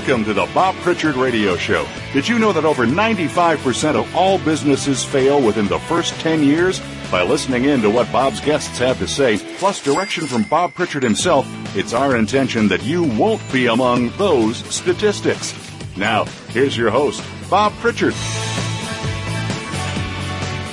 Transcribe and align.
Welcome 0.00 0.24
to 0.24 0.32
the 0.32 0.46
Bob 0.54 0.76
Pritchard 0.76 1.14
Radio 1.14 1.58
Show. 1.58 1.86
Did 2.14 2.26
you 2.26 2.38
know 2.38 2.54
that 2.54 2.64
over 2.64 2.86
95% 2.86 3.96
of 3.96 4.16
all 4.16 4.38
businesses 4.38 5.04
fail 5.04 5.44
within 5.44 5.68
the 5.68 5.78
first 5.80 6.14
10 6.20 6.42
years? 6.42 6.80
By 7.12 7.22
listening 7.22 7.66
in 7.66 7.82
to 7.82 7.90
what 7.90 8.10
Bob's 8.10 8.40
guests 8.40 8.78
have 8.78 8.98
to 9.00 9.06
say, 9.06 9.36
plus 9.58 9.84
direction 9.84 10.26
from 10.26 10.44
Bob 10.44 10.72
Pritchard 10.72 11.02
himself, 11.02 11.46
it's 11.76 11.92
our 11.92 12.16
intention 12.16 12.66
that 12.68 12.82
you 12.82 13.04
won't 13.04 13.42
be 13.52 13.66
among 13.66 14.08
those 14.16 14.56
statistics. 14.74 15.52
Now, 15.98 16.24
here's 16.48 16.78
your 16.78 16.88
host, 16.88 17.22
Bob 17.50 17.74
Pritchard. 17.74 18.14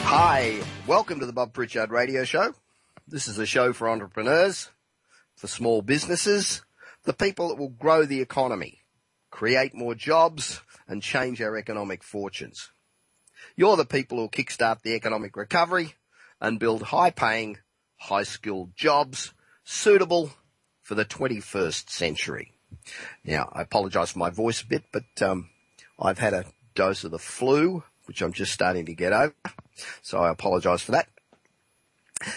Hi, 0.05 0.57
welcome 0.88 1.20
to 1.20 1.25
the 1.25 1.34
Bob 1.34 1.52
Pritchard 1.52 1.91
Radio 1.91 2.23
Show. 2.23 2.53
This 3.05 3.28
is 3.28 3.38
a 3.38 3.45
show 3.45 3.73
for 3.73 3.89
entrepreneurs, 3.89 4.70
for 5.36 5.48
small 5.48 5.81
businesses, 5.81 6.64
the 7.03 7.12
people 7.12 7.50
that 7.50 7.58
will 7.58 7.67
grow 7.67 8.05
the 8.05 8.22
economy, 8.22 8.77
create 9.38 9.76
more 9.76 9.94
jobs, 9.94 10.62
and 10.88 11.04
change 11.04 11.40
our 11.44 11.55
economic 11.55 12.02
fortunes. 12.02 12.72
You're 13.55 13.78
the 13.78 13.86
people 13.86 14.18
who'll 14.18 14.30
kickstart 14.30 14.82
the 14.82 14.95
economic 14.95 15.38
recovery 15.38 15.94
and 16.41 16.59
build 16.59 16.82
high 16.82 17.12
paying, 17.12 17.59
high 17.98 18.23
skilled 18.23 18.76
jobs 18.76 19.36
suitable 19.64 20.31
for 20.81 20.95
the 20.95 21.05
21st 21.05 21.88
century. 21.88 22.54
Now, 23.23 23.52
I 23.54 23.62
apologize 23.62 24.09
for 24.09 24.18
my 24.18 24.31
voice 24.31 24.64
a 24.64 24.66
bit, 24.66 24.86
but 24.92 25.22
um, 25.22 25.52
I've 26.00 26.17
had 26.17 26.34
a 26.34 26.45
dose 26.73 27.04
of 27.04 27.12
the 27.12 27.20
flu, 27.20 27.84
which 28.06 28.23
I'm 28.23 28.34
just 28.34 28.54
starting 28.54 28.88
to 28.88 28.95
get 28.95 29.14
over. 29.14 29.36
So 30.02 30.17
I 30.17 30.31
apologize 30.31 30.81
for 30.81 30.94
that. 30.94 31.09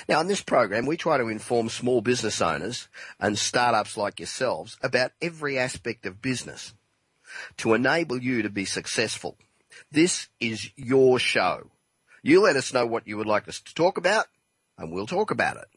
Now, 0.06 0.20
in 0.20 0.26
this 0.26 0.42
program, 0.42 0.84
we 0.84 0.98
try 0.98 1.16
to 1.16 1.28
inform 1.28 1.70
small 1.70 2.02
business 2.02 2.42
owners 2.42 2.88
and 3.18 3.38
startups 3.38 3.96
like 3.96 4.20
yourselves 4.20 4.76
about 4.82 5.12
every 5.22 5.58
aspect 5.58 6.04
of 6.04 6.20
business 6.20 6.74
to 7.58 7.74
enable 7.74 8.22
you 8.22 8.42
to 8.42 8.50
be 8.50 8.64
successful. 8.64 9.36
This 9.90 10.28
is 10.40 10.70
your 10.76 11.18
show. 11.18 11.70
You 12.22 12.42
let 12.42 12.56
us 12.56 12.72
know 12.72 12.86
what 12.86 13.06
you 13.06 13.16
would 13.16 13.26
like 13.26 13.48
us 13.48 13.60
to 13.60 13.74
talk 13.74 13.98
about 13.98 14.26
and 14.76 14.92
we'll 14.92 15.06
talk 15.06 15.30
about 15.30 15.56
it. 15.56 15.68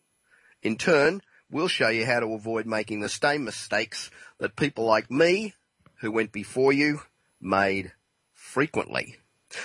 In 0.61 0.77
turn, 0.77 1.21
we'll 1.51 1.67
show 1.67 1.89
you 1.89 2.05
how 2.05 2.19
to 2.19 2.33
avoid 2.33 2.65
making 2.65 2.99
the 2.99 3.09
same 3.09 3.43
mistakes 3.43 4.09
that 4.39 4.55
people 4.55 4.85
like 4.85 5.09
me 5.11 5.53
who 6.01 6.11
went 6.11 6.31
before 6.31 6.73
you 6.73 7.01
made 7.39 7.91
frequently. 8.33 9.17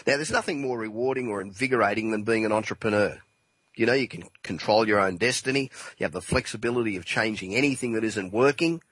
Now, 0.07 0.17
there's 0.17 0.31
nothing 0.31 0.61
more 0.61 0.79
rewarding 0.79 1.29
or 1.29 1.41
invigorating 1.41 2.11
than 2.11 2.25
being 2.25 2.45
an 2.45 2.53
entrepreneur. 2.53 3.19
You 3.75 3.87
know, 3.87 3.95
you 3.95 4.09
can 4.09 4.25
control 4.43 4.87
your 4.87 5.01
own 5.01 5.17
destiny. 5.17 5.71
You 5.99 6.05
have 6.05 6.13
the 6.13 6.21
flexibility 6.21 6.97
of 6.97 7.05
changing 7.05 7.55
anything 7.55 7.93
that 7.93 8.05
isn't 8.05 8.33
working 8.33 8.83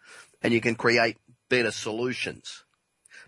and 0.42 0.54
you 0.54 0.60
can 0.60 0.76
create 0.76 1.18
better 1.48 1.72
solutions. 1.72 2.62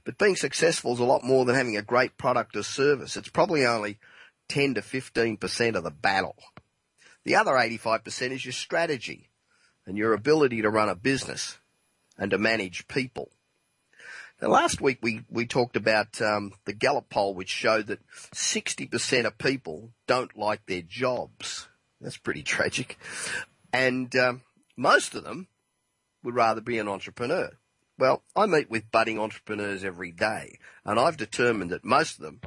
But 0.09 0.17
being 0.17 0.37
successful 0.37 0.95
is 0.95 1.01
a 1.01 1.05
lot 1.05 1.23
more 1.23 1.45
than 1.45 1.55
having 1.55 1.77
a 1.77 1.83
great 1.83 2.17
product 2.17 2.57
or 2.57 2.63
service. 2.63 3.15
It's 3.15 3.29
probably 3.29 3.67
only 3.67 3.99
10 4.49 4.73
to 4.77 4.81
15% 4.81 5.75
of 5.75 5.85
the 5.85 5.91
battle. 5.91 6.35
The 7.25 7.37
other 7.37 7.53
85% 7.53 8.31
is 8.31 8.43
your 8.43 8.53
strategy 8.53 9.29
and 9.85 9.99
your 9.99 10.15
ability 10.15 10.63
to 10.63 10.71
run 10.71 10.89
a 10.89 10.95
business 10.95 11.59
and 12.17 12.31
to 12.31 12.39
manage 12.39 12.89
people. 12.89 13.29
Now, 14.41 14.49
last 14.49 14.81
week 14.81 14.97
we, 15.03 15.27
we 15.29 15.45
talked 15.45 15.77
about 15.77 16.23
um, 16.23 16.55
the 16.65 16.73
Gallup 16.73 17.11
poll, 17.11 17.35
which 17.35 17.51
showed 17.51 17.89
that 17.89 18.01
60% 18.35 19.27
of 19.27 19.37
people 19.37 19.91
don't 20.07 20.35
like 20.39 20.65
their 20.65 20.81
jobs. 20.81 21.69
That's 22.01 22.17
pretty 22.17 22.43
tragic. 22.45 22.99
And 23.75 24.17
um, 24.17 24.41
most 24.75 25.15
of 25.15 25.25
them 25.25 25.49
would 26.23 26.35
rather 26.35 26.63
be 26.63 26.79
an 26.79 26.89
entrepreneur. 26.89 27.58
Well, 27.99 28.23
I 28.37 28.47
meet 28.47 28.71
with 28.71 28.93
budding 28.93 29.19
entrepreneurs 29.19 29.83
every 29.83 30.13
day, 30.13 30.61
and 30.85 31.01
I've 31.01 31.17
determined 31.17 31.73
that 31.73 31.85
most 31.85 32.19
of 32.19 32.25
them 32.25 32.41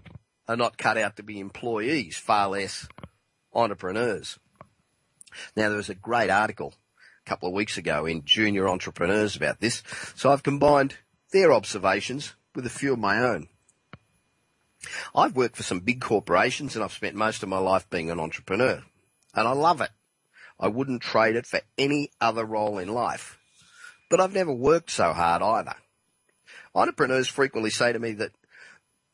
are 0.47 0.55
not 0.55 0.77
cut 0.77 0.97
out 0.97 1.17
to 1.17 1.23
be 1.23 1.41
employees, 1.41 2.17
far 2.17 2.47
less 2.47 2.87
entrepreneurs. 3.53 4.39
Now, 5.57 5.67
there 5.67 5.77
was 5.77 5.89
a 5.89 5.95
great 5.95 6.29
article 6.29 6.73
a 7.25 7.29
couple 7.29 7.49
of 7.49 7.53
weeks 7.53 7.77
ago 7.77 8.05
in 8.05 8.23
Junior 8.23 8.69
Entrepreneurs 8.69 9.35
about 9.35 9.59
this, 9.59 9.83
so 10.15 10.31
I've 10.31 10.41
combined 10.41 10.95
their 11.33 11.51
observations 11.51 12.33
with 12.55 12.65
a 12.65 12.69
few 12.69 12.93
of 12.93 12.99
my 12.99 13.19
own. 13.19 13.49
I've 15.13 15.35
worked 15.35 15.57
for 15.57 15.63
some 15.63 15.81
big 15.81 15.99
corporations 15.99 16.75
and 16.75 16.83
I've 16.83 16.93
spent 16.93 17.15
most 17.15 17.43
of 17.43 17.49
my 17.49 17.59
life 17.59 17.89
being 17.89 18.09
an 18.09 18.21
entrepreneur, 18.21 18.83
and 19.33 19.47
I 19.47 19.51
love 19.51 19.81
it. 19.81 19.91
I 20.57 20.69
wouldn't 20.69 21.01
trade 21.01 21.35
it 21.35 21.45
for 21.45 21.59
any 21.77 22.09
other 22.21 22.45
role 22.45 22.77
in 22.77 22.87
life. 22.87 23.37
But 24.11 24.19
I've 24.19 24.33
never 24.33 24.51
worked 24.51 24.91
so 24.91 25.13
hard 25.13 25.41
either. 25.41 25.75
Entrepreneurs 26.75 27.29
frequently 27.29 27.69
say 27.69 27.93
to 27.93 27.99
me 27.99 28.11
that 28.13 28.31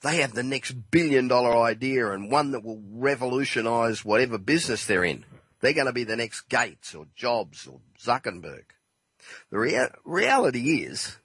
they 0.02 0.18
have 0.18 0.34
the 0.34 0.42
next 0.42 0.72
billion 0.92 1.28
dollar 1.28 1.56
idea 1.56 2.12
and 2.12 2.32
one 2.32 2.52
that 2.52 2.64
will 2.64 2.82
revolutionize 2.92 4.04
whatever 4.04 4.40
business 4.40 4.86
they're 4.86 5.04
in. 5.04 5.24
They're 5.62 5.74
going 5.74 5.86
to 5.86 5.94
be 5.94 6.04
the 6.04 6.16
next 6.16 6.50
Gates 6.50 6.96
or 6.96 7.06
Jobs 7.16 7.68
or 7.68 7.80
Zuckerberg. 8.00 8.64
The 9.52 9.60
rea- 9.60 9.94
reality 10.04 10.84
is 10.84 11.18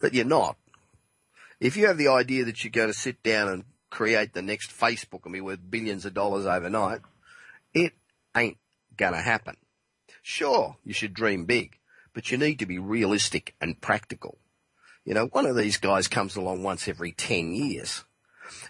that 0.00 0.12
you're 0.12 0.24
not. 0.24 0.56
If 1.60 1.76
you 1.76 1.86
have 1.86 1.98
the 1.98 2.08
idea 2.08 2.44
that 2.44 2.64
you're 2.64 2.72
going 2.72 2.88
to 2.88 2.94
sit 2.94 3.22
down 3.22 3.48
and 3.48 3.64
create 3.88 4.34
the 4.34 4.42
next 4.42 4.76
Facebook 4.76 5.24
and 5.24 5.32
be 5.32 5.40
worth 5.40 5.60
billions 5.70 6.04
of 6.04 6.14
dollars 6.14 6.44
overnight, 6.44 7.00
it 7.72 7.92
ain't 8.36 8.58
going 8.96 9.14
to 9.14 9.20
happen. 9.20 9.56
Sure, 10.22 10.76
you 10.84 10.92
should 10.92 11.14
dream 11.14 11.44
big, 11.44 11.75
but 12.16 12.30
you 12.30 12.38
need 12.38 12.58
to 12.60 12.64
be 12.64 12.78
realistic 12.78 13.54
and 13.60 13.78
practical. 13.78 14.38
You 15.04 15.12
know, 15.12 15.26
one 15.26 15.44
of 15.44 15.54
these 15.54 15.76
guys 15.76 16.08
comes 16.08 16.34
along 16.34 16.62
once 16.62 16.88
every 16.88 17.12
10 17.12 17.52
years. 17.52 18.04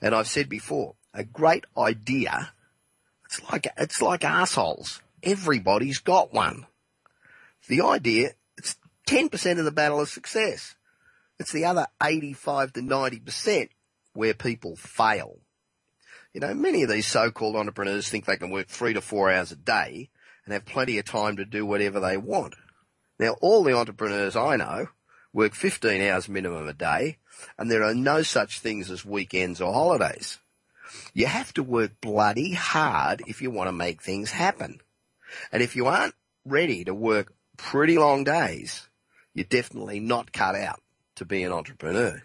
And 0.03 0.17
I've 0.17 0.27
said 0.27 0.49
before, 0.49 0.97
a 1.15 1.23
great 1.23 1.65
idea, 1.79 2.53
it's 3.25 3.41
like, 3.53 3.69
it's 3.77 4.03
like 4.03 4.25
assholes. 4.25 5.01
Everybody's 5.23 6.01
got 6.01 6.35
one. 6.35 6.67
The 7.69 7.83
idea, 7.83 8.31
it's 8.59 8.75
10% 9.09 9.61
of 9.61 9.65
the 9.65 9.71
battle 9.71 10.01
of 10.01 10.09
success. 10.09 10.75
It's 11.39 11.53
the 11.53 11.67
other 11.67 11.87
85 12.03 12.73
to 12.73 12.81
90% 12.81 13.69
where 14.13 14.35
people 14.35 14.75
fail. 14.75 15.39
You 16.35 16.41
know, 16.41 16.53
many 16.53 16.83
of 16.83 16.91
these 16.91 17.07
so-called 17.07 17.55
entrepreneurs 17.55 18.09
think 18.09 18.25
they 18.25 18.39
can 18.39 18.51
work 18.51 18.67
three 18.67 18.95
to 18.95 19.01
four 19.01 19.31
hours 19.31 19.53
a 19.53 19.57
day 19.57 20.11
and 20.45 20.53
have 20.53 20.65
plenty 20.65 20.99
of 20.99 21.05
time 21.05 21.37
to 21.37 21.45
do 21.45 21.65
whatever 21.65 22.01
they 22.01 22.17
want. 22.17 22.57
Now, 23.19 23.37
all 23.41 23.63
the 23.63 23.77
entrepreneurs 23.77 24.37
I 24.37 24.57
know 24.57 24.89
work 25.33 25.55
15 25.55 26.01
hours 26.03 26.29
minimum 26.29 26.69
a 26.69 26.73
day, 26.73 27.19
and 27.59 27.71
there 27.71 27.85
are 27.85 27.95
no 27.95 28.23
such 28.23 28.61
things 28.61 28.91
as 28.91 29.05
weekends 29.05 29.61
or 29.61 29.73
holidays. 29.73 30.39
You 31.13 31.27
have 31.27 31.53
to 31.55 31.63
work 31.63 32.01
bloody 32.01 32.53
hard 32.53 33.23
if 33.27 33.43
you 33.43 33.51
want 33.51 33.69
to 33.69 33.73
make 33.73 34.03
things 34.03 34.31
happen. 34.31 34.81
And 35.53 35.63
if 35.63 35.77
you 35.77 35.87
aren't 35.87 36.15
ready 36.45 36.85
to 36.85 36.95
work 36.95 37.33
pretty 37.57 37.99
long 37.99 38.25
days, 38.25 38.89
you're 39.35 39.45
definitely 39.45 40.01
not 40.01 40.33
cut 40.33 40.55
out 40.55 40.81
to 41.17 41.25
be 41.25 41.43
an 41.43 41.53
entrepreneur. 41.53 42.23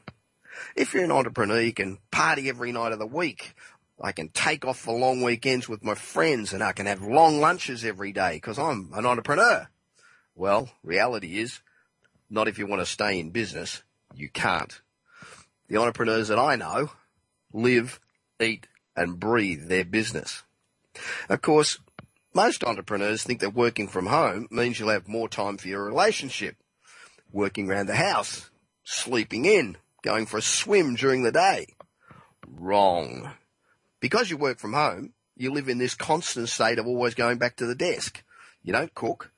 If 0.76 0.94
you're 0.94 1.04
an 1.04 1.12
entrepreneur, 1.12 1.62
you 1.62 1.74
can 1.74 1.98
party 2.12 2.50
every 2.50 2.72
night 2.72 2.92
of 2.92 3.00
the 3.00 3.06
week. 3.06 3.56
I 4.00 4.12
can 4.12 4.30
take 4.30 4.66
off 4.66 4.80
for 4.80 4.98
long 4.98 5.22
weekends 5.22 5.70
with 5.70 5.84
my 5.84 5.96
friends 5.96 6.54
and 6.54 6.64
I 6.64 6.72
can 6.72 6.86
have 6.86 7.02
long 7.02 7.40
lunches 7.40 7.86
every 7.86 8.12
day 8.12 8.34
because 8.36 8.58
I'm 8.58 8.92
an 8.94 9.06
entrepreneur. 9.06 9.68
Well, 10.36 10.70
reality 10.84 11.40
is 11.40 11.62
not 12.30 12.48
if 12.48 12.58
you 12.58 12.66
want 12.66 12.82
to 12.82 12.86
stay 12.86 13.20
in 13.20 13.32
business. 13.32 13.84
You 14.16 14.30
can't. 14.30 14.82
The 15.68 15.78
entrepreneurs 15.78 16.30
that 16.30 16.40
I 16.40 16.56
know 16.56 16.92
live, 17.54 18.00
eat, 18.40 18.68
and 18.96 19.20
breathe 19.20 19.68
their 19.68 19.86
business. 19.86 20.44
Of 21.30 21.42
course, 21.42 21.80
most 22.34 22.64
entrepreneurs 22.64 23.24
think 23.24 23.40
that 23.42 23.54
working 23.54 23.88
from 23.88 24.08
home 24.08 24.48
means 24.52 24.80
you'll 24.80 24.90
have 24.90 25.08
more 25.08 25.28
time 25.30 25.58
for 25.58 25.68
your 25.68 25.84
relationship, 25.84 26.56
working 27.32 27.70
around 27.70 27.88
the 27.88 27.96
house, 27.96 28.50
sleeping 28.84 29.46
in, 29.46 29.78
going 30.02 30.26
for 30.26 30.38
a 30.38 30.42
swim 30.42 30.96
during 30.96 31.24
the 31.24 31.32
day. 31.32 31.68
Wrong. 32.48 33.32
Because 34.00 34.30
you 34.30 34.38
work 34.38 34.60
from 34.60 34.74
home, 34.74 35.14
you 35.36 35.52
live 35.52 35.70
in 35.70 35.78
this 35.78 35.96
constant 35.96 36.50
state 36.50 36.80
of 36.80 36.88
always 36.88 37.16
going 37.16 37.38
back 37.38 37.58
to 37.58 37.66
the 37.66 37.76
desk. 37.76 38.24
You 38.64 38.74
don't 38.74 38.94
cook. 38.94 39.32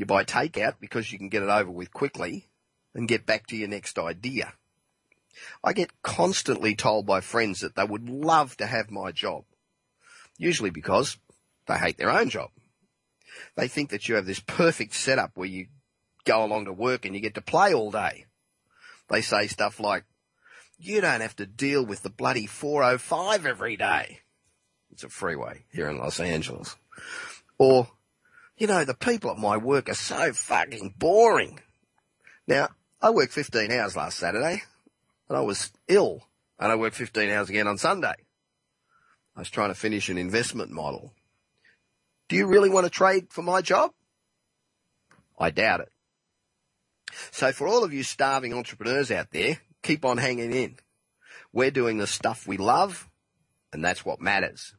You 0.00 0.06
buy 0.06 0.24
takeout 0.24 0.76
because 0.80 1.12
you 1.12 1.18
can 1.18 1.28
get 1.28 1.42
it 1.42 1.50
over 1.50 1.70
with 1.70 1.92
quickly 1.92 2.48
and 2.94 3.06
get 3.06 3.26
back 3.26 3.46
to 3.48 3.56
your 3.56 3.68
next 3.68 3.98
idea. 3.98 4.54
I 5.62 5.74
get 5.74 6.00
constantly 6.00 6.74
told 6.74 7.04
by 7.04 7.20
friends 7.20 7.60
that 7.60 7.76
they 7.76 7.84
would 7.84 8.08
love 8.08 8.56
to 8.56 8.66
have 8.66 8.90
my 8.90 9.12
job. 9.12 9.44
Usually 10.38 10.70
because 10.70 11.18
they 11.66 11.76
hate 11.76 11.98
their 11.98 12.08
own 12.08 12.30
job. 12.30 12.48
They 13.56 13.68
think 13.68 13.90
that 13.90 14.08
you 14.08 14.14
have 14.14 14.24
this 14.24 14.40
perfect 14.40 14.94
setup 14.94 15.32
where 15.34 15.46
you 15.46 15.66
go 16.24 16.46
along 16.46 16.64
to 16.64 16.72
work 16.72 17.04
and 17.04 17.14
you 17.14 17.20
get 17.20 17.34
to 17.34 17.42
play 17.42 17.74
all 17.74 17.90
day. 17.90 18.24
They 19.10 19.20
say 19.20 19.48
stuff 19.48 19.78
like, 19.80 20.04
you 20.78 21.02
don't 21.02 21.20
have 21.20 21.36
to 21.36 21.44
deal 21.44 21.84
with 21.84 22.02
the 22.02 22.08
bloody 22.08 22.46
405 22.46 23.44
every 23.44 23.76
day. 23.76 24.20
It's 24.92 25.04
a 25.04 25.10
freeway 25.10 25.66
here 25.70 25.90
in 25.90 25.98
Los 25.98 26.20
Angeles. 26.20 26.74
Or, 27.58 27.86
you 28.60 28.66
know, 28.66 28.84
the 28.84 28.94
people 28.94 29.30
at 29.30 29.38
my 29.38 29.56
work 29.56 29.88
are 29.88 29.94
so 29.94 30.34
fucking 30.34 30.94
boring. 30.98 31.58
Now, 32.46 32.68
I 33.00 33.08
worked 33.08 33.32
15 33.32 33.72
hours 33.72 33.96
last 33.96 34.18
Saturday. 34.18 34.62
and 35.28 35.38
I 35.38 35.40
was 35.40 35.72
ill 35.88 36.28
and 36.58 36.70
I 36.70 36.76
worked 36.76 36.96
15 36.96 37.30
hours 37.30 37.48
again 37.48 37.66
on 37.66 37.78
Sunday. 37.78 38.14
I 39.34 39.38
was 39.38 39.48
trying 39.48 39.70
to 39.70 39.74
finish 39.74 40.10
an 40.10 40.18
investment 40.18 40.70
model. 40.70 41.14
Do 42.28 42.36
you 42.36 42.46
really 42.46 42.68
want 42.68 42.84
to 42.84 42.90
trade 42.90 43.28
for 43.30 43.40
my 43.40 43.62
job? 43.62 43.92
I 45.38 45.48
doubt 45.48 45.80
it. 45.80 45.92
So 47.30 47.52
for 47.52 47.66
all 47.66 47.82
of 47.82 47.94
you 47.94 48.02
starving 48.02 48.52
entrepreneurs 48.52 49.10
out 49.10 49.30
there, 49.30 49.58
keep 49.82 50.04
on 50.04 50.18
hanging 50.18 50.52
in. 50.52 50.76
We're 51.50 51.70
doing 51.70 51.96
the 51.96 52.06
stuff 52.06 52.46
we 52.46 52.58
love 52.58 53.08
and 53.72 53.82
that's 53.82 54.04
what 54.04 54.20
matters. 54.20 54.74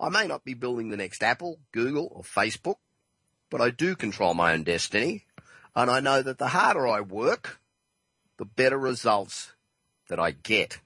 I 0.00 0.08
may 0.08 0.26
not 0.26 0.44
be 0.44 0.54
building 0.54 0.88
the 0.88 0.96
next 0.96 1.22
Apple, 1.22 1.60
Google 1.72 2.08
or 2.10 2.22
Facebook, 2.22 2.76
but 3.50 3.60
I 3.60 3.70
do 3.70 3.96
control 3.96 4.34
my 4.34 4.52
own 4.52 4.64
destiny 4.64 5.24
and 5.74 5.90
I 5.90 6.00
know 6.00 6.22
that 6.22 6.38
the 6.38 6.48
harder 6.48 6.86
I 6.86 7.00
work, 7.00 7.60
the 8.36 8.44
better 8.44 8.78
results 8.78 9.52
that 10.08 10.18
I 10.18 10.32
get. 10.32 10.80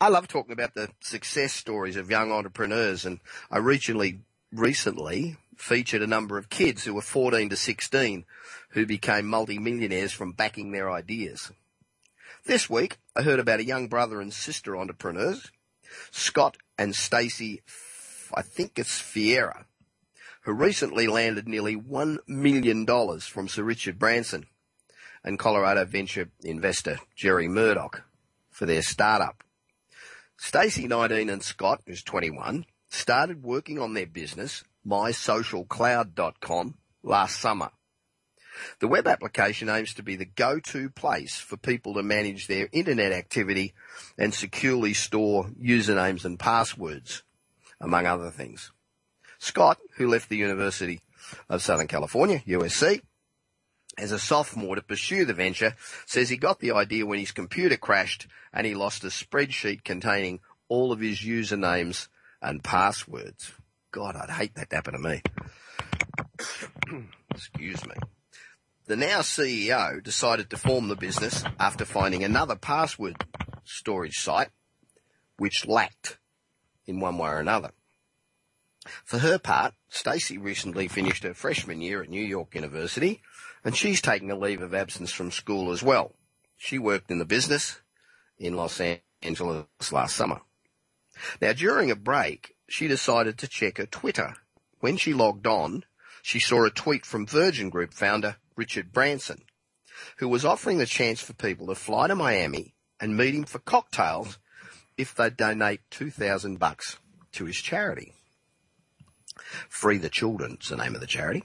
I 0.00 0.08
love 0.08 0.28
talking 0.28 0.52
about 0.52 0.74
the 0.74 0.90
success 1.00 1.52
stories 1.52 1.96
of 1.96 2.10
young 2.10 2.32
entrepreneurs 2.32 3.04
and 3.04 3.20
I 3.50 3.58
recently, 3.58 4.20
recently 4.52 5.36
featured 5.56 6.02
a 6.02 6.06
number 6.06 6.38
of 6.38 6.48
kids 6.48 6.84
who 6.84 6.94
were 6.94 7.02
14 7.02 7.50
to 7.50 7.56
16 7.56 8.24
who 8.70 8.86
became 8.86 9.26
multimillionaires 9.26 10.12
from 10.12 10.32
backing 10.32 10.72
their 10.72 10.90
ideas. 10.90 11.52
This 12.46 12.68
week, 12.68 12.98
I 13.16 13.22
heard 13.22 13.38
about 13.38 13.60
a 13.60 13.64
young 13.64 13.88
brother 13.88 14.20
and 14.20 14.32
sister 14.32 14.76
entrepreneurs, 14.76 15.50
Scott 16.10 16.56
and 16.76 16.94
Stacey, 16.94 17.62
I 18.34 18.42
think 18.42 18.78
it's 18.78 18.98
Fiera, 18.98 19.66
who 20.44 20.52
recently 20.52 21.06
landed 21.06 21.48
nearly 21.48 21.76
$1 21.76 22.18
million 22.28 22.86
from 23.20 23.48
Sir 23.48 23.62
Richard 23.62 23.98
Branson 23.98 24.46
and 25.24 25.38
Colorado 25.38 25.84
venture 25.86 26.30
investor 26.42 26.98
Jerry 27.16 27.48
Murdock 27.48 28.02
for 28.50 28.66
their 28.66 28.82
startup. 28.82 29.42
Stacey, 30.36 30.86
19, 30.86 31.30
and 31.30 31.42
Scott, 31.42 31.80
who's 31.86 32.02
21, 32.02 32.66
started 32.90 33.42
working 33.42 33.78
on 33.78 33.94
their 33.94 34.06
business, 34.06 34.62
mysocialcloud.com, 34.86 36.74
last 37.02 37.40
summer. 37.40 37.70
The 38.80 38.88
web 38.88 39.08
application 39.08 39.68
aims 39.68 39.94
to 39.94 40.02
be 40.02 40.16
the 40.16 40.26
go-to 40.26 40.90
place 40.90 41.36
for 41.38 41.56
people 41.56 41.94
to 41.94 42.02
manage 42.02 42.46
their 42.46 42.68
internet 42.70 43.12
activity 43.12 43.72
and 44.18 44.34
securely 44.34 44.92
store 44.92 45.50
usernames 45.60 46.24
and 46.24 46.38
passwords, 46.38 47.22
among 47.80 48.06
other 48.06 48.30
things. 48.30 48.70
Scott, 49.44 49.78
who 49.96 50.08
left 50.08 50.30
the 50.30 50.38
University 50.38 51.02
of 51.50 51.62
Southern 51.62 51.86
California, 51.86 52.42
USC, 52.48 53.02
as 53.98 54.10
a 54.10 54.18
sophomore 54.18 54.74
to 54.74 54.82
pursue 54.82 55.26
the 55.26 55.34
venture, 55.34 55.76
says 56.06 56.30
he 56.30 56.38
got 56.38 56.60
the 56.60 56.72
idea 56.72 57.04
when 57.04 57.18
his 57.18 57.30
computer 57.30 57.76
crashed 57.76 58.26
and 58.54 58.66
he 58.66 58.74
lost 58.74 59.04
a 59.04 59.08
spreadsheet 59.08 59.84
containing 59.84 60.40
all 60.68 60.92
of 60.92 61.00
his 61.00 61.20
usernames 61.20 62.08
and 62.40 62.64
passwords. 62.64 63.52
God, 63.92 64.16
I'd 64.16 64.30
hate 64.30 64.54
that 64.54 64.70
to 64.70 64.76
happen 64.76 64.94
to 64.94 64.98
me. 64.98 65.20
Excuse 67.30 67.86
me. 67.86 67.94
The 68.86 68.96
now 68.96 69.20
CEO 69.20 70.02
decided 70.02 70.48
to 70.50 70.56
form 70.56 70.88
the 70.88 70.96
business 70.96 71.44
after 71.60 71.84
finding 71.84 72.24
another 72.24 72.56
password 72.56 73.22
storage 73.64 74.16
site 74.16 74.48
which 75.36 75.66
lacked 75.66 76.18
in 76.86 76.98
one 76.98 77.18
way 77.18 77.28
or 77.28 77.40
another. 77.40 77.72
For 79.04 79.18
her 79.18 79.38
part, 79.38 79.74
Stacey 79.88 80.36
recently 80.36 80.88
finished 80.88 81.22
her 81.22 81.34
freshman 81.34 81.80
year 81.80 82.02
at 82.02 82.10
New 82.10 82.22
York 82.22 82.54
University 82.54 83.22
and 83.64 83.74
she's 83.74 84.02
taking 84.02 84.30
a 84.30 84.36
leave 84.36 84.60
of 84.60 84.74
absence 84.74 85.10
from 85.10 85.30
school 85.30 85.72
as 85.72 85.82
well. 85.82 86.14
She 86.56 86.78
worked 86.78 87.10
in 87.10 87.18
the 87.18 87.24
business 87.24 87.80
in 88.38 88.56
Los 88.56 88.80
Angeles 89.22 89.66
last 89.90 90.14
summer. 90.14 90.42
Now 91.40 91.52
during 91.52 91.90
a 91.90 91.96
break, 91.96 92.56
she 92.68 92.88
decided 92.88 93.38
to 93.38 93.48
check 93.48 93.78
her 93.78 93.86
Twitter. 93.86 94.34
When 94.80 94.96
she 94.96 95.14
logged 95.14 95.46
on, 95.46 95.84
she 96.22 96.38
saw 96.38 96.64
a 96.64 96.70
tweet 96.70 97.06
from 97.06 97.26
Virgin 97.26 97.70
Group 97.70 97.94
founder 97.94 98.36
Richard 98.56 98.92
Branson, 98.92 99.44
who 100.18 100.28
was 100.28 100.44
offering 100.44 100.78
the 100.78 100.86
chance 100.86 101.20
for 101.20 101.32
people 101.32 101.68
to 101.68 101.74
fly 101.74 102.08
to 102.08 102.14
Miami 102.14 102.74
and 103.00 103.16
meet 103.16 103.34
him 103.34 103.44
for 103.44 103.58
cocktails 103.58 104.38
if 104.96 105.14
they 105.14 105.30
donate 105.30 105.80
2000 105.90 106.58
bucks 106.58 106.98
to 107.32 107.44
his 107.46 107.56
charity. 107.56 108.12
Free 109.68 109.98
the 109.98 110.08
Children 110.08 110.58
Children's 110.58 110.68
the 110.68 110.76
name 110.76 110.94
of 110.94 111.00
the 111.00 111.06
charity. 111.06 111.44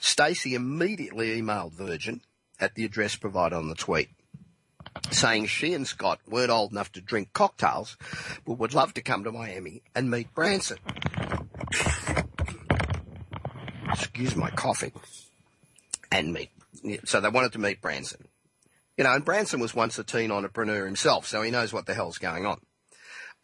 Stacey 0.00 0.54
immediately 0.54 1.40
emailed 1.40 1.72
Virgin 1.72 2.22
at 2.58 2.74
the 2.74 2.84
address 2.84 3.16
provided 3.16 3.56
on 3.56 3.68
the 3.68 3.74
tweet 3.74 4.08
saying 5.10 5.46
she 5.46 5.74
and 5.74 5.86
Scott 5.86 6.20
weren't 6.26 6.50
old 6.50 6.72
enough 6.72 6.92
to 6.92 7.00
drink 7.00 7.32
cocktails, 7.32 7.96
but 8.44 8.58
would 8.58 8.74
love 8.74 8.94
to 8.94 9.02
come 9.02 9.24
to 9.24 9.32
Miami 9.32 9.82
and 9.94 10.10
meet 10.10 10.34
Branson. 10.34 10.78
Excuse 13.92 14.36
my 14.36 14.50
coughing 14.50 14.92
and 16.10 16.32
meet. 16.32 16.50
So 17.04 17.20
they 17.20 17.28
wanted 17.28 17.52
to 17.52 17.58
meet 17.58 17.80
Branson. 17.80 18.28
You 18.96 19.04
know, 19.04 19.12
and 19.12 19.24
Branson 19.24 19.60
was 19.60 19.74
once 19.74 19.98
a 19.98 20.04
teen 20.04 20.30
entrepreneur 20.30 20.86
himself, 20.86 21.26
so 21.26 21.42
he 21.42 21.50
knows 21.50 21.72
what 21.72 21.86
the 21.86 21.94
hell's 21.94 22.18
going 22.18 22.46
on. 22.46 22.60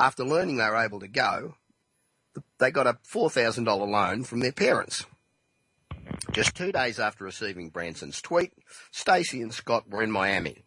After 0.01 0.25
learning 0.25 0.57
they 0.57 0.69
were 0.69 0.83
able 0.83 1.01
to 1.01 1.09
go, 1.09 1.55
they 2.59 2.71
got 2.71 2.87
a 2.87 2.99
$4,000 3.11 3.67
loan 3.67 4.25
from 4.25 4.41
their 4.41 4.53
parents. 4.53 5.07
Just 6.33 6.55
two 6.55 6.73
days 6.73 6.99
after 6.99 7.25
receiving 7.25 7.71
Branson's 7.71 8.21
tweet, 8.21 8.53
Stacey 8.91 9.43
and 9.43 9.53
Scott 9.53 9.89
were 9.89 10.03
in 10.03 10.11
Miami. 10.11 10.65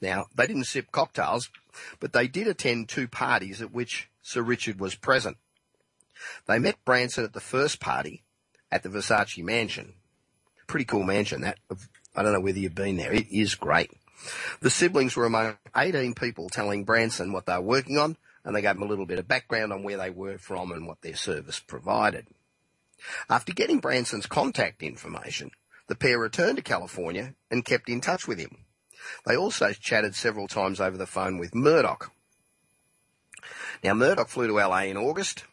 Now, 0.00 0.26
they 0.34 0.46
didn't 0.46 0.64
sip 0.64 0.92
cocktails, 0.92 1.50
but 1.98 2.12
they 2.12 2.26
did 2.26 2.46
attend 2.46 2.88
two 2.88 3.08
parties 3.08 3.60
at 3.60 3.72
which 3.72 4.08
Sir 4.22 4.42
Richard 4.42 4.80
was 4.80 4.94
present. 4.94 5.36
They 6.46 6.58
met 6.58 6.84
Branson 6.84 7.24
at 7.24 7.32
the 7.32 7.40
first 7.40 7.80
party 7.80 8.22
at 8.70 8.82
the 8.82 8.88
Versace 8.88 9.42
mansion 9.42 9.94
pretty 10.70 10.84
cool 10.84 11.02
mansion. 11.02 11.42
That 11.42 11.58
I 12.14 12.22
don't 12.22 12.32
know 12.32 12.40
whether 12.40 12.58
you've 12.58 12.74
been 12.74 12.96
there. 12.96 13.12
It 13.12 13.26
is 13.30 13.54
great. 13.56 13.90
The 14.60 14.70
siblings 14.70 15.16
were 15.16 15.26
among 15.26 15.56
18 15.76 16.14
people 16.14 16.48
telling 16.48 16.84
Branson 16.84 17.32
what 17.32 17.46
they 17.46 17.54
were 17.54 17.60
working 17.60 17.98
on, 17.98 18.16
and 18.44 18.54
they 18.54 18.62
gave 18.62 18.74
them 18.74 18.82
a 18.82 18.86
little 18.86 19.06
bit 19.06 19.18
of 19.18 19.28
background 19.28 19.72
on 19.72 19.82
where 19.82 19.96
they 19.96 20.10
were 20.10 20.38
from 20.38 20.72
and 20.72 20.86
what 20.86 21.00
their 21.02 21.16
service 21.16 21.60
provided. 21.60 22.26
After 23.28 23.52
getting 23.52 23.80
Branson's 23.80 24.26
contact 24.26 24.82
information, 24.82 25.50
the 25.88 25.94
pair 25.94 26.18
returned 26.18 26.56
to 26.56 26.62
California 26.62 27.34
and 27.50 27.64
kept 27.64 27.88
in 27.88 28.00
touch 28.00 28.28
with 28.28 28.38
him. 28.38 28.64
They 29.26 29.36
also 29.36 29.72
chatted 29.72 30.14
several 30.14 30.46
times 30.46 30.80
over 30.80 30.96
the 30.96 31.06
phone 31.06 31.38
with 31.38 31.54
Murdock. 31.54 32.12
Now 33.82 33.94
Murdock 33.94 34.28
flew 34.28 34.46
to 34.48 34.54
LA 34.54 34.82
in 34.82 34.96
August 34.96 35.44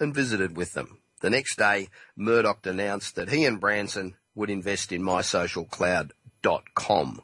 and 0.00 0.14
visited 0.14 0.56
with 0.56 0.72
them. 0.72 0.98
The 1.20 1.30
next 1.30 1.56
day, 1.56 1.88
Murdock 2.16 2.66
announced 2.66 3.14
that 3.16 3.30
he 3.30 3.44
and 3.44 3.60
Branson 3.60 4.16
would 4.34 4.50
invest 4.50 4.92
in 4.92 5.02
mysocialcloud.com. 5.02 7.22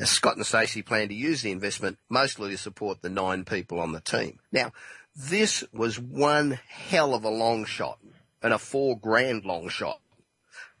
Now, 0.00 0.06
Scott 0.06 0.36
and 0.36 0.46
Stacey 0.46 0.80
plan 0.80 1.08
to 1.08 1.14
use 1.14 1.42
the 1.42 1.50
investment 1.50 1.98
mostly 2.08 2.48
to 2.52 2.56
support 2.56 3.02
the 3.02 3.10
nine 3.10 3.44
people 3.44 3.78
on 3.80 3.92
the 3.92 4.00
team. 4.00 4.38
Now, 4.50 4.72
this 5.14 5.62
was 5.74 6.00
one 6.00 6.58
hell 6.68 7.12
of 7.12 7.24
a 7.24 7.28
long 7.28 7.66
shot 7.66 7.98
and 8.40 8.54
a 8.54 8.58
four 8.58 8.98
grand 8.98 9.44
long 9.44 9.68
shot. 9.68 10.00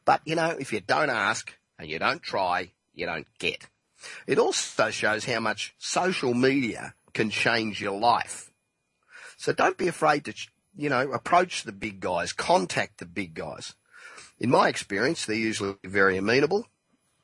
But, 0.06 0.22
you 0.24 0.36
know, 0.36 0.56
if 0.58 0.72
you 0.72 0.80
don't 0.80 1.10
ask 1.10 1.52
and 1.78 1.86
you 1.86 1.98
don't 1.98 2.22
try, 2.22 2.72
you 2.94 3.04
don't 3.04 3.26
get. 3.38 3.68
It 4.26 4.38
also 4.38 4.88
shows 4.88 5.26
how 5.26 5.40
much 5.40 5.74
social 5.76 6.32
media 6.32 6.94
can 7.12 7.28
change 7.28 7.78
your 7.78 8.00
life. 8.00 8.50
So 9.36 9.52
don't 9.52 9.76
be 9.76 9.88
afraid 9.88 10.24
to, 10.24 10.34
you 10.74 10.88
know, 10.88 11.12
approach 11.12 11.64
the 11.64 11.72
big 11.72 12.00
guys, 12.00 12.32
contact 12.32 12.96
the 12.96 13.04
big 13.04 13.34
guys. 13.34 13.74
In 14.38 14.48
my 14.48 14.68
experience, 14.68 15.26
they're 15.26 15.36
usually 15.36 15.76
very 15.84 16.16
amenable 16.16 16.66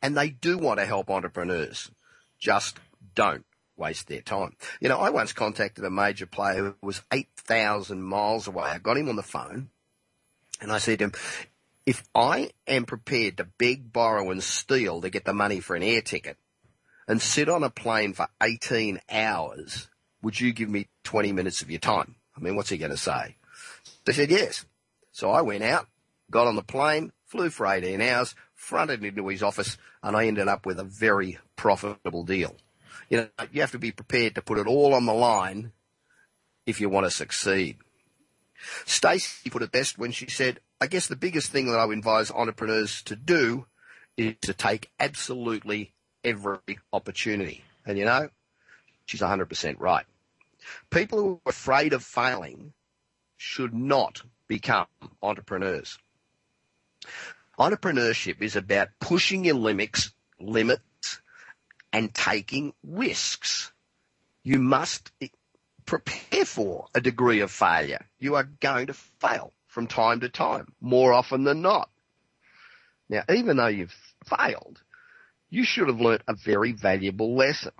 and 0.03 0.17
they 0.17 0.31
do 0.31 0.59
want 0.59 0.81
to 0.81 0.87
help 0.87 1.11
entrepreneurs. 1.11 1.91
Just 2.39 2.79
don't 3.15 3.45
waste 3.77 4.09
their 4.09 4.21
time. 4.21 4.57
You 4.81 4.89
know, 4.89 4.99
I 4.99 5.11
once 5.11 5.33
contacted 5.33 5.85
a 5.85 5.91
major 5.91 6.27
player 6.27 6.63
who 6.63 6.75
was 6.87 7.03
8,000 7.13 8.03
miles 8.03 8.47
away. 8.47 8.65
I 8.65 8.79
got 8.79 8.97
him 8.97 9.09
on 9.09 9.17
the 9.17 9.23
phone 9.23 9.71
and 10.61 10.73
I 10.73 10.79
said 10.79 10.99
to 10.99 11.07
him, 11.07 11.13
if 11.85 12.03
I 12.15 12.51
am 12.67 12.85
prepared 12.85 13.37
to 13.37 13.45
beg, 13.45 13.93
borrow 13.93 14.31
and 14.31 14.43
steal 14.43 15.01
to 15.01 15.11
get 15.11 15.25
the 15.25 15.33
money 15.33 15.61
for 15.61 15.77
an 15.77 15.83
air 15.83 16.01
ticket 16.01 16.37
and 17.07 17.23
sit 17.23 17.49
on 17.49 17.63
a 17.63 17.71
plane 17.71 18.13
for 18.13 18.27
18 18.43 19.01
hours, 19.11 19.89
would 20.23 20.41
you 20.41 20.53
give 20.53 20.69
me 20.69 20.89
20 21.05 21.33
minutes 21.33 21.63
of 21.63 21.71
your 21.71 21.79
time? 21.79 22.17
I 22.37 22.41
mean, 22.41 22.57
what's 22.57 22.71
he 22.71 22.79
going 22.79 22.91
to 22.91 22.97
say? 22.97 23.37
They 24.05 24.13
said 24.13 24.31
yes. 24.31 24.65
So 25.13 25.31
I 25.31 25.43
went 25.43 25.63
out, 25.63 25.87
got 26.31 26.49
on 26.49 26.57
the 26.57 26.63
plane, 26.63 27.13
flew 27.27 27.51
for 27.51 27.67
18 27.67 28.01
hours, 28.01 28.35
fronted 28.67 29.05
into 29.05 29.29
his 29.29 29.45
office, 29.45 29.79
and 30.03 30.17
I 30.17 30.27
ended 30.27 30.49
up 30.49 30.67
with 30.67 30.81
a 30.81 30.85
very 30.85 31.39
profitable 31.55 32.25
deal. 32.25 32.57
You 33.09 33.19
know, 33.19 33.47
you 33.53 33.61
have 33.61 33.71
to 33.71 33.79
be 33.79 33.93
prepared 33.93 34.35
to 34.35 34.43
put 34.43 34.59
it 34.59 34.67
all 34.67 34.93
on 34.93 35.07
the 35.07 35.15
line 35.15 35.71
if 36.67 36.81
you 36.81 36.89
want 36.89 37.07
to 37.07 37.11
succeed. 37.11 37.77
Stacey 38.85 39.51
put 39.51 39.63
it 39.63 39.71
best 39.71 39.99
when 39.99 40.11
she 40.11 40.29
said, 40.29 40.59
I 40.81 40.89
guess 40.89 41.07
the 41.07 41.15
biggest 41.15 41.53
thing 41.53 41.71
that 41.71 41.79
I 41.79 41.85
would 41.85 41.99
advise 41.99 42.33
entrepreneurs 42.33 43.03
to 43.05 43.15
do 43.15 43.67
is 44.17 44.35
to 44.43 44.53
take 44.53 44.91
absolutely 44.99 45.93
every 46.25 46.59
opportunity. 46.93 47.63
And 47.87 47.97
you 47.97 48.05
know, 48.05 48.31
she's 49.05 49.21
100% 49.21 49.77
right. 49.79 50.07
People 50.91 51.19
who 51.21 51.41
are 51.47 51.51
afraid 51.51 51.93
of 51.93 52.03
failing 52.03 52.73
should 53.37 53.75
not 53.75 54.23
become 54.49 54.89
entrepreneurs. 55.23 55.99
Entrepreneurship 57.59 58.43
is 58.43 58.57
about 58.57 58.89
pushing 59.01 59.45
your 59.45 59.55
limits, 59.55 60.13
limits 60.39 61.21
and 61.93 62.15
taking 62.15 62.75
risks. 62.83 63.73
You 64.43 64.59
must 64.59 65.11
prepare 65.87 66.45
for 66.45 66.87
a 66.95 67.01
degree 67.01 67.41
of 67.41 67.51
failure. 67.51 68.05
You 68.19 68.35
are 68.35 68.45
going 68.45 68.89
to 68.89 68.95
fail 68.95 69.53
from 69.69 69.87
time 69.87 70.21
to 70.21 70.29
time, 70.29 70.73
more 70.81 71.13
often 71.13 71.45
than 71.45 71.63
not. 71.63 71.89
Now, 73.09 73.23
even 73.33 73.57
though 73.57 73.67
you've 73.69 73.97
failed, 74.27 74.83
you 75.49 75.65
should 75.65 75.89
have 75.89 76.01
learnt 76.01 76.23
a 76.27 76.35
very 76.35 76.73
valuable 76.73 77.37
lesson. 77.37 77.73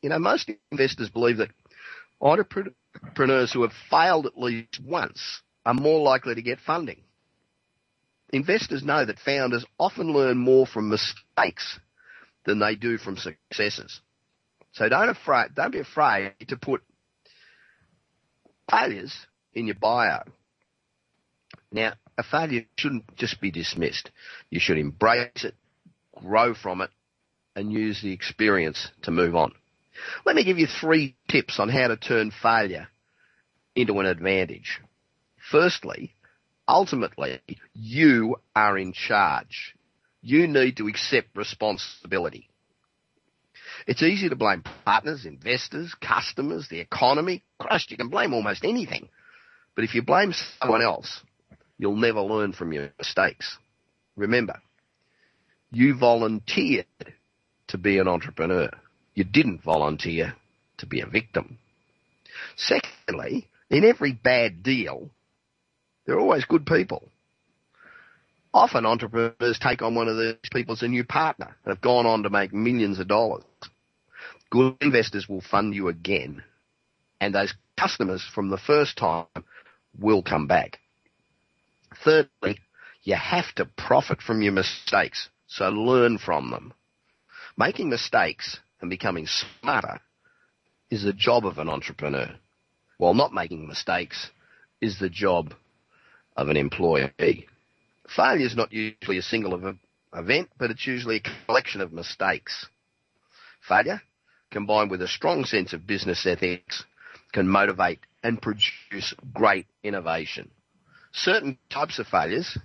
You 0.00 0.08
know, 0.08 0.18
most 0.18 0.50
investors 0.70 1.10
believe 1.10 1.36
that 1.36 1.50
entrepreneurs 2.20 3.52
who 3.52 3.62
have 3.62 3.72
failed 3.72 4.26
at 4.26 4.38
least 4.38 4.80
once 4.80 5.42
are 5.64 5.74
more 5.74 6.00
likely 6.00 6.34
to 6.34 6.42
get 6.42 6.60
funding. 6.60 7.02
Investors 8.32 8.82
know 8.82 9.04
that 9.04 9.18
founders 9.18 9.64
often 9.78 10.12
learn 10.12 10.38
more 10.38 10.66
from 10.66 10.88
mistakes 10.88 11.78
than 12.46 12.58
they 12.58 12.74
do 12.74 12.98
from 12.98 13.16
successes. 13.16 14.00
So 14.72 14.88
don't 14.88 15.10
afraid, 15.10 15.54
don't 15.54 15.70
be 15.70 15.80
afraid 15.80 16.32
to 16.48 16.56
put 16.56 16.82
failures 18.70 19.14
in 19.52 19.66
your 19.66 19.76
bio. 19.76 20.22
Now, 21.70 21.92
a 22.16 22.22
failure 22.22 22.64
shouldn't 22.76 23.16
just 23.16 23.40
be 23.40 23.50
dismissed. 23.50 24.10
You 24.50 24.60
should 24.60 24.78
embrace 24.78 25.44
it, 25.44 25.54
grow 26.14 26.54
from 26.54 26.80
it, 26.80 26.90
and 27.54 27.72
use 27.72 28.00
the 28.00 28.12
experience 28.12 28.88
to 29.02 29.10
move 29.10 29.36
on. 29.36 29.52
Let 30.24 30.36
me 30.36 30.44
give 30.44 30.58
you 30.58 30.66
three 30.66 31.16
tips 31.28 31.58
on 31.58 31.68
how 31.68 31.88
to 31.88 31.96
turn 31.96 32.32
failure 32.42 32.88
into 33.74 33.98
an 34.00 34.06
advantage. 34.06 34.80
Firstly, 35.50 36.14
ultimately, 36.68 37.40
you 37.74 38.36
are 38.54 38.78
in 38.78 38.92
charge. 38.92 39.74
You 40.20 40.46
need 40.46 40.76
to 40.76 40.88
accept 40.88 41.36
responsibility. 41.36 42.48
It's 43.86 44.02
easy 44.02 44.28
to 44.28 44.36
blame 44.36 44.62
partners, 44.84 45.26
investors, 45.26 45.94
customers, 46.00 46.68
the 46.68 46.80
economy. 46.80 47.42
Christ, 47.58 47.90
you 47.90 47.96
can 47.96 48.08
blame 48.08 48.32
almost 48.32 48.64
anything. 48.64 49.08
But 49.74 49.84
if 49.84 49.94
you 49.94 50.02
blame 50.02 50.32
someone 50.60 50.82
else, 50.82 51.20
you'll 51.78 51.96
never 51.96 52.20
learn 52.20 52.52
from 52.52 52.72
your 52.72 52.90
mistakes. 52.98 53.56
Remember, 54.16 54.60
you 55.70 55.96
volunteered 55.98 56.86
to 57.68 57.78
be 57.78 57.98
an 57.98 58.06
entrepreneur. 58.06 58.70
You 59.14 59.24
didn't 59.24 59.62
volunteer 59.62 60.34
to 60.78 60.86
be 60.86 61.00
a 61.00 61.06
victim. 61.06 61.58
Secondly, 62.56 63.48
in 63.70 63.84
every 63.84 64.12
bad 64.12 64.62
deal, 64.62 65.10
there 66.06 66.16
are 66.16 66.20
always 66.20 66.44
good 66.44 66.66
people. 66.66 67.08
Often 68.54 68.84
entrepreneurs 68.84 69.58
take 69.58 69.82
on 69.82 69.94
one 69.94 70.08
of 70.08 70.18
these 70.18 70.50
people 70.52 70.74
as 70.74 70.82
a 70.82 70.88
new 70.88 71.04
partner 71.04 71.56
and 71.64 71.72
have 71.72 71.80
gone 71.80 72.06
on 72.06 72.22
to 72.24 72.30
make 72.30 72.52
millions 72.52 72.98
of 72.98 73.08
dollars. 73.08 73.44
Good 74.50 74.76
investors 74.82 75.28
will 75.28 75.40
fund 75.40 75.74
you 75.74 75.88
again 75.88 76.42
and 77.22 77.32
those 77.32 77.54
customers 77.78 78.24
from 78.34 78.50
the 78.50 78.58
first 78.58 78.98
time 78.98 79.26
will 79.96 80.24
come 80.24 80.48
back. 80.48 80.80
Thirdly, 82.04 82.58
you 83.04 83.14
have 83.14 83.54
to 83.54 83.64
profit 83.64 84.20
from 84.20 84.42
your 84.42 84.52
mistakes, 84.52 85.28
so 85.46 85.68
learn 85.68 86.18
from 86.18 86.50
them. 86.50 86.74
Making 87.56 87.90
mistakes 87.90 88.58
and 88.80 88.90
becoming 88.90 89.28
smarter 89.28 90.00
is 90.90 91.04
the 91.04 91.12
job 91.12 91.46
of 91.46 91.58
an 91.58 91.68
entrepreneur, 91.68 92.34
while 92.98 93.14
not 93.14 93.32
making 93.32 93.68
mistakes 93.68 94.30
is 94.80 94.98
the 94.98 95.08
job 95.08 95.54
of 96.36 96.48
an 96.48 96.56
employee. 96.56 97.46
Failure 98.14 98.46
is 98.46 98.56
not 98.56 98.72
usually 98.72 99.18
a 99.18 99.22
single 99.22 99.76
event, 100.14 100.50
but 100.58 100.70
it's 100.70 100.86
usually 100.86 101.16
a 101.16 101.46
collection 101.46 101.80
of 101.80 101.92
mistakes. 101.92 102.66
Failure, 103.66 104.02
combined 104.50 104.90
with 104.90 105.02
a 105.02 105.08
strong 105.08 105.44
sense 105.44 105.72
of 105.72 105.86
business 105.86 106.26
ethics, 106.26 106.84
can 107.32 107.48
motivate 107.48 108.00
and 108.22 108.40
produce 108.40 109.14
great 109.32 109.66
innovation. 109.82 110.50
Certain 111.12 111.58
types 111.70 111.98
of 111.98 112.06
failures, 112.06 112.58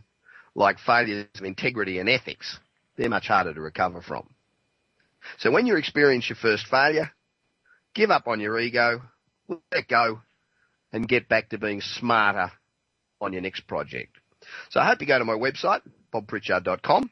like 0.56 0.80
failures 0.80 1.28
of 1.36 1.44
integrity 1.44 2.00
and 2.00 2.10
ethics, 2.10 2.60
they're 2.98 3.10
much 3.10 3.28
harder 3.28 3.54
to 3.54 3.62
recover 3.62 4.02
from. 4.02 4.28
So 5.40 5.52
when 5.52 5.66
you 5.66 5.76
experience 5.76 6.30
your 6.30 6.38
first 6.38 6.68
failure, 6.68 7.12
give 7.94 8.12
up 8.12 8.28
on 8.28 8.40
your 8.40 8.60
ego, 8.60 9.02
let 9.48 9.88
go, 9.88 10.22
and 10.92 11.08
get 11.08 11.28
back 11.28 11.50
to 11.50 11.58
being 11.58 11.82
smarter 11.82 12.52
on 13.22 13.34
your 13.34 13.42
next 13.42 13.68
project. 13.68 14.18
So 14.70 14.80
I 14.80 14.86
hope 14.86 15.02
you 15.02 15.08
go 15.08 15.18
to 15.18 15.26
my 15.26 15.34
website, 15.34 15.82
bobpritchard.com, 16.14 17.10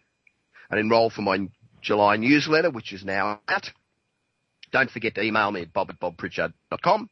and 0.69 0.79
enroll 0.79 1.09
for 1.09 1.21
my 1.21 1.47
July 1.81 2.17
newsletter, 2.17 2.69
which 2.69 2.93
is 2.93 3.03
now 3.03 3.39
out. 3.47 3.69
Don't 4.71 4.89
forget 4.89 5.15
to 5.15 5.21
email 5.21 5.51
me 5.51 5.61
at 5.61 5.73
bob 5.73 5.89
at 5.89 5.99
bobpritchard.com. 5.99 7.09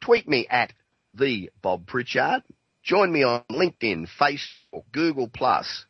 Tweet 0.00 0.28
me 0.28 0.46
at 0.48 0.72
the 1.14 1.50
Bob 1.62 1.86
Pritchard. 1.86 2.42
Join 2.82 3.12
me 3.12 3.22
on 3.22 3.44
LinkedIn, 3.50 4.08
Facebook, 4.20 4.48
or 4.72 4.84
Google 4.92 5.28
Plus. 5.28 5.86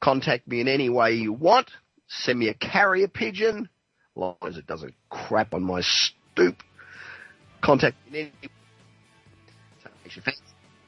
Contact 0.00 0.46
me 0.48 0.60
in 0.60 0.68
any 0.68 0.88
way 0.88 1.14
you 1.14 1.32
want. 1.32 1.70
Send 2.08 2.38
me 2.38 2.48
a 2.48 2.54
carrier 2.54 3.08
pigeon, 3.08 3.68
long 4.14 4.36
as 4.46 4.56
it 4.56 4.66
doesn't 4.66 4.94
crap 5.10 5.54
on 5.54 5.62
my 5.62 5.82
stoop. 5.82 6.56
Contact 7.62 7.96
me 8.10 8.20
in 8.20 8.26
any 8.26 8.50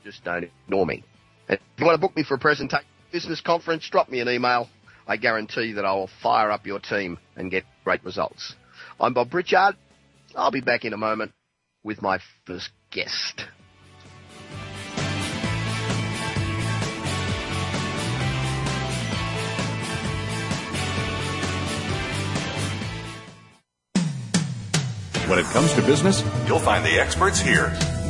just 0.04 0.25
don't 0.25 0.45
ignore 0.45 0.87
me. 0.87 1.04
And 1.49 1.59
if 1.59 1.80
you 1.80 1.87
want 1.87 1.97
to 1.97 2.00
book 2.00 2.16
me 2.16 2.23
for 2.23 2.35
a 2.35 2.38
presentation, 2.38 2.87
business 3.12 3.40
conference, 3.40 3.88
drop 3.88 4.09
me 4.09 4.21
an 4.21 4.28
email. 4.28 4.69
I 5.07 5.16
guarantee 5.16 5.73
that 5.73 5.85
I 5.85 5.92
will 5.92 6.11
fire 6.23 6.50
up 6.50 6.66
your 6.66 6.78
team 6.78 7.19
and 7.37 7.50
get 7.50 7.64
great 7.85 8.04
results. 8.04 8.54
I'm 9.00 9.14
Bob 9.14 9.30
Pritchard. 9.30 9.76
I'll 10.37 10.52
be 10.52 10.61
back 10.61 10.85
in 10.85 10.92
a 10.92 10.97
moment 10.97 11.33
with 11.83 12.02
my 12.02 12.21
first 12.47 12.71
guest. 12.90 13.45
When 25.28 25.38
it 25.38 25.47
comes 25.47 25.73
to 25.75 25.83
business, 25.83 26.25
you'll 26.49 26.59
find 26.59 26.85
the 26.85 27.00
experts 27.00 27.40
here. 27.40 28.00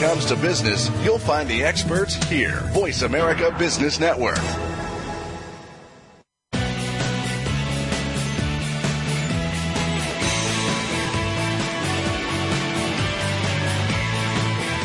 Comes 0.00 0.24
to 0.24 0.36
business, 0.36 0.90
you'll 1.04 1.18
find 1.18 1.46
the 1.46 1.62
experts 1.62 2.14
here. 2.30 2.60
Voice 2.72 3.02
America 3.02 3.54
Business 3.58 4.00
Network. 4.00 4.38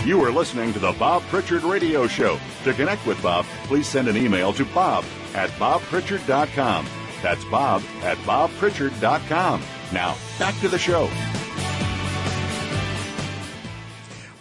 You 0.06 0.22
are 0.22 0.32
listening 0.34 0.74
to 0.74 0.80
the 0.80 0.92
Bob 1.00 1.24
Pritchard 1.30 1.64
Radio 1.64 2.08
Show. 2.08 2.38
To 2.66 2.74
connect 2.74 3.08
with 3.08 3.24
Bob, 3.24 3.46
please 3.68 3.88
send 3.88 4.10
an 4.10 4.18
email 4.18 4.52
to 4.52 4.66
bob 4.66 5.06
at 5.34 5.50
bobpritchard.com. 5.52 6.88
That's 7.24 7.46
bob 7.46 7.82
at 8.04 8.18
bobpritchard.com. 8.18 9.64
Now, 9.94 10.18
back 10.38 10.60
to 10.60 10.68
the 10.68 10.78
show. 10.78 11.10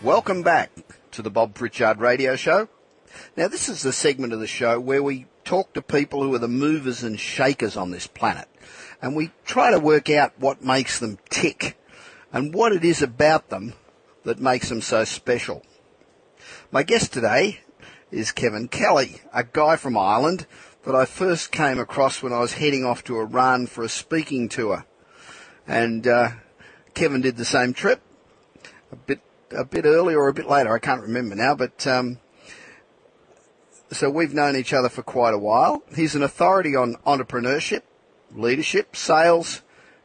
Welcome 0.05 0.43
back 0.43 0.71
to 1.13 1.23
the 1.23 1.31
Bob 1.31 1.55
Pritchard 1.55 1.99
Radio 1.99 2.37
Show. 2.37 2.69
Now, 3.39 3.49
this 3.49 3.71
is 3.71 3.83
the 3.83 3.91
segment 3.91 4.35
of 4.35 4.39
the 4.39 4.47
show 4.47 4.79
where 4.79 5.03
we 5.03 5.25
talk 5.45 5.73
to 5.73 5.81
people 5.81 6.23
who 6.23 6.35
are 6.35 6.39
the 6.39 6.47
movers 6.47 7.03
and 7.03 7.19
shakers 7.19 7.75
on 7.75 7.91
this 7.91 8.07
planet. 8.07 8.47
And 9.01 9.17
we 9.17 9.31
try 9.47 9.71
to 9.71 9.79
work 9.79 10.11
out 10.11 10.39
what 10.39 10.63
makes 10.63 10.99
them 10.99 11.19
tick 11.31 11.79
and 12.35 12.53
what 12.53 12.73
it 12.73 12.85
is 12.85 13.01
about 13.01 13.49
them 13.49 13.73
that 14.25 14.39
makes 14.39 14.69
them 14.69 14.83
so 14.83 15.05
special. 15.05 15.63
My 16.71 16.83
guest 16.83 17.15
today 17.15 17.61
is 18.11 18.31
Kevin 18.31 18.69
Kelly, 18.69 19.23
a 19.33 19.43
guy 19.43 19.77
from 19.77 19.97
Ireland 19.97 20.47
that 20.83 20.95
I 20.95 21.07
first 21.07 21.51
came 21.51 21.79
across 21.79 22.23
when 22.23 22.35
I 22.35 22.41
was 22.41 22.53
heading 22.53 22.85
off 22.85 23.05
to 23.05 23.21
Iran 23.21 23.69
for 23.69 23.83
a 23.83 23.89
speaking 23.89 24.51
tour. 24.51 24.85
And 25.67 26.07
uh, 26.07 26.33
Kevin 26.93 27.23
did 27.23 27.39
the 27.39 27.47
same 27.47 27.73
trip, 27.73 28.03
a 28.93 28.97
bit 28.97 29.23
a 29.55 29.65
bit 29.65 29.85
earlier 29.85 30.19
or 30.19 30.29
a 30.29 30.35
bit 30.35 30.49
later, 30.49 30.75
I 30.75 30.79
can't 30.79 31.03
remember 31.03 31.35
now, 31.35 31.55
but 31.55 31.87
um, 31.87 32.19
so 33.91 34.11
we've 34.11 34.35
known 34.35 34.57
each 34.57 34.73
other 34.73 34.89
for 34.89 35.03
quite 35.03 35.35
a 35.35 35.39
while. 35.39 35.83
He's 35.95 36.15
an 36.15 36.23
authority 36.23 36.75
on 36.75 36.97
entrepreneurship, 37.07 37.83
leadership, 38.33 38.97
sales, 38.97 39.63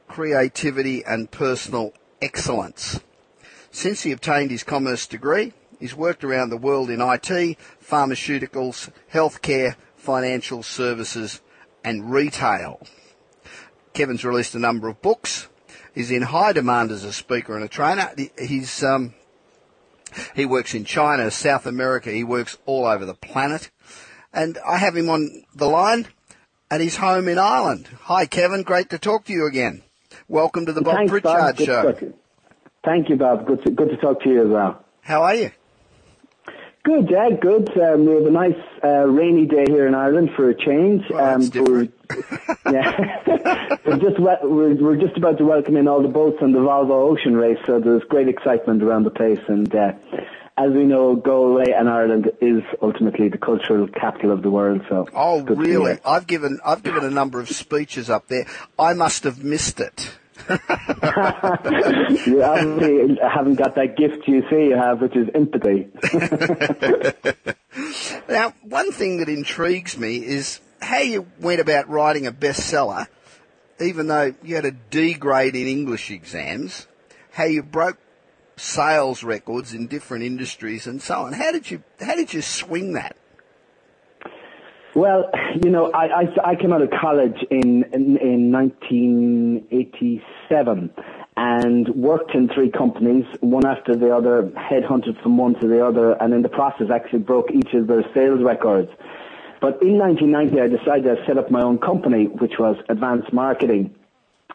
creativity, 0.07 1.03
and 1.03 1.31
personal 1.31 1.93
excellence. 2.21 2.99
Since 3.71 4.03
he 4.03 4.11
obtained 4.11 4.51
his 4.51 4.63
commerce 4.63 5.07
degree, 5.07 5.53
he's 5.79 5.95
worked 5.95 6.23
around 6.23 6.49
the 6.49 6.57
world 6.57 6.89
in 6.89 7.01
IT, 7.01 7.57
pharmaceuticals, 7.83 8.91
healthcare, 9.13 9.75
financial 9.95 10.63
services, 10.63 11.41
and 11.83 12.11
retail. 12.11 12.81
Kevin's 13.93 14.25
released 14.25 14.55
a 14.55 14.59
number 14.59 14.87
of 14.87 15.01
books. 15.01 15.47
He's 15.93 16.11
in 16.11 16.21
high 16.21 16.53
demand 16.53 16.91
as 16.91 17.03
a 17.03 17.13
speaker 17.13 17.55
and 17.55 17.63
a 17.63 17.67
trainer. 17.67 18.11
He's 18.37 18.83
um, 18.83 19.13
he 20.35 20.45
works 20.45 20.73
in 20.73 20.85
China, 20.85 21.31
South 21.31 21.65
America. 21.65 22.11
He 22.11 22.23
works 22.23 22.57
all 22.65 22.85
over 22.85 23.05
the 23.05 23.13
planet. 23.13 23.69
And 24.33 24.57
I 24.67 24.77
have 24.77 24.95
him 24.95 25.09
on 25.09 25.43
the 25.55 25.67
line 25.67 26.07
at 26.69 26.81
his 26.81 26.97
home 26.97 27.27
in 27.27 27.39
Ireland. 27.39 27.87
Hi, 28.01 28.25
Kevin. 28.25 28.63
Great 28.63 28.89
to 28.91 28.99
talk 28.99 29.25
to 29.25 29.33
you 29.33 29.47
again. 29.47 29.81
Welcome 30.27 30.65
to 30.67 30.73
the 30.73 30.81
Bob 30.81 30.95
Thanks, 30.95 31.11
Pritchard 31.11 31.57
Bob. 31.57 31.65
Show. 31.65 32.13
Thank 32.83 33.09
you, 33.09 33.15
Bob. 33.15 33.47
Good 33.47 33.63
to, 33.63 33.71
good 33.71 33.89
to 33.89 33.97
talk 33.97 34.21
to 34.23 34.29
you 34.29 34.43
as 34.43 34.49
well. 34.49 34.85
How 35.01 35.23
are 35.23 35.35
you? 35.35 35.51
Good, 36.83 37.09
yeah, 37.09 37.29
good. 37.39 37.69
Um, 37.77 38.05
we 38.05 38.13
have 38.13 38.25
a 38.25 38.31
nice 38.31 38.55
uh, 38.83 39.05
rainy 39.07 39.45
day 39.45 39.65
here 39.67 39.85
in 39.85 39.95
Ireland 39.95 40.29
for 40.35 40.49
a 40.49 40.55
change. 40.55 41.03
Well, 41.09 41.35
um, 41.35 41.51
we're, 41.53 41.87
yeah, 42.71 43.21
we're 43.85 43.97
just 43.97 44.19
we're, 44.19 44.75
we're 44.75 44.97
just 44.97 45.17
about 45.17 45.37
to 45.37 45.45
welcome 45.45 45.77
in 45.77 45.87
all 45.87 46.01
the 46.01 46.07
boats 46.07 46.37
on 46.41 46.51
the 46.51 46.59
Volvo 46.59 47.11
Ocean 47.11 47.35
Race, 47.35 47.59
so 47.65 47.79
there's 47.79 48.03
great 48.09 48.27
excitement 48.27 48.81
around 48.83 49.03
the 49.03 49.11
place. 49.11 49.39
And 49.47 49.73
uh, 49.73 49.93
as 50.57 50.71
we 50.71 50.83
know, 50.85 51.15
Galway 51.15 51.71
and 51.71 51.87
Ireland 51.89 52.31
is 52.41 52.63
ultimately 52.81 53.29
the 53.29 53.37
cultural 53.37 53.87
capital 53.87 54.31
of 54.31 54.41
the 54.41 54.49
world. 54.49 54.81
So 54.89 55.07
Oh, 55.13 55.41
good 55.43 55.57
to 55.57 55.63
be 55.63 55.71
really? 55.71 55.99
I've 56.05 56.27
given 56.27 56.59
I've 56.65 56.83
given 56.83 57.03
a 57.03 57.11
number 57.11 57.39
of 57.39 57.49
speeches 57.49 58.09
up 58.09 58.27
there. 58.27 58.45
I 58.77 58.93
must 58.93 59.23
have 59.23 59.43
missed 59.43 59.79
it. 59.79 60.11
you 60.49 60.55
obviously 62.43 63.19
haven't 63.21 63.55
got 63.55 63.75
that 63.75 63.95
gift 63.97 64.25
you 64.27 64.41
say 64.49 64.67
you 64.69 64.75
have, 64.77 65.01
which 65.01 65.15
is 65.15 65.27
empathy. 65.35 65.89
Now, 68.27 68.53
one 68.63 68.91
thing 68.91 69.17
that 69.17 69.29
intrigues 69.29 69.97
me 69.97 70.17
is 70.17 70.59
how 70.81 70.99
you 70.99 71.27
went 71.39 71.61
about 71.61 71.89
writing 71.89 72.27
a 72.27 72.31
bestseller, 72.31 73.07
even 73.79 74.07
though 74.07 74.33
you 74.43 74.55
had 74.55 74.65
a 74.65 74.71
D 74.71 75.13
grade 75.13 75.55
in 75.55 75.67
English 75.67 76.11
exams, 76.11 76.87
how 77.31 77.45
you 77.45 77.63
broke 77.63 77.97
sales 78.57 79.23
records 79.23 79.73
in 79.73 79.87
different 79.87 80.23
industries 80.23 80.87
and 80.87 81.01
so 81.01 81.21
on. 81.21 81.33
How 81.33 81.51
did 81.51 81.71
you 81.71 81.83
how 81.99 82.15
did 82.15 82.33
you 82.33 82.41
swing 82.41 82.93
that? 82.93 83.15
Well, 84.95 85.29
you 85.63 85.69
know, 85.69 85.91
I, 85.91 86.05
I, 86.05 86.23
I 86.51 86.55
came 86.55 86.73
out 86.73 86.81
of 86.81 86.89
college 86.89 87.37
in, 87.51 87.83
in, 87.93 88.17
in 88.17 88.51
1987 88.51 90.89
and 91.37 91.87
worked 91.89 92.33
in 92.33 92.49
three 92.49 92.71
companies, 92.71 93.25
one 93.39 93.67
after 93.67 93.95
the 93.95 94.11
other, 94.13 94.51
headhunted 94.57 95.21
from 95.21 95.37
one 95.37 95.53
to 95.61 95.67
the 95.67 95.85
other, 95.85 96.13
and 96.13 96.33
in 96.33 96.41
the 96.41 96.49
process 96.49 96.87
actually 96.93 97.19
broke 97.19 97.51
each 97.51 97.71
of 97.73 97.85
their 97.87 98.03
sales 98.15 98.41
records. 98.43 98.89
But 99.61 99.81
in 99.81 99.97
1990, 99.97 100.61
I 100.61 100.67
decided 100.67 101.03
to 101.03 101.25
set 101.25 101.37
up 101.37 101.51
my 101.51 101.61
own 101.61 101.79
company, 101.79 102.25
which 102.25 102.53
was 102.59 102.77
Advanced 102.87 103.33
Marketing. 103.33 103.93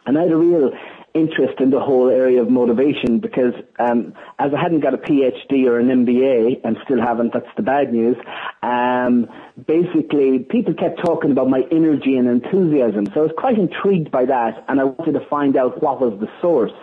And 0.05 0.17
I 0.17 0.23
had 0.23 0.31
a 0.31 0.37
real 0.37 0.71
interest 1.15 1.61
in 1.61 1.69
the 1.69 1.79
whole 1.79 2.09
area 2.09 2.41
of 2.41 2.49
motivation 2.49 3.19
because 3.19 3.53
um, 3.79 4.13
as 4.37 4.51
I 4.53 4.61
hadn't 4.61 4.81
got 4.81 4.93
a 4.93 4.97
PhD 4.97 5.65
or 5.65 5.79
an 5.79 5.87
MBA 5.87 6.59
and 6.63 6.77
still 6.83 7.01
haven't, 7.01 7.33
that's 7.33 7.47
the 7.55 7.63
bad 7.63 7.93
news. 7.93 8.17
Um, 8.61 9.27
basically, 9.65 10.39
people 10.39 10.73
kept 10.73 10.99
talking 11.03 11.31
about 11.31 11.49
my 11.49 11.61
energy 11.71 12.17
and 12.17 12.27
enthusiasm, 12.27 13.05
so 13.13 13.21
I 13.21 13.23
was 13.23 13.31
quite 13.37 13.57
intrigued 13.57 14.11
by 14.11 14.25
that, 14.25 14.65
and 14.67 14.79
I 14.81 14.83
wanted 14.83 15.13
to 15.13 15.25
find 15.29 15.55
out 15.55 15.81
what 15.81 16.01
was 16.01 16.19
the 16.19 16.27
source. 16.41 16.73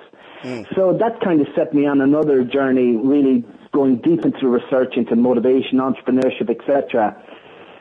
So 0.74 0.98
that 0.98 1.20
kind 1.22 1.40
of 1.40 1.46
set 1.54 1.72
me 1.72 1.86
on 1.86 2.00
another 2.00 2.42
journey, 2.42 2.96
really 2.96 3.44
going 3.72 3.98
deep 3.98 4.24
into 4.24 4.48
research 4.48 4.94
into 4.96 5.14
motivation, 5.14 5.78
entrepreneurship, 5.78 6.50
etc. 6.50 7.16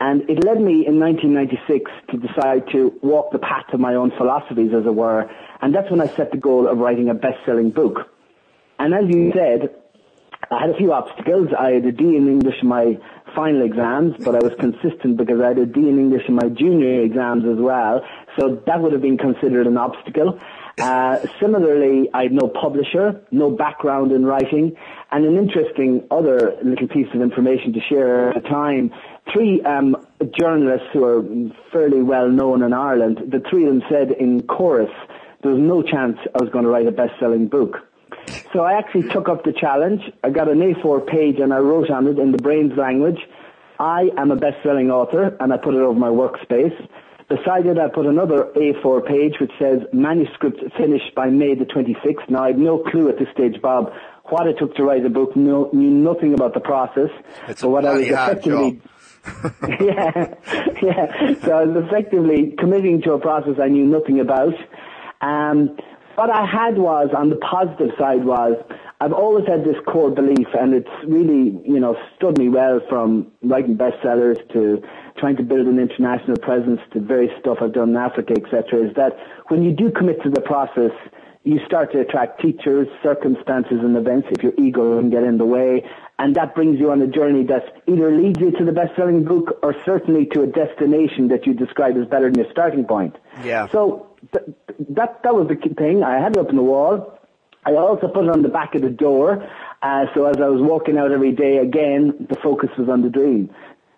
And 0.04 0.28
it 0.28 0.42
led 0.44 0.60
me 0.60 0.84
in 0.84 0.98
1996 0.98 1.88
to 2.10 2.16
decide 2.16 2.68
to 2.72 2.92
walk 3.02 3.30
the 3.30 3.38
path 3.38 3.72
of 3.72 3.78
my 3.78 3.94
own 3.94 4.10
philosophies, 4.18 4.72
as 4.74 4.84
it 4.84 4.92
were. 4.92 5.30
And 5.60 5.72
that's 5.72 5.88
when 5.92 6.00
I 6.00 6.08
set 6.08 6.32
the 6.32 6.38
goal 6.38 6.66
of 6.66 6.78
writing 6.78 7.08
a 7.08 7.14
best-selling 7.14 7.70
book. 7.70 8.10
And 8.80 8.94
as 8.94 9.04
you 9.06 9.30
said, 9.32 9.72
I 10.50 10.60
had 10.60 10.70
a 10.70 10.76
few 10.76 10.92
obstacles. 10.92 11.50
I 11.56 11.70
had 11.74 11.84
a 11.84 11.92
D 11.92 12.16
in 12.16 12.26
English 12.26 12.56
in 12.62 12.68
my 12.68 12.98
final 13.36 13.62
exams, 13.62 14.16
but 14.24 14.34
I 14.34 14.40
was 14.40 14.54
consistent 14.58 15.18
because 15.18 15.40
I 15.40 15.48
had 15.54 15.58
a 15.58 15.66
D 15.66 15.88
in 15.88 16.00
English 16.00 16.24
in 16.26 16.34
my 16.34 16.48
junior 16.48 17.02
exams 17.02 17.44
as 17.44 17.60
well. 17.60 18.04
So 18.36 18.60
that 18.66 18.82
would 18.82 18.92
have 18.92 19.02
been 19.02 19.18
considered 19.18 19.68
an 19.68 19.76
obstacle. 19.76 20.40
Uh, 20.78 21.18
similarly, 21.40 22.08
I 22.14 22.24
had 22.24 22.32
no 22.32 22.48
publisher, 22.48 23.22
no 23.30 23.50
background 23.50 24.12
in 24.12 24.24
writing, 24.24 24.76
and 25.10 25.24
an 25.24 25.36
interesting 25.36 26.06
other 26.10 26.56
little 26.64 26.88
piece 26.88 27.08
of 27.14 27.20
information 27.20 27.72
to 27.74 27.80
share 27.88 28.30
at 28.30 28.42
the 28.42 28.48
time. 28.48 28.92
Three 29.32 29.60
um, 29.62 29.96
journalists 30.38 30.88
who 30.92 31.04
are 31.04 31.22
fairly 31.72 32.02
well 32.02 32.28
known 32.28 32.62
in 32.62 32.72
Ireland, 32.72 33.18
the 33.30 33.42
three 33.50 33.66
of 33.66 33.74
them 33.74 33.82
said 33.90 34.12
in 34.12 34.46
chorus, 34.46 34.90
there 35.42 35.52
was 35.52 35.60
no 35.60 35.82
chance 35.82 36.18
I 36.34 36.42
was 36.42 36.50
going 36.50 36.64
to 36.64 36.70
write 36.70 36.86
a 36.86 36.92
best-selling 36.92 37.48
book. 37.48 37.76
So 38.52 38.60
I 38.60 38.74
actually 38.74 39.08
took 39.08 39.28
up 39.28 39.44
the 39.44 39.52
challenge. 39.52 40.02
I 40.22 40.30
got 40.30 40.48
an 40.48 40.60
A4 40.60 41.06
page 41.06 41.38
and 41.38 41.52
I 41.52 41.58
wrote 41.58 41.90
on 41.90 42.06
it 42.06 42.18
in 42.18 42.32
the 42.32 42.38
brain's 42.38 42.76
language, 42.76 43.18
I 43.78 44.10
am 44.16 44.30
a 44.30 44.36
best-selling 44.36 44.92
author, 44.92 45.36
and 45.40 45.52
I 45.52 45.56
put 45.56 45.74
it 45.74 45.80
over 45.80 45.98
my 45.98 46.08
workspace. 46.08 46.76
Beside 47.32 47.64
it, 47.64 47.78
I 47.78 47.88
put 47.88 48.04
another 48.04 48.50
A4 48.54 49.06
page 49.06 49.34
which 49.40 49.52
says 49.58 49.80
manuscript 49.90 50.60
finished 50.76 51.14
by 51.14 51.30
May 51.30 51.54
the 51.54 51.64
26th. 51.64 52.28
Now, 52.28 52.44
I 52.44 52.48
had 52.48 52.58
no 52.58 52.78
clue 52.78 53.08
at 53.08 53.18
this 53.18 53.28
stage, 53.32 53.60
Bob, 53.62 53.90
what 54.24 54.46
it 54.46 54.58
took 54.58 54.74
to 54.76 54.84
write 54.84 55.06
a 55.06 55.08
book. 55.08 55.34
No, 55.34 55.70
knew 55.72 55.90
nothing 55.90 56.34
about 56.34 56.52
the 56.52 56.60
process. 56.60 57.08
It's 57.48 57.62
but 57.62 57.70
what 57.70 57.86
I 57.86 57.94
was 57.94 58.06
effectively 58.06 58.82
yeah, 59.80 60.34
yeah. 60.82 61.34
So 61.42 61.52
I 61.52 61.64
was 61.64 61.84
effectively 61.86 62.54
committing 62.58 63.00
to 63.02 63.12
a 63.12 63.18
process 63.18 63.54
I 63.62 63.68
knew 63.68 63.86
nothing 63.86 64.20
about. 64.20 64.54
Um, 65.22 65.78
what 66.16 66.28
I 66.28 66.44
had 66.44 66.76
was, 66.76 67.08
on 67.16 67.30
the 67.30 67.36
positive 67.36 67.92
side 67.98 68.24
was, 68.26 68.62
I've 69.00 69.14
always 69.14 69.46
had 69.46 69.64
this 69.64 69.76
core 69.86 70.10
belief, 70.10 70.48
and 70.52 70.74
it's 70.74 70.90
really, 71.06 71.58
you 71.64 71.80
know, 71.80 71.96
stood 72.16 72.36
me 72.36 72.50
well 72.50 72.80
from 72.90 73.32
writing 73.42 73.78
bestsellers 73.78 74.36
to 74.52 74.82
trying 75.22 75.36
to 75.36 75.44
build 75.44 75.68
an 75.68 75.78
international 75.78 76.36
presence 76.36 76.80
to 76.92 76.98
various 76.98 77.32
stuff 77.38 77.58
I've 77.60 77.72
done 77.72 77.90
in 77.90 77.96
Africa, 77.96 78.34
etc. 78.34 78.88
Is 78.88 78.94
that 78.96 79.16
when 79.46 79.62
you 79.62 79.70
do 79.70 79.92
commit 79.92 80.20
to 80.24 80.30
the 80.30 80.40
process, 80.40 80.90
you 81.44 81.60
start 81.64 81.92
to 81.92 82.00
attract 82.00 82.40
teachers, 82.40 82.88
circumstances, 83.04 83.78
and 83.86 83.96
events 83.96 84.26
if 84.32 84.42
your 84.42 84.52
ego 84.58 84.98
can 84.98 85.10
get 85.10 85.22
in 85.22 85.38
the 85.38 85.44
way, 85.44 85.88
and 86.18 86.34
that 86.34 86.56
brings 86.56 86.80
you 86.80 86.90
on 86.90 87.00
a 87.02 87.06
journey 87.06 87.44
that 87.44 87.82
either 87.86 88.10
leads 88.10 88.40
you 88.40 88.50
to 88.50 88.64
the 88.64 88.72
best-selling 88.72 89.22
book 89.22 89.60
or 89.62 89.76
certainly 89.84 90.26
to 90.26 90.42
a 90.42 90.46
destination 90.48 91.28
that 91.28 91.46
you 91.46 91.54
describe 91.54 91.96
as 91.96 92.08
better 92.08 92.28
than 92.28 92.42
your 92.42 92.50
starting 92.50 92.84
point. 92.84 93.14
Yeah. 93.44 93.68
So 93.68 94.08
th- 94.32 94.56
that 94.90 95.22
that 95.22 95.36
was 95.36 95.46
the 95.46 95.54
key 95.54 95.72
thing. 95.74 96.02
I 96.02 96.18
had 96.20 96.32
it 96.32 96.38
up 96.38 96.48
on 96.48 96.56
the 96.56 96.62
wall. 96.62 97.16
I 97.64 97.74
also 97.74 98.08
put 98.08 98.24
it 98.24 98.30
on 98.30 98.42
the 98.42 98.48
back 98.48 98.74
of 98.74 98.82
the 98.82 98.90
door. 98.90 99.48
Uh, 99.82 100.06
so 100.14 100.26
as 100.26 100.36
I 100.40 100.48
was 100.48 100.60
walking 100.60 100.98
out 100.98 101.12
every 101.12 101.32
day, 101.32 101.58
again, 101.58 102.26
the 102.28 102.36
focus 102.42 102.70
was 102.76 102.88
on 102.88 103.02
the 103.02 103.08
dream. 103.08 103.54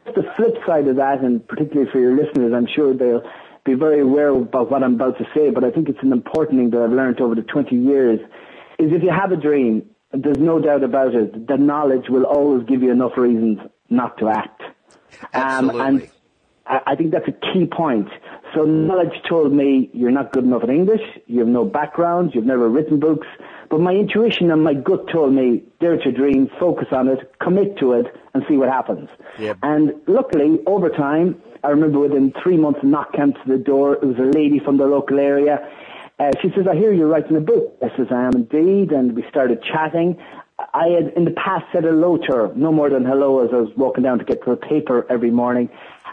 The 0.07 0.23
flip 0.37 0.57
side 0.67 0.87
of 0.88 0.97
that, 0.97 1.21
and 1.21 1.47
particularly 1.47 1.90
for 1.90 1.99
your 1.99 2.17
listeners, 2.17 2.53
I'm 2.55 2.69
sure 2.75 2.95
they'll 2.95 3.23
be 3.64 3.75
very 3.75 4.01
aware 4.01 4.29
about 4.29 4.71
what 4.71 4.83
I'm 4.83 4.95
about 4.95 5.19
to 5.19 5.25
say, 5.35 5.51
but 5.51 5.64
I 5.64 5.71
think 5.71 5.88
it's 5.88 6.03
an 6.03 6.12
important 6.12 6.61
thing 6.61 6.71
that 6.71 6.83
I've 6.83 6.93
learned 6.93 7.21
over 7.21 7.35
the 7.35 7.43
20 7.43 7.75
years, 7.75 8.21
is 8.79 8.93
if 8.93 9.03
you 9.03 9.11
have 9.11 9.33
a 9.33 9.37
dream, 9.37 9.88
there's 10.12 10.38
no 10.38 10.61
doubt 10.61 10.85
about 10.85 11.14
it, 11.14 11.47
that 11.49 11.59
knowledge 11.59 12.09
will 12.09 12.25
always 12.25 12.67
give 12.67 12.83
you 12.83 12.90
enough 12.90 13.17
reasons 13.17 13.59
not 13.88 14.19
to 14.19 14.29
act. 14.29 14.62
Absolutely. 15.33 15.81
Um, 15.81 15.87
and 15.87 16.03
I 16.67 16.81
I 16.87 16.97
think 16.97 17.12
that's 17.12 17.29
a 17.29 17.33
key 17.33 17.67
point. 17.67 18.09
So 18.55 18.64
knowledge 18.64 19.14
told 19.29 19.53
me 19.53 19.90
you're 19.93 20.11
not 20.11 20.33
good 20.33 20.45
enough 20.45 20.62
at 20.62 20.71
English, 20.71 21.03
you 21.27 21.40
have 21.40 21.49
no 21.49 21.64
background, 21.64 22.33
you've 22.35 22.47
never 22.47 22.69
written 22.69 23.01
books, 23.01 23.27
but 23.70 23.81
my 23.81 23.92
intuition 23.92 24.50
and 24.50 24.62
my 24.62 24.74
gut 24.74 25.09
told 25.12 25.33
me, 25.33 25.62
dare 25.81 25.96
to 25.98 26.12
dream, 26.12 26.50
focus 26.59 26.88
on 26.92 27.09
it, 27.09 27.33
commit 27.40 27.79
to 27.79 27.92
it, 27.92 28.07
and 28.35 28.44
see 28.48 28.57
what 28.57 28.68
happens. 28.68 29.09
Yep. 29.38 29.59
And 29.62 29.92
luckily, 30.07 30.61
over 30.66 30.88
time, 30.90 31.40
I 31.62 31.68
remember 31.68 31.98
within 31.98 32.33
three 32.42 32.57
months, 32.57 32.81
a 32.83 32.87
knock 32.87 33.12
came 33.12 33.33
to 33.33 33.40
the 33.46 33.59
door. 33.59 33.94
It 33.94 34.05
was 34.05 34.18
a 34.18 34.37
lady 34.38 34.59
from 34.59 34.77
the 34.77 34.87
local 34.87 35.18
area. 35.18 35.66
Uh, 36.18 36.31
she 36.42 36.50
says, 36.50 36.66
I 36.70 36.74
hear 36.77 36.92
you're 36.92 37.09
writing 37.09 37.37
a 37.37 37.40
book. 37.40 37.77
I 37.83 37.88
says, 37.96 38.09
I 38.11 38.27
am 38.27 38.35
indeed. 38.35 38.92
And 38.92 39.16
we 39.16 39.24
started 39.29 39.62
chatting. 39.62 40.18
I 40.59 40.88
had 40.88 41.12
in 41.16 41.24
the 41.24 41.33
past 41.33 41.64
said 41.72 41.85
hello 41.85 42.16
to 42.16 42.33
her, 42.33 42.53
no 42.55 42.70
more 42.70 42.88
than 42.88 43.05
hello 43.05 43.44
as 43.44 43.50
I 43.53 43.57
was 43.57 43.70
walking 43.77 44.05
down 44.05 44.18
to 44.20 44.24
get 44.24 44.44
the 44.44 44.57
paper 44.57 45.05
every 45.11 45.31
morning. 45.31 45.68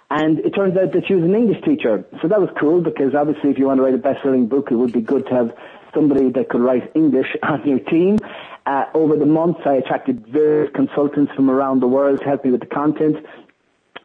And 0.10 0.40
it 0.40 0.52
turns 0.52 0.76
out 0.78 0.92
that 0.94 1.08
she 1.08 1.14
was 1.14 1.24
an 1.24 1.36
English 1.36 1.64
teacher. 1.64 2.06
So 2.22 2.28
that 2.28 2.42
was 2.42 2.50
cool 2.60 2.82
because 2.82 3.14
obviously 3.14 3.52
if 3.52 3.60
you 3.60 3.68
want 3.68 3.78
to 3.78 3.84
write 3.84 3.94
a 3.94 4.00
best-selling 4.00 4.48
book, 4.48 4.70
it 4.72 4.76
would 4.76 4.92
be 4.92 5.02
good 5.02 5.28
to 5.28 5.34
have 5.34 5.58
somebody 5.94 6.30
that 6.32 6.50
could 6.50 6.62
write 6.62 6.92
English 6.96 7.28
on 7.44 7.68
your 7.68 7.80
team. 7.80 8.18
Uh, 8.66 8.86
over 8.94 9.16
the 9.16 9.26
months, 9.26 9.62
I 9.66 9.76
attracted 9.76 10.28
various 10.28 10.72
consultants 10.74 11.34
from 11.34 11.50
around 11.50 11.82
the 11.82 11.88
world 11.88 12.20
to 12.20 12.26
help 12.26 12.46
me 12.46 12.52
with 12.52 12.62
the 12.62 12.68
content. 12.68 13.18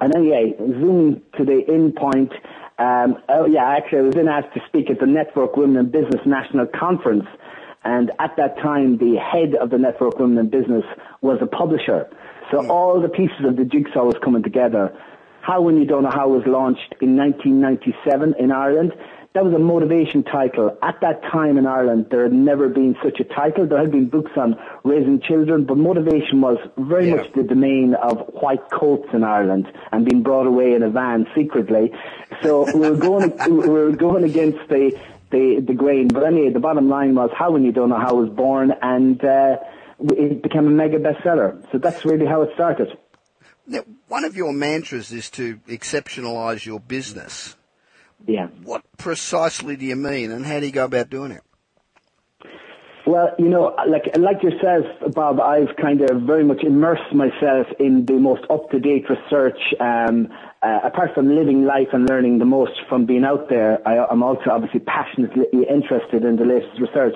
And 0.01 0.13
then, 0.13 0.25
yeah, 0.25 0.57
zooming 0.59 1.23
to 1.39 1.45
the 1.45 1.65
end 1.69 1.97
point, 1.97 2.33
um, 2.79 3.17
oh 3.29 3.47
yeah, 3.47 3.65
actually 3.67 3.99
I 3.99 4.03
was 4.03 4.15
then 4.15 4.29
asked 4.29 4.53
to 4.55 4.61
speak 4.67 4.91
at 4.91 5.01
the 5.01 5.07
Network 5.07 5.57
Women 5.57 5.77
in 5.77 5.91
Business 5.91 6.21
National 6.27 6.67
Conference. 6.67 7.27
And 7.85 8.11
at 8.19 8.37
that 8.37 8.59
time, 8.59 8.99
the 8.99 9.17
head 9.17 9.55
of 9.55 9.71
the 9.71 9.79
Network 9.79 10.19
Women 10.19 10.39
in 10.39 10.51
Business 10.51 10.85
was 11.23 11.39
a 11.41 11.47
publisher. 11.47 12.09
So 12.51 12.69
all 12.69 13.01
the 13.01 13.09
pieces 13.09 13.45
of 13.45 13.57
the 13.57 13.65
jigsaw 13.65 14.05
was 14.05 14.17
coming 14.23 14.43
together. 14.43 14.93
How 15.41 15.61
When 15.61 15.79
You 15.79 15.87
Don't 15.87 16.03
Know 16.03 16.11
How 16.11 16.29
was 16.29 16.43
launched 16.47 16.95
in 17.01 17.17
1997 17.17 18.35
in 18.39 18.51
Ireland. 18.51 18.93
That 19.37 19.45
was 19.45 19.53
a 19.53 19.59
motivation 19.59 20.23
title. 20.23 20.79
At 20.83 21.03
that 21.03 21.21
time 21.31 21.59
in 21.59 21.67
Ireland, 21.67 22.07
there 22.11 22.23
had 22.23 22.33
never 22.33 22.71
been 22.71 22.97
such 23.05 23.21
a 23.21 23.25
title. 23.25 23.67
There 23.67 23.79
had 23.79 23.91
been 23.93 24.09
books 24.09 24.31
on 24.35 24.57
raising 24.83 25.21
children, 25.21 25.65
but 25.65 25.77
motivation 25.77 26.41
was 26.41 26.57
very 26.79 27.09
Yeah. 27.11 27.17
much 27.17 27.33
the 27.35 27.43
domain 27.43 27.93
of 27.95 28.17
white 28.41 28.71
coats 28.71 29.09
in 29.13 29.25
Ireland 29.25 29.71
and 29.93 30.07
being 30.07 30.23
brought 30.23 30.47
away 30.47 30.73
in 30.73 30.83
a 30.83 30.89
van 30.89 31.27
secretly. 31.35 31.93
So 32.43 32.65
we 32.73 32.89
were 32.89 32.97
going, 32.97 33.35
we 33.51 33.69
were 33.69 33.93
going 33.93 34.25
against 34.25 34.67
the, 34.71 34.99
the, 35.31 35.61
the 35.61 35.75
grain. 35.75 36.09
But 36.09 36.25
anyway, 36.25 36.49
the 36.49 36.61
bottom 36.61 36.89
line 36.89 37.15
was 37.15 37.29
How 37.37 37.51
When 37.51 37.63
You 37.63 37.73
Don't 37.73 37.91
Know 37.91 38.01
How 38.01 38.15
was 38.15 38.31
born 38.31 38.73
and, 38.81 39.23
uh, 39.23 39.57
it 39.99 40.43
became 40.43 40.67
a 40.67 40.71
mega 40.71 40.99
bestseller. 40.99 41.63
So 41.73 41.77
that's 41.77 42.07
really 42.07 42.25
how 42.25 42.41
it 42.41 42.53
started. 42.55 42.89
Now, 43.67 43.81
one 44.09 44.25
of 44.25 44.35
your 44.35 44.55
mantras 44.55 45.13
is 45.13 45.29
to 45.33 45.57
exceptionalize 45.69 46.65
your 46.65 46.81
business. 46.81 47.55
Yeah. 48.25 48.49
What 48.65 48.83
precisely 48.97 49.77
do 49.77 49.85
you 49.85 49.97
mean, 49.97 50.31
and 50.31 50.45
how 50.47 50.61
do 50.61 50.67
you 50.67 50.73
go 50.73 50.85
about 50.85 51.11
doing 51.11 51.33
it? 51.33 51.43
Well, 53.07 53.31
you 53.39 53.49
know, 53.49 53.73
like 53.89 54.03
like 54.19 54.43
yourself, 54.43 54.85
Bob, 55.15 55.39
I've 55.39 55.77
kind 55.81 56.01
of 56.01 56.23
very 56.23 56.43
much 56.43 56.65
immersed 56.65 57.15
myself 57.15 57.69
in 57.79 58.05
the 58.05 58.15
most 58.15 58.43
up-to-date 58.51 59.05
research. 59.09 59.59
Um, 59.79 60.27
uh, 60.61 60.81
apart 60.83 61.11
from 61.15 61.33
living 61.33 61.65
life 61.65 61.87
and 61.93 62.09
learning 62.09 62.41
the 62.41 62.45
most 62.45 62.73
from 62.89 63.07
being 63.07 63.25
out 63.25 63.49
there, 63.49 63.79
I, 63.87 64.05
I'm 64.07 64.25
also 64.25 64.51
obviously 64.51 64.81
passionately 64.81 65.45
interested 65.71 66.25
in 66.25 66.35
the 66.35 66.45
latest 66.45 66.81
research. 66.81 67.15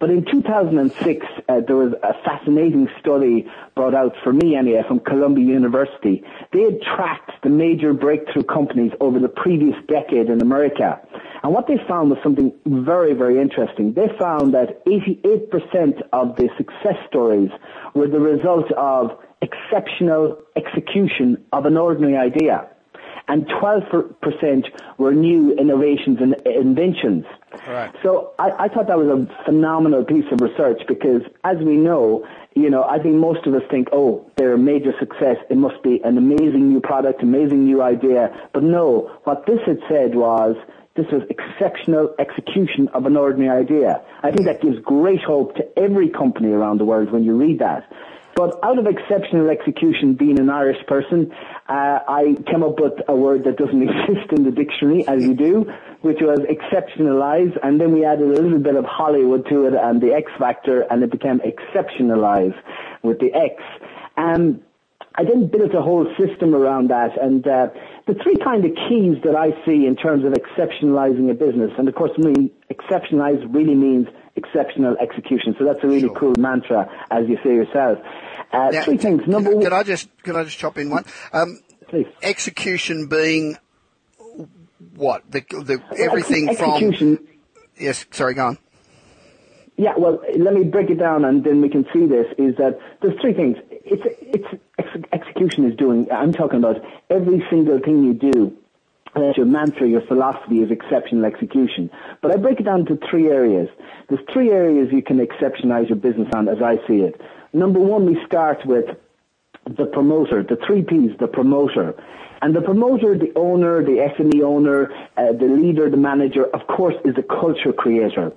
But 0.00 0.08
in 0.08 0.24
2006, 0.24 1.26
uh, 1.46 1.60
there 1.66 1.76
was 1.76 1.92
a 2.02 2.14
fascinating 2.24 2.88
study 3.00 3.46
brought 3.76 3.94
out 3.94 4.14
for 4.24 4.32
me 4.32 4.56
anyway 4.56 4.82
from 4.88 5.00
Columbia 5.00 5.44
University. 5.44 6.24
They 6.54 6.62
had 6.62 6.80
tracked 6.80 7.32
the 7.42 7.50
major 7.50 7.92
breakthrough 7.92 8.44
companies 8.44 8.92
over 8.98 9.18
the 9.18 9.28
previous 9.28 9.76
decade 9.86 10.30
in 10.30 10.40
America. 10.40 10.98
And 11.42 11.52
what 11.52 11.66
they 11.66 11.76
found 11.86 12.08
was 12.08 12.18
something 12.22 12.50
very, 12.64 13.12
very 13.12 13.38
interesting. 13.38 13.92
They 13.92 14.08
found 14.18 14.54
that 14.54 14.84
88% 14.86 16.00
of 16.14 16.34
the 16.36 16.48
success 16.56 16.96
stories 17.06 17.50
were 17.94 18.08
the 18.08 18.20
result 18.20 18.72
of 18.72 19.18
exceptional 19.42 20.38
execution 20.56 21.44
of 21.52 21.66
an 21.66 21.76
ordinary 21.76 22.16
idea. 22.16 22.68
And 23.30 23.46
12% 23.46 24.98
were 24.98 25.14
new 25.14 25.52
innovations 25.52 26.18
and 26.20 26.34
inventions. 26.44 27.24
Right. 27.64 27.94
So 28.02 28.32
I, 28.40 28.64
I 28.64 28.68
thought 28.68 28.88
that 28.88 28.98
was 28.98 29.06
a 29.06 29.44
phenomenal 29.44 30.04
piece 30.04 30.24
of 30.32 30.40
research 30.40 30.82
because 30.88 31.22
as 31.44 31.56
we 31.58 31.76
know, 31.76 32.26
you 32.56 32.70
know, 32.70 32.82
I 32.82 32.98
think 32.98 33.14
most 33.14 33.46
of 33.46 33.54
us 33.54 33.62
think, 33.70 33.90
oh, 33.92 34.28
they're 34.36 34.54
a 34.54 34.58
major 34.58 34.92
success. 34.98 35.36
It 35.48 35.56
must 35.56 35.80
be 35.84 36.00
an 36.02 36.18
amazing 36.18 36.70
new 36.70 36.80
product, 36.80 37.22
amazing 37.22 37.66
new 37.66 37.80
idea. 37.82 38.34
But 38.52 38.64
no, 38.64 39.16
what 39.22 39.46
this 39.46 39.60
had 39.64 39.78
said 39.88 40.16
was 40.16 40.56
this 40.96 41.06
was 41.12 41.22
exceptional 41.30 42.12
execution 42.18 42.88
of 42.94 43.06
an 43.06 43.16
ordinary 43.16 43.62
idea. 43.62 44.02
I 44.24 44.32
think 44.32 44.46
that 44.46 44.60
gives 44.60 44.80
great 44.80 45.22
hope 45.22 45.54
to 45.54 45.78
every 45.78 46.08
company 46.08 46.48
around 46.48 46.78
the 46.78 46.84
world 46.84 47.12
when 47.12 47.22
you 47.22 47.36
read 47.36 47.60
that. 47.60 47.88
But 48.34 48.58
out 48.62 48.78
of 48.78 48.86
exceptional 48.86 49.50
execution, 49.50 50.14
being 50.14 50.38
an 50.38 50.50
Irish 50.50 50.84
person, 50.86 51.32
uh, 51.68 51.98
I 52.08 52.36
came 52.46 52.62
up 52.62 52.80
with 52.80 52.94
a 53.08 53.14
word 53.14 53.44
that 53.44 53.56
doesn't 53.56 53.82
exist 53.88 54.32
in 54.32 54.44
the 54.44 54.50
dictionary, 54.50 55.06
as 55.06 55.22
you 55.22 55.34
do, 55.34 55.70
which 56.02 56.18
was 56.20 56.38
exceptionalize, 56.40 57.56
and 57.62 57.80
then 57.80 57.92
we 57.92 58.04
added 58.04 58.28
a 58.28 58.40
little 58.40 58.58
bit 58.58 58.76
of 58.76 58.84
Hollywood 58.84 59.46
to 59.48 59.66
it 59.66 59.74
and 59.74 60.00
the 60.00 60.12
X 60.14 60.30
factor, 60.38 60.82
and 60.82 61.02
it 61.02 61.10
became 61.10 61.40
exceptionalize 61.40 62.54
with 63.02 63.18
the 63.18 63.32
X. 63.34 63.62
Um, 64.16 64.62
I 65.14 65.24
then 65.24 65.48
built 65.48 65.74
a 65.74 65.82
whole 65.82 66.06
system 66.16 66.54
around 66.54 66.88
that, 66.90 67.20
and 67.20 67.46
uh, 67.46 67.68
the 68.12 68.22
three 68.22 68.36
kind 68.36 68.64
of 68.64 68.72
keys 68.88 69.22
that 69.24 69.36
I 69.36 69.50
see 69.64 69.86
in 69.86 69.94
terms 69.96 70.24
of 70.24 70.32
exceptionalizing 70.32 71.30
a 71.30 71.34
business, 71.34 71.70
and 71.78 71.88
of 71.88 71.94
course, 71.94 72.10
I 72.18 72.22
mean, 72.22 72.50
exceptionalize 72.70 73.42
really 73.54 73.74
means 73.74 74.08
exceptional 74.36 74.96
execution. 75.00 75.54
So 75.58 75.64
that's 75.64 75.82
a 75.82 75.86
really 75.86 76.08
Sure. 76.08 76.14
cool 76.16 76.34
mantra, 76.38 76.88
as 77.10 77.28
you 77.28 77.36
say 77.44 77.54
yourself. 77.54 77.98
Uh, 78.52 78.70
Now, 78.72 78.82
three 78.82 78.96
things. 78.96 79.22
Number 79.26 79.50
can, 79.50 79.58
one, 79.58 79.64
can 79.64 79.72
I 79.72 79.82
just 79.84 80.08
can 80.24 80.34
I 80.36 80.44
just 80.44 80.58
chop 80.58 80.76
in 80.78 80.90
one? 80.90 81.04
Um, 81.32 81.60
please. 81.88 82.06
execution 82.22 83.06
being 83.06 83.56
what 84.96 85.22
the 85.30 85.40
the 85.64 85.80
everything 85.98 86.48
Ex- 86.48 86.58
from 86.58 86.70
execution. 86.70 87.26
yes. 87.78 88.06
Sorry, 88.10 88.34
go 88.34 88.46
on. 88.46 88.58
Yeah, 89.76 89.94
well, 89.96 90.20
let 90.36 90.52
me 90.52 90.64
break 90.64 90.90
it 90.90 90.98
down, 90.98 91.24
and 91.24 91.42
then 91.42 91.62
we 91.62 91.68
can 91.70 91.86
see 91.92 92.06
this. 92.06 92.26
Is 92.38 92.56
that 92.56 92.78
there's 93.00 93.18
three 93.20 93.32
things. 93.34 93.56
It's 93.90 94.02
it's 94.20 94.62
ex- 94.78 95.08
execution 95.12 95.70
is 95.70 95.76
doing. 95.76 96.06
I'm 96.12 96.32
talking 96.32 96.58
about 96.58 96.82
every 97.10 97.44
single 97.50 97.80
thing 97.80 98.04
you 98.04 98.14
do. 98.14 98.56
That 99.14 99.36
your 99.36 99.46
mantra, 99.46 99.88
your 99.88 100.02
philosophy 100.02 100.62
is 100.62 100.70
exceptional 100.70 101.24
execution. 101.24 101.90
But 102.22 102.30
I 102.30 102.36
break 102.36 102.60
it 102.60 102.62
down 102.62 102.86
to 102.86 102.96
three 103.10 103.26
areas. 103.26 103.68
There's 104.08 104.24
three 104.32 104.50
areas 104.50 104.92
you 104.92 105.02
can 105.02 105.18
exceptionalize 105.18 105.88
your 105.88 105.96
business 105.98 106.28
on, 106.32 106.48
as 106.48 106.62
I 106.62 106.76
see 106.86 107.00
it. 107.00 107.20
Number 107.52 107.80
one, 107.80 108.06
we 108.06 108.24
start 108.24 108.64
with 108.64 108.84
the 109.64 109.86
promoter, 109.86 110.44
the 110.44 110.56
three 110.64 110.82
P's, 110.82 111.10
the 111.18 111.26
promoter. 111.26 111.94
And 112.40 112.54
the 112.54 112.62
promoter, 112.62 113.18
the 113.18 113.32
owner, 113.34 113.82
the 113.82 113.98
SME 114.16 114.42
owner, 114.42 114.92
uh, 115.16 115.32
the 115.32 115.46
leader, 115.46 115.90
the 115.90 115.96
manager, 115.96 116.44
of 116.44 116.66
course, 116.68 116.94
is 117.04 117.14
a 117.18 117.22
culture 117.22 117.72
creator. 117.72 118.32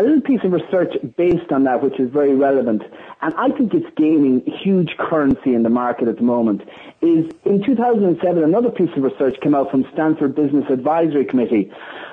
A 0.00 0.02
little 0.02 0.22
piece 0.22 0.40
of 0.44 0.52
research 0.52 0.94
based 1.18 1.52
on 1.52 1.64
that, 1.64 1.82
which 1.82 2.00
is 2.00 2.08
very 2.10 2.34
relevant, 2.34 2.80
and 3.20 3.34
I 3.34 3.50
think 3.50 3.74
it's 3.74 3.94
gaining 3.98 4.40
huge 4.64 4.96
currency 4.96 5.54
in 5.54 5.62
the 5.62 5.68
market 5.68 6.08
at 6.08 6.16
the 6.16 6.22
moment, 6.22 6.62
is 7.02 7.30
in 7.44 7.62
2007, 7.62 8.42
another 8.42 8.70
piece 8.70 8.88
of 8.96 9.02
research 9.02 9.38
came 9.42 9.54
out 9.54 9.70
from 9.70 9.84
Stanford 9.92 10.34
Business 10.34 10.64
Advisory 10.70 11.26
Committee, 11.26 11.70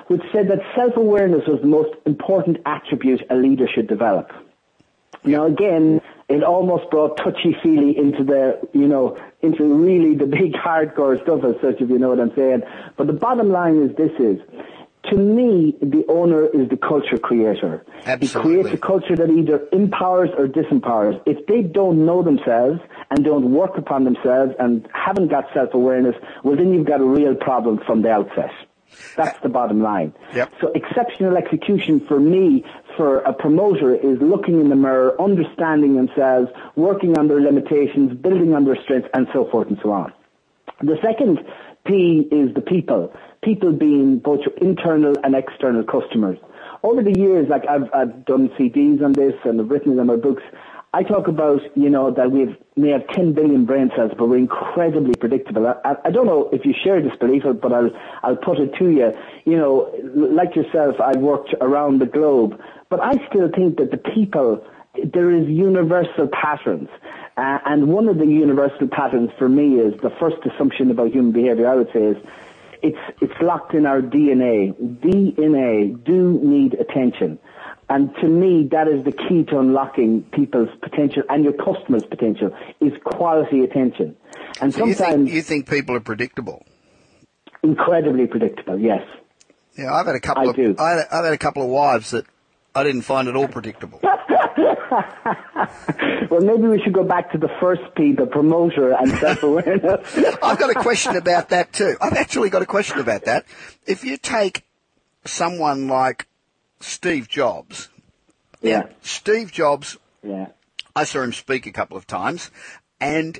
which 0.08 0.20
said 0.34 0.48
that 0.48 0.58
self-awareness 0.76 1.48
was 1.48 1.62
the 1.62 1.66
most 1.66 1.94
important 2.04 2.58
attribute 2.66 3.22
a 3.30 3.36
leader 3.36 3.66
should 3.66 3.86
develop. 3.86 4.32
Now 5.24 5.46
again, 5.46 6.02
it 6.28 6.44
almost 6.44 6.90
brought 6.90 7.16
touchy-feely 7.16 7.96
into 7.96 8.22
the, 8.22 8.68
you 8.74 8.86
know, 8.86 9.18
into 9.40 9.64
really 9.64 10.14
the 10.14 10.26
big 10.26 10.52
hardcore 10.52 11.22
stuff 11.22 11.42
as 11.42 11.54
such, 11.62 11.80
if 11.80 11.88
you 11.88 11.98
know 11.98 12.10
what 12.10 12.20
I'm 12.20 12.34
saying. 12.36 12.64
But 12.98 13.06
the 13.06 13.14
bottom 13.14 13.48
line 13.48 13.80
is 13.82 13.96
this 13.96 14.12
is, 14.18 14.40
to 15.10 15.16
me, 15.16 15.76
the 15.80 16.04
owner 16.08 16.46
is 16.46 16.68
the 16.68 16.76
culture 16.76 17.18
creator. 17.18 17.84
Absolutely. 18.06 18.26
He 18.26 18.62
creates 18.62 18.74
a 18.74 18.86
culture 18.86 19.16
that 19.16 19.30
either 19.30 19.66
empowers 19.72 20.30
or 20.36 20.46
disempowers. 20.46 21.20
If 21.26 21.46
they 21.46 21.62
don't 21.62 22.04
know 22.06 22.22
themselves 22.22 22.80
and 23.10 23.24
don't 23.24 23.52
work 23.52 23.76
upon 23.76 24.04
themselves 24.04 24.52
and 24.58 24.88
haven't 24.92 25.28
got 25.28 25.44
self-awareness, 25.54 26.16
well 26.44 26.56
then 26.56 26.72
you've 26.72 26.86
got 26.86 27.00
a 27.00 27.04
real 27.04 27.34
problem 27.34 27.80
from 27.86 28.02
the 28.02 28.10
outset. 28.10 28.50
That's 29.16 29.38
the 29.42 29.48
bottom 29.48 29.82
line. 29.82 30.14
Yep. 30.34 30.52
So 30.60 30.72
exceptional 30.74 31.36
execution 31.36 32.00
for 32.06 32.18
me, 32.18 32.64
for 32.96 33.18
a 33.18 33.32
promoter, 33.32 33.94
is 33.94 34.18
looking 34.20 34.60
in 34.60 34.70
the 34.70 34.76
mirror, 34.76 35.20
understanding 35.20 35.94
themselves, 35.96 36.50
working 36.74 37.18
on 37.18 37.28
their 37.28 37.40
limitations, 37.40 38.14
building 38.14 38.54
on 38.54 38.64
their 38.64 38.80
strengths, 38.82 39.08
and 39.12 39.26
so 39.32 39.48
forth 39.50 39.68
and 39.68 39.78
so 39.82 39.92
on. 39.92 40.12
The 40.80 40.96
second 41.02 41.40
P 41.86 42.28
is 42.30 42.54
the 42.54 42.60
people. 42.60 43.12
People 43.48 43.72
being 43.72 44.18
both 44.18 44.40
your 44.40 44.54
internal 44.58 45.14
and 45.24 45.34
external 45.34 45.82
customers. 45.82 46.36
Over 46.82 47.02
the 47.02 47.18
years, 47.18 47.48
like 47.48 47.62
I've, 47.66 47.88
I've 47.94 48.26
done 48.26 48.50
CDs 48.58 49.02
on 49.02 49.12
this 49.12 49.32
and 49.44 49.58
I've 49.58 49.70
written 49.70 49.96
it 49.96 49.98
in 50.02 50.06
my 50.06 50.16
books, 50.16 50.42
I 50.92 51.02
talk 51.02 51.28
about, 51.28 51.62
you 51.74 51.88
know, 51.88 52.10
that 52.10 52.30
we 52.30 52.40
have 52.90 53.08
10 53.08 53.32
billion 53.32 53.64
brain 53.64 53.90
cells, 53.96 54.12
but 54.18 54.28
we're 54.28 54.36
incredibly 54.36 55.14
predictable. 55.14 55.66
I, 55.66 55.96
I 56.04 56.10
don't 56.10 56.26
know 56.26 56.50
if 56.52 56.66
you 56.66 56.74
share 56.84 57.00
this 57.00 57.16
belief, 57.18 57.44
but 57.62 57.72
I'll, 57.72 57.88
I'll 58.22 58.36
put 58.36 58.58
it 58.58 58.74
to 58.80 58.90
you. 58.90 59.12
You 59.46 59.56
know, 59.56 59.94
like 60.12 60.54
yourself, 60.54 60.96
I've 61.00 61.22
worked 61.22 61.54
around 61.62 62.02
the 62.02 62.06
globe, 62.06 62.60
but 62.90 63.00
I 63.00 63.14
still 63.30 63.48
think 63.50 63.78
that 63.78 63.90
the 63.90 63.96
people, 63.96 64.62
there 65.10 65.30
is 65.30 65.48
universal 65.48 66.28
patterns. 66.28 66.90
Uh, 67.38 67.60
and 67.64 67.88
one 67.88 68.08
of 68.08 68.18
the 68.18 68.26
universal 68.26 68.88
patterns 68.88 69.30
for 69.38 69.48
me 69.48 69.76
is 69.76 69.98
the 70.02 70.10
first 70.20 70.36
assumption 70.44 70.90
about 70.90 71.12
human 71.12 71.32
behavior, 71.32 71.66
I 71.66 71.76
would 71.76 71.90
say, 71.94 72.02
is 72.02 72.16
it's, 72.82 72.98
it's 73.20 73.32
locked 73.40 73.74
in 73.74 73.86
our 73.86 74.00
DNA. 74.00 74.72
DNA 75.00 76.04
do 76.04 76.38
need 76.42 76.74
attention. 76.74 77.38
And 77.90 78.14
to 78.20 78.28
me, 78.28 78.68
that 78.72 78.86
is 78.86 79.04
the 79.04 79.12
key 79.12 79.44
to 79.44 79.58
unlocking 79.58 80.22
people's 80.32 80.68
potential 80.82 81.22
and 81.30 81.42
your 81.42 81.54
customers' 81.54 82.04
potential 82.04 82.54
is 82.80 82.92
quality 83.04 83.60
attention. 83.64 84.14
And 84.60 84.74
So 84.74 84.84
you 84.86 84.94
sometimes 84.94 85.24
think, 85.24 85.34
you 85.34 85.42
think 85.42 85.68
people 85.70 85.96
are 85.96 86.00
predictable? 86.00 86.64
incredibly 87.62 88.26
predictable, 88.26 88.78
yes. 88.78 89.02
Yeah, 89.76 89.92
I've 89.92 90.06
had 90.06 90.14
a 90.14 90.20
couple 90.20 90.46
I 90.46 90.50
of 90.50 90.56
do. 90.56 90.76
I 90.78 90.90
had, 90.90 90.98
I've 91.10 91.24
had 91.24 91.32
a 91.34 91.38
couple 91.38 91.62
of 91.62 91.68
wives 91.70 92.10
that 92.12 92.24
I 92.74 92.84
didn't 92.84 93.02
find 93.02 93.26
at 93.28 93.34
all 93.36 93.48
predictable. 93.48 94.00
Well, 96.30 96.40
maybe 96.42 96.68
we 96.68 96.80
should 96.82 96.92
go 96.92 97.04
back 97.04 97.32
to 97.32 97.38
the 97.38 97.48
first 97.60 97.80
P, 97.96 98.12
the 98.12 98.26
promoter 98.26 98.92
and 98.92 99.10
self-awareness. 99.18 100.16
I've 100.42 100.58
got 100.58 100.70
a 100.70 100.74
question 100.74 101.16
about 101.16 101.48
that 101.50 101.72
too. 101.72 101.96
I've 102.02 102.12
actually 102.14 102.50
got 102.50 102.60
a 102.62 102.66
question 102.66 102.98
about 102.98 103.24
that. 103.24 103.46
If 103.86 104.04
you 104.04 104.16
take 104.18 104.64
someone 105.24 105.88
like 105.88 106.26
Steve 106.80 107.28
Jobs, 107.28 107.88
yeah, 108.60 108.88
Steve 109.00 109.50
Jobs, 109.52 109.96
yeah, 110.22 110.48
I 110.94 111.04
saw 111.04 111.22
him 111.22 111.32
speak 111.32 111.66
a 111.66 111.72
couple 111.72 111.96
of 111.96 112.06
times, 112.06 112.50
and 113.00 113.38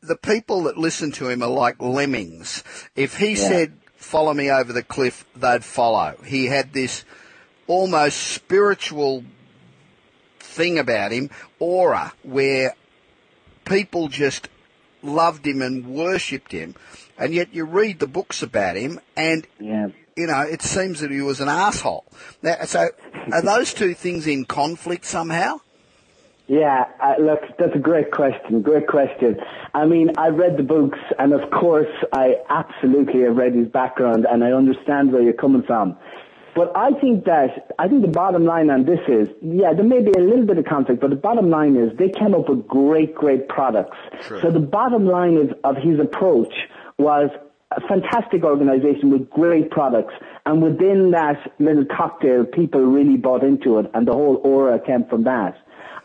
the 0.00 0.16
people 0.16 0.62
that 0.64 0.78
listen 0.78 1.12
to 1.12 1.28
him 1.28 1.42
are 1.42 1.50
like 1.50 1.80
lemmings. 1.82 2.64
If 2.94 3.18
he 3.18 3.30
Yeah. 3.30 3.48
said, 3.48 3.72
follow 3.96 4.32
me 4.32 4.50
over 4.50 4.72
the 4.72 4.82
cliff, 4.82 5.24
they'd 5.36 5.64
follow. 5.64 6.14
He 6.24 6.46
had 6.46 6.72
this 6.72 7.04
almost 7.66 8.18
spiritual 8.18 9.24
thing 10.56 10.78
about 10.78 11.12
him, 11.12 11.30
aura, 11.58 12.12
where 12.22 12.74
people 13.64 14.08
just 14.08 14.48
loved 15.02 15.46
him 15.46 15.62
and 15.62 15.86
worshipped 15.86 16.52
him. 16.52 16.74
And 17.18 17.34
yet 17.34 17.54
you 17.54 17.64
read 17.64 18.00
the 18.00 18.06
books 18.06 18.42
about 18.42 18.76
him 18.76 19.00
and 19.16 19.46
yeah. 19.60 19.88
you 20.16 20.26
know, 20.26 20.40
it 20.40 20.62
seems 20.62 21.00
that 21.00 21.10
he 21.10 21.20
was 21.20 21.40
an 21.40 21.48
asshole. 21.48 22.04
Now, 22.42 22.64
so 22.64 22.88
are 23.32 23.42
those 23.54 23.74
two 23.74 23.94
things 23.94 24.26
in 24.26 24.44
conflict 24.44 25.04
somehow? 25.04 25.60
Yeah, 26.48 26.84
uh, 27.02 27.14
look, 27.20 27.40
that's 27.58 27.74
a 27.74 27.80
great 27.80 28.12
question. 28.12 28.62
Great 28.62 28.86
question. 28.86 29.36
I 29.74 29.84
mean, 29.84 30.12
I've 30.16 30.36
read 30.36 30.56
the 30.56 30.62
books, 30.62 30.98
and 31.18 31.32
of 31.32 31.50
course, 31.50 31.92
I 32.12 32.36
absolutely 32.48 33.22
have 33.22 33.36
read 33.36 33.54
his 33.54 33.66
background, 33.66 34.26
and 34.30 34.44
I 34.44 34.52
understand 34.52 35.12
where 35.12 35.22
you're 35.22 35.32
coming 35.32 35.64
from. 35.64 35.96
But 36.56 36.72
I 36.74 36.98
think 36.98 37.26
that 37.26 37.74
I 37.78 37.86
think 37.86 38.00
the 38.00 38.08
bottom 38.08 38.46
line 38.46 38.70
on 38.70 38.86
this 38.86 39.00
is, 39.06 39.28
yeah, 39.42 39.74
there 39.74 39.84
may 39.84 40.00
be 40.00 40.12
a 40.12 40.22
little 40.22 40.46
bit 40.46 40.56
of 40.56 40.64
conflict, 40.64 41.02
but 41.02 41.10
the 41.10 41.16
bottom 41.16 41.50
line 41.50 41.76
is 41.76 41.94
they 41.98 42.08
came 42.08 42.34
up 42.34 42.48
with 42.48 42.66
great, 42.66 43.14
great 43.14 43.46
products. 43.46 43.98
So 44.40 44.50
the 44.50 44.60
bottom 44.60 45.04
line 45.04 45.36
is 45.36 45.50
of 45.64 45.76
his 45.76 46.00
approach 46.00 46.54
was 46.96 47.28
a 47.72 47.80
fantastic 47.86 48.42
organization 48.42 49.10
with 49.10 49.28
great 49.28 49.70
products, 49.70 50.14
and 50.46 50.62
within 50.62 51.10
that 51.10 51.52
little 51.58 51.84
cocktail, 51.84 52.46
people 52.46 52.80
really 52.80 53.18
bought 53.18 53.44
into 53.44 53.78
it, 53.78 53.90
and 53.92 54.08
the 54.08 54.14
whole 54.14 54.40
aura 54.42 54.80
came 54.80 55.04
from 55.10 55.24
that. 55.24 55.58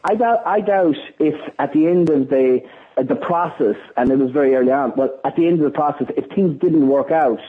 I 0.04 0.16
doubt, 0.16 0.40
I 0.46 0.60
doubt 0.60 0.98
if 1.20 1.36
at 1.60 1.72
the 1.72 1.88
end 1.88 2.10
of 2.10 2.28
the 2.28 2.60
uh, 2.98 3.04
the 3.04 3.16
process, 3.16 3.78
and 3.96 4.12
it 4.12 4.18
was 4.18 4.32
very 4.32 4.54
early 4.56 4.74
on, 4.74 4.92
but 4.98 5.22
at 5.24 5.38
the 5.38 5.48
end 5.48 5.60
of 5.60 5.72
the 5.72 5.78
process, 5.78 6.08
if 6.18 6.26
things 6.36 6.60
didn't 6.60 6.90
work 6.90 7.10
out, 7.10 7.40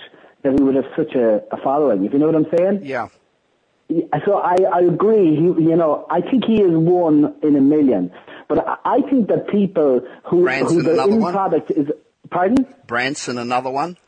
then 0.43 0.57
we 0.57 0.65
would 0.65 0.75
have 0.75 0.93
such 0.97 1.15
a, 1.15 1.43
a 1.53 1.57
following. 1.63 2.05
If 2.05 2.13
you 2.13 2.19
know 2.19 2.27
what 2.27 2.37
I'm 2.37 2.47
saying? 2.57 2.81
Yeah. 2.85 3.09
So 4.25 4.39
I, 4.39 4.57
I 4.73 4.81
agree. 4.81 5.37
He, 5.37 5.43
you 5.43 5.77
know, 5.77 6.07
I 6.11 6.21
think 6.21 6.45
he 6.47 6.63
is 6.63 6.73
one 6.73 7.35
in 7.43 7.57
a 7.57 7.61
million. 7.61 8.11
But 8.49 8.67
I, 8.67 8.77
I 8.85 9.01
think 9.11 9.29
that 9.29 9.49
people 9.49 10.01
who 10.25 10.45
Branson, 10.45 10.79
who 10.79 10.83
the 10.83 10.93
another 10.93 11.13
end 11.13 11.23
one? 11.23 11.33
product 11.33 11.71
is. 11.71 11.89
Pardon? 12.31 12.67
Branson, 12.87 13.37
another 13.37 13.71
one? 13.71 13.99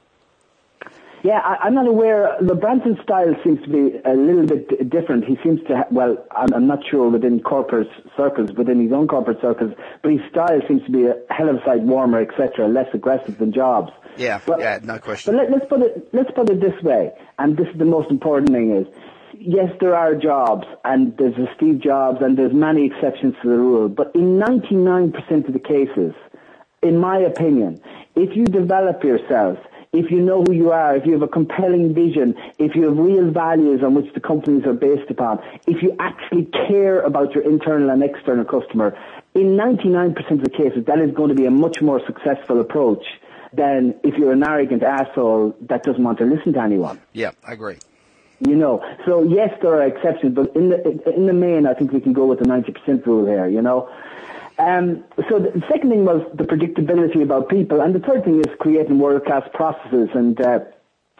Yeah, 1.24 1.38
I, 1.42 1.56
I'm 1.64 1.74
not 1.74 1.86
aware. 1.88 2.36
The 2.38 2.54
Branson 2.54 2.98
style 3.02 3.34
seems 3.42 3.62
to 3.62 3.68
be 3.70 3.98
a 4.04 4.12
little 4.12 4.44
bit 4.46 4.90
different. 4.90 5.24
He 5.24 5.38
seems 5.42 5.58
to, 5.68 5.76
ha- 5.78 5.86
well, 5.90 6.18
I'm, 6.30 6.52
I'm 6.52 6.66
not 6.66 6.80
sure 6.88 7.08
within 7.08 7.40
corporate 7.40 7.88
circles, 8.14 8.50
within 8.52 8.78
his 8.82 8.92
own 8.92 9.08
corporate 9.08 9.40
circles, 9.40 9.72
but 10.02 10.12
his 10.12 10.20
style 10.30 10.60
seems 10.68 10.84
to 10.84 10.92
be 10.92 11.06
a 11.06 11.14
hell 11.30 11.48
of 11.48 11.56
a 11.56 11.64
sight 11.64 11.80
warmer, 11.80 12.20
etc., 12.20 12.68
less 12.68 12.88
aggressive 12.92 13.38
than 13.38 13.54
Jobs. 13.54 13.90
Yeah, 14.18 14.38
But- 14.46 14.60
yeah, 14.60 14.80
no 14.82 14.98
question. 14.98 15.34
But 15.34 15.40
let, 15.44 15.50
let's 15.50 15.66
put 15.66 15.80
it 15.80 16.08
let's 16.12 16.30
put 16.32 16.50
it 16.50 16.60
this 16.60 16.80
way, 16.82 17.10
and 17.38 17.56
this 17.56 17.68
is 17.68 17.78
the 17.78 17.86
most 17.86 18.10
important 18.10 18.50
thing: 18.50 18.76
is 18.76 18.86
yes, 19.38 19.72
there 19.80 19.96
are 19.96 20.14
jobs, 20.14 20.66
and 20.84 21.16
there's 21.16 21.36
a 21.38 21.48
Steve 21.56 21.80
Jobs, 21.80 22.18
and 22.20 22.36
there's 22.36 22.52
many 22.52 22.84
exceptions 22.86 23.34
to 23.42 23.48
the 23.48 23.56
rule. 23.56 23.88
But 23.88 24.14
in 24.14 24.38
99% 24.38 25.48
of 25.48 25.52
the 25.54 25.58
cases, 25.58 26.12
in 26.82 26.98
my 26.98 27.18
opinion, 27.18 27.80
if 28.14 28.36
you 28.36 28.44
develop 28.44 29.02
yourself, 29.02 29.58
if 29.94 30.10
you 30.10 30.20
know 30.20 30.42
who 30.42 30.52
you 30.52 30.72
are, 30.72 30.96
if 30.96 31.06
you 31.06 31.12
have 31.12 31.22
a 31.22 31.28
compelling 31.28 31.94
vision, 31.94 32.34
if 32.58 32.74
you 32.74 32.82
have 32.88 32.98
real 32.98 33.30
values 33.30 33.82
on 33.82 33.94
which 33.94 34.12
the 34.12 34.20
companies 34.20 34.66
are 34.66 34.74
based 34.74 35.10
upon, 35.10 35.38
if 35.66 35.82
you 35.82 35.96
actually 36.00 36.46
care 36.68 37.00
about 37.02 37.32
your 37.32 37.44
internal 37.44 37.90
and 37.90 38.02
external 38.02 38.44
customer, 38.44 38.98
in 39.34 39.56
99% 39.56 40.30
of 40.30 40.42
the 40.42 40.50
cases, 40.50 40.84
that 40.86 40.98
is 40.98 41.12
going 41.14 41.28
to 41.28 41.34
be 41.34 41.46
a 41.46 41.50
much 41.50 41.80
more 41.80 42.04
successful 42.06 42.60
approach 42.60 43.04
than 43.52 43.94
if 44.02 44.14
you're 44.18 44.32
an 44.32 44.42
arrogant 44.42 44.82
asshole 44.82 45.56
that 45.62 45.84
doesn't 45.84 46.02
want 46.02 46.18
to 46.18 46.24
listen 46.24 46.52
to 46.52 46.60
anyone. 46.60 47.00
Yeah, 47.12 47.30
I 47.46 47.52
agree. 47.52 47.78
You 48.40 48.56
know, 48.56 48.84
so 49.06 49.22
yes, 49.22 49.56
there 49.62 49.74
are 49.74 49.86
exceptions, 49.86 50.34
but 50.34 50.54
in 50.56 50.68
the 50.68 51.14
in 51.14 51.26
the 51.26 51.32
main, 51.32 51.66
I 51.66 51.74
think 51.74 51.92
we 51.92 52.00
can 52.00 52.12
go 52.12 52.26
with 52.26 52.40
the 52.40 52.46
ninety 52.46 52.72
percent 52.72 53.06
rule 53.06 53.24
here. 53.26 53.46
You 53.46 53.62
know, 53.62 53.88
um, 54.58 55.04
so 55.28 55.38
the 55.38 55.62
second 55.68 55.90
thing 55.90 56.04
was 56.04 56.22
the 56.34 56.44
predictability 56.44 57.22
about 57.22 57.48
people, 57.48 57.80
and 57.80 57.94
the 57.94 58.00
third 58.00 58.24
thing 58.24 58.38
is 58.38 58.46
creating 58.60 58.98
world 58.98 59.24
class 59.24 59.42
processes. 59.52 60.10
And 60.14 60.40
uh, 60.40 60.60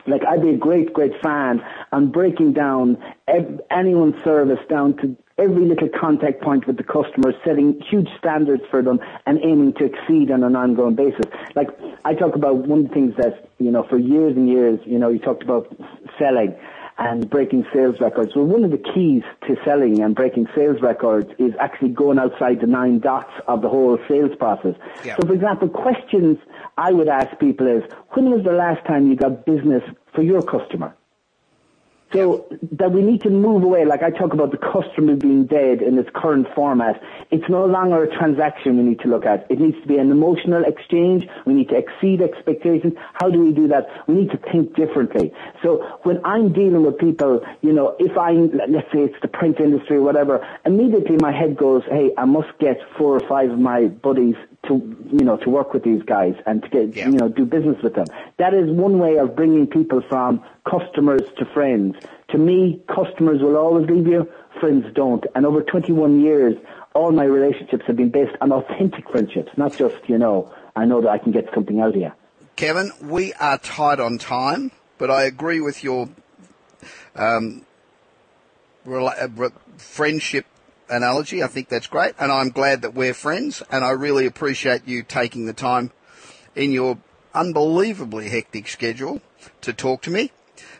like, 0.07 0.23
I'd 0.25 0.43
be 0.43 0.51
a 0.51 0.57
great, 0.57 0.93
great 0.93 1.13
fan 1.23 1.63
on 1.91 2.13
breaking 2.13 2.53
down 2.53 2.99
ev- 3.27 3.61
anyone's 3.71 4.23
service 4.23 4.61
down 4.69 4.97
to 4.99 5.17
every 5.37 5.65
little 5.65 5.89
contact 5.89 6.43
point 6.43 6.67
with 6.69 6.77
the 6.77 6.85
customer, 6.85 7.33
setting 7.45 7.81
huge 7.91 8.09
standards 8.19 8.63
for 8.71 8.83
them, 8.83 9.01
and 9.27 9.41
aiming 9.43 9.73
to 9.75 9.85
exceed 9.85 10.31
on 10.31 10.45
an 10.45 10.55
ongoing 10.55 10.95
basis. 10.95 11.27
Like, 11.57 11.69
I 12.05 12.15
talk 12.15 12.37
about 12.37 12.57
one 12.69 12.81
of 12.81 12.89
the 12.89 12.95
things 12.95 13.15
that 13.17 13.51
you 13.59 13.73
know 13.73 13.85
for 13.89 13.99
years 13.99 14.37
and 14.37 14.49
years. 14.49 14.79
You 14.85 14.99
know, 14.99 15.09
you 15.09 15.19
talked 15.19 15.43
about 15.43 15.75
selling 16.19 16.55
and 16.99 17.29
breaking 17.29 17.65
sales 17.75 17.97
records. 18.01 18.33
Well, 18.37 18.45
one 18.45 18.65
of 18.65 18.71
the 18.71 18.79
keys 18.79 19.23
to 19.49 19.57
selling 19.65 20.01
and 20.03 20.15
breaking 20.15 20.47
sales 20.55 20.81
records 20.81 21.31
is 21.39 21.53
actually 21.61 21.91
going 21.91 22.19
outside 22.19 22.61
the 22.61 22.67
nine 22.67 23.01
dots 23.01 23.33
of 23.49 23.63
the 23.63 23.69
whole 23.69 23.99
sales 24.09 24.31
process. 24.39 24.75
Yeah. 25.05 25.17
So, 25.17 25.27
for 25.27 25.35
example, 25.35 25.69
questions 25.69 26.39
I 26.79 26.93
would 26.93 27.09
ask 27.09 27.39
people 27.39 27.67
is, 27.67 27.83
when 28.11 28.31
was 28.31 28.45
the 28.45 28.53
last 28.53 28.87
time 28.87 29.09
you 29.09 29.17
got 29.17 29.45
business 29.45 29.83
for 30.15 30.23
your 30.23 30.43
customer? 30.43 30.97
So 32.15 32.47
that 32.79 32.93
we 32.93 33.03
need 33.03 33.23
to 33.23 33.31
move 33.31 33.65
away, 33.65 33.85
like 33.85 34.05
I 34.05 34.11
talk 34.11 34.33
about 34.33 34.53
the 34.53 34.57
customer 34.57 35.17
being 35.17 35.47
dead 35.47 35.83
in 35.83 35.99
its 35.99 36.09
current 36.15 36.47
format. 36.55 37.03
It's 37.33 37.49
no 37.49 37.67
longer 37.67 38.05
a 38.05 38.17
transaction 38.17 38.77
we 38.77 38.85
need 38.85 39.01
to 39.01 39.09
look 39.09 39.27
at. 39.27 39.51
It 39.51 39.59
needs 39.59 39.81
to 39.83 39.89
be 39.89 39.99
an 39.99 40.13
emotional 40.13 40.63
exchange. 40.63 41.27
We 41.45 41.55
need 41.55 41.71
to 41.71 41.77
exceed 41.77 42.23
expectations. 42.23 42.95
How 43.15 43.31
do 43.31 43.45
we 43.45 43.53
do 43.53 43.67
that? 43.69 43.89
We 44.07 44.15
need 44.15 44.31
to 44.31 44.39
think 44.39 44.77
differently. 44.77 45.33
So 45.65 45.99
when 46.05 46.25
I'm 46.25 46.53
dealing 46.53 46.85
with 46.85 46.99
people, 46.99 47.45
you 47.63 47.73
know, 47.73 47.97
if 47.99 48.17
I, 48.17 48.31
let's 48.31 48.93
say 48.93 49.01
it's 49.01 49.21
the 49.21 49.29
print 49.29 49.59
industry 49.59 49.97
or 49.97 50.03
whatever, 50.03 50.47
immediately 50.65 51.17
my 51.21 51.33
head 51.33 51.57
goes, 51.57 51.83
hey, 51.91 52.13
I 52.17 52.27
must 52.27 52.57
get 52.61 52.77
four 52.97 53.17
or 53.17 53.29
five 53.29 53.51
of 53.51 53.59
my 53.59 53.87
buddies 53.87 54.37
to, 54.69 54.75
you 55.13 55.25
know, 55.25 55.37
to 55.39 55.51
work 55.51 55.73
with 55.73 55.83
these 55.85 56.03
guys 56.03 56.35
and 56.47 56.63
to 56.63 56.69
get, 56.69 56.97
Yeah. 56.97 57.09
you 57.09 57.17
know, 57.17 57.29
do 57.29 57.45
business 57.45 57.83
with 57.83 57.95
them. 57.95 58.07
That 58.39 58.55
is 58.55 58.71
one 58.71 58.99
way 58.99 59.17
of 59.19 59.35
bringing 59.37 59.67
people 59.67 60.01
from 60.09 60.43
customers 60.69 61.23
to 61.39 61.45
friends. 61.47 61.97
To 62.31 62.39
me, 62.39 62.81
customers 62.89 63.41
will 63.41 63.57
always 63.57 63.89
leave 63.89 64.07
you, 64.07 64.29
friends 64.61 64.87
don't. 64.95 65.25
And 65.35 65.47
over 65.47 65.63
21 65.63 66.21
years, 66.21 66.57
all 66.95 67.13
my 67.13 67.25
relationships 67.25 67.85
have 67.87 67.97
been 67.97 68.11
based 68.11 68.37
on 68.41 68.53
authentic 68.53 69.09
friendships, 69.11 69.51
not 69.57 69.77
just, 69.77 69.97
you 70.09 70.19
know, 70.19 70.53
I 70.77 70.85
know 70.85 71.01
that 71.03 71.09
I 71.11 71.19
can 71.19 71.33
get 71.33 71.49
something 71.55 71.81
out 71.81 71.91
of 71.91 71.97
you. 71.97 72.13
Kevin, 72.57 72.93
we 73.03 73.33
are 73.35 73.59
tight 73.59 73.99
on 74.01 74.19
time, 74.19 74.71
but 74.99 75.11
I 75.11 75.25
agree 75.25 75.61
with 75.61 75.83
your 75.83 76.09
um, 77.17 77.63
rela- 78.87 79.41
uh, 79.41 79.49
friendship 79.77 80.47
analogy. 80.89 81.43
I 81.43 81.47
think 81.47 81.69
that's 81.69 81.87
great, 81.87 82.15
and 82.19 82.33
I'm 82.33 82.51
glad 82.51 82.83
that 82.83 82.95
we're 82.95 83.15
friends, 83.15 83.63
and 83.71 83.85
I 83.85 83.91
really 83.91 84.27
appreciate 84.27 84.87
you 84.87 85.03
taking 85.03 85.47
the 85.47 85.53
time 85.53 85.93
in 86.55 86.73
your 86.73 86.99
unbelievably 87.35 88.29
hectic 88.29 88.69
schedule 88.69 89.21
to 89.61 89.73
talk 89.73 90.03
to 90.03 90.11
me. 90.11 90.31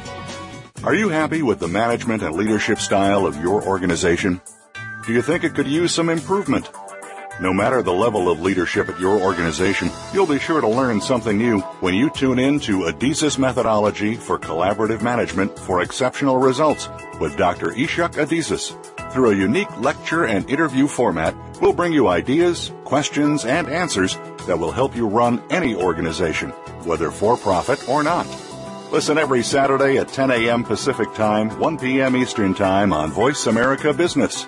Are 0.83 0.95
you 0.95 1.09
happy 1.09 1.43
with 1.43 1.59
the 1.59 1.67
management 1.67 2.23
and 2.23 2.35
leadership 2.35 2.79
style 2.79 3.27
of 3.27 3.39
your 3.39 3.63
organization? 3.63 4.41
Do 5.05 5.13
you 5.13 5.21
think 5.21 5.43
it 5.43 5.53
could 5.53 5.67
use 5.67 5.93
some 5.93 6.09
improvement? 6.09 6.71
No 7.39 7.53
matter 7.53 7.83
the 7.83 7.93
level 7.93 8.31
of 8.31 8.41
leadership 8.41 8.89
at 8.89 8.99
your 8.99 9.21
organization, 9.21 9.91
you'll 10.11 10.25
be 10.25 10.39
sure 10.39 10.59
to 10.59 10.67
learn 10.67 10.99
something 10.99 11.37
new 11.37 11.59
when 11.81 11.93
you 11.93 12.09
tune 12.09 12.39
in 12.39 12.59
to 12.61 12.85
Adizes 12.85 13.37
Methodology 13.37 14.15
for 14.15 14.39
Collaborative 14.39 15.03
Management 15.03 15.57
for 15.59 15.83
Exceptional 15.83 16.37
Results 16.37 16.89
with 17.19 17.37
Dr. 17.37 17.67
Ichak 17.67 18.13
Adizes. 18.13 18.73
Through 19.13 19.31
a 19.31 19.35
unique 19.35 19.79
lecture 19.79 20.25
and 20.25 20.49
interview 20.49 20.87
format, 20.87 21.35
we'll 21.61 21.73
bring 21.73 21.93
you 21.93 22.07
ideas, 22.07 22.71
questions, 22.85 23.45
and 23.45 23.67
answers 23.67 24.15
that 24.47 24.57
will 24.57 24.71
help 24.71 24.95
you 24.95 25.07
run 25.07 25.43
any 25.51 25.75
organization, 25.75 26.49
whether 26.85 27.11
for 27.11 27.37
profit 27.37 27.87
or 27.87 28.01
not. 28.01 28.25
Listen 28.91 29.17
every 29.17 29.41
Saturday 29.41 29.97
at 29.99 30.09
10 30.09 30.31
a.m. 30.31 30.65
Pacific 30.65 31.13
Time, 31.13 31.49
1 31.59 31.77
p.m. 31.77 32.17
Eastern 32.17 32.53
Time 32.53 32.91
on 32.91 33.09
Voice 33.09 33.47
America 33.47 33.93
Business. 33.93 34.47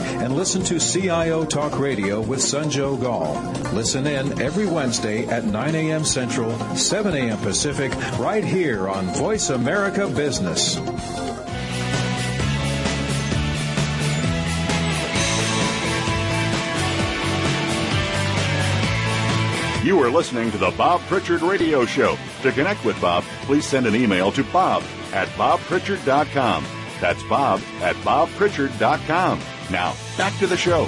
and 0.00 0.34
listen 0.34 0.62
to 0.64 0.78
CIO 0.78 1.44
Talk 1.44 1.78
Radio 1.78 2.20
with 2.20 2.40
Sanjog 2.40 3.04
Aul. 3.04 3.34
Listen 3.72 4.06
in 4.06 4.40
every 4.40 4.66
Wednesday 4.66 5.26
at 5.26 5.44
9 5.44 5.74
a.m. 5.74 6.04
Central, 6.04 6.56
7 6.74 7.14
a.m. 7.14 7.38
Pacific, 7.38 7.92
right 8.18 8.44
here 8.44 8.88
on 8.88 9.06
Voice 9.06 9.50
America 9.50 10.08
Business. 10.08 10.78
You 19.84 20.00
are 20.00 20.10
listening 20.10 20.52
to 20.52 20.58
the 20.58 20.70
Bob 20.70 21.00
Pritchard 21.02 21.42
Radio 21.42 21.84
Show. 21.84 22.16
To 22.42 22.52
connect 22.52 22.84
with 22.84 23.00
Bob, 23.00 23.24
please 23.42 23.66
send 23.66 23.84
an 23.86 23.96
email 23.96 24.30
to 24.30 24.44
bob 24.44 24.84
at 25.12 25.26
bobpritchard.com. 25.30 26.64
That's 27.00 27.22
bob 27.24 27.60
at 27.80 27.96
bobpritchard.com. 27.96 29.40
Now, 29.72 29.96
back 30.18 30.38
to 30.38 30.46
the 30.46 30.58
show. 30.58 30.86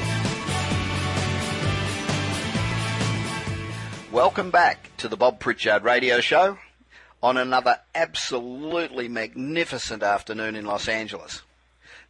Welcome 4.12 4.51
back 4.51 4.94
to 4.99 5.09
the 5.09 5.16
Bob 5.16 5.40
Pritchard 5.40 5.85
Radio 5.85 6.20
Show 6.20 6.59
on 7.23 7.38
another 7.38 7.81
absolutely 7.94 9.09
magnificent 9.09 10.03
afternoon 10.03 10.55
in 10.55 10.66
Los 10.66 10.87
Angeles. 10.87 11.40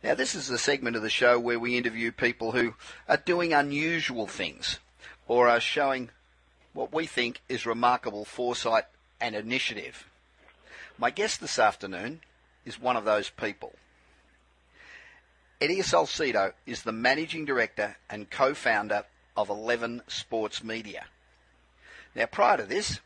Now, 0.02 0.16
this 0.16 0.34
is 0.34 0.48
the 0.48 0.58
segment 0.58 0.96
of 0.96 1.02
the 1.02 1.10
show 1.10 1.38
where 1.38 1.60
we 1.60 1.78
interview 1.78 2.10
people 2.10 2.50
who 2.50 2.74
are 3.08 3.18
doing 3.18 3.52
unusual 3.52 4.26
things 4.26 4.80
or 5.28 5.48
are 5.48 5.60
showing 5.60 6.10
what 6.72 6.92
we 6.92 7.06
think 7.06 7.40
is 7.48 7.66
remarkable 7.66 8.24
foresight 8.24 8.86
and 9.20 9.36
initiative. 9.36 10.08
My 10.98 11.10
guest 11.10 11.40
this 11.40 11.60
afternoon 11.60 12.22
is 12.64 12.80
one 12.80 12.96
of 12.96 13.04
those 13.04 13.30
people. 13.30 13.74
Eddie 15.60 15.82
Salcedo 15.82 16.52
is 16.66 16.82
the 16.82 16.92
managing 16.92 17.44
director 17.44 17.96
and 18.10 18.30
co-founder 18.30 19.04
of 19.36 19.48
11 19.48 20.02
Sports 20.08 20.64
Media. 20.64 21.06
Now, 22.14 22.26
prior 22.26 22.58
to 22.58 22.64
this, 22.64 23.00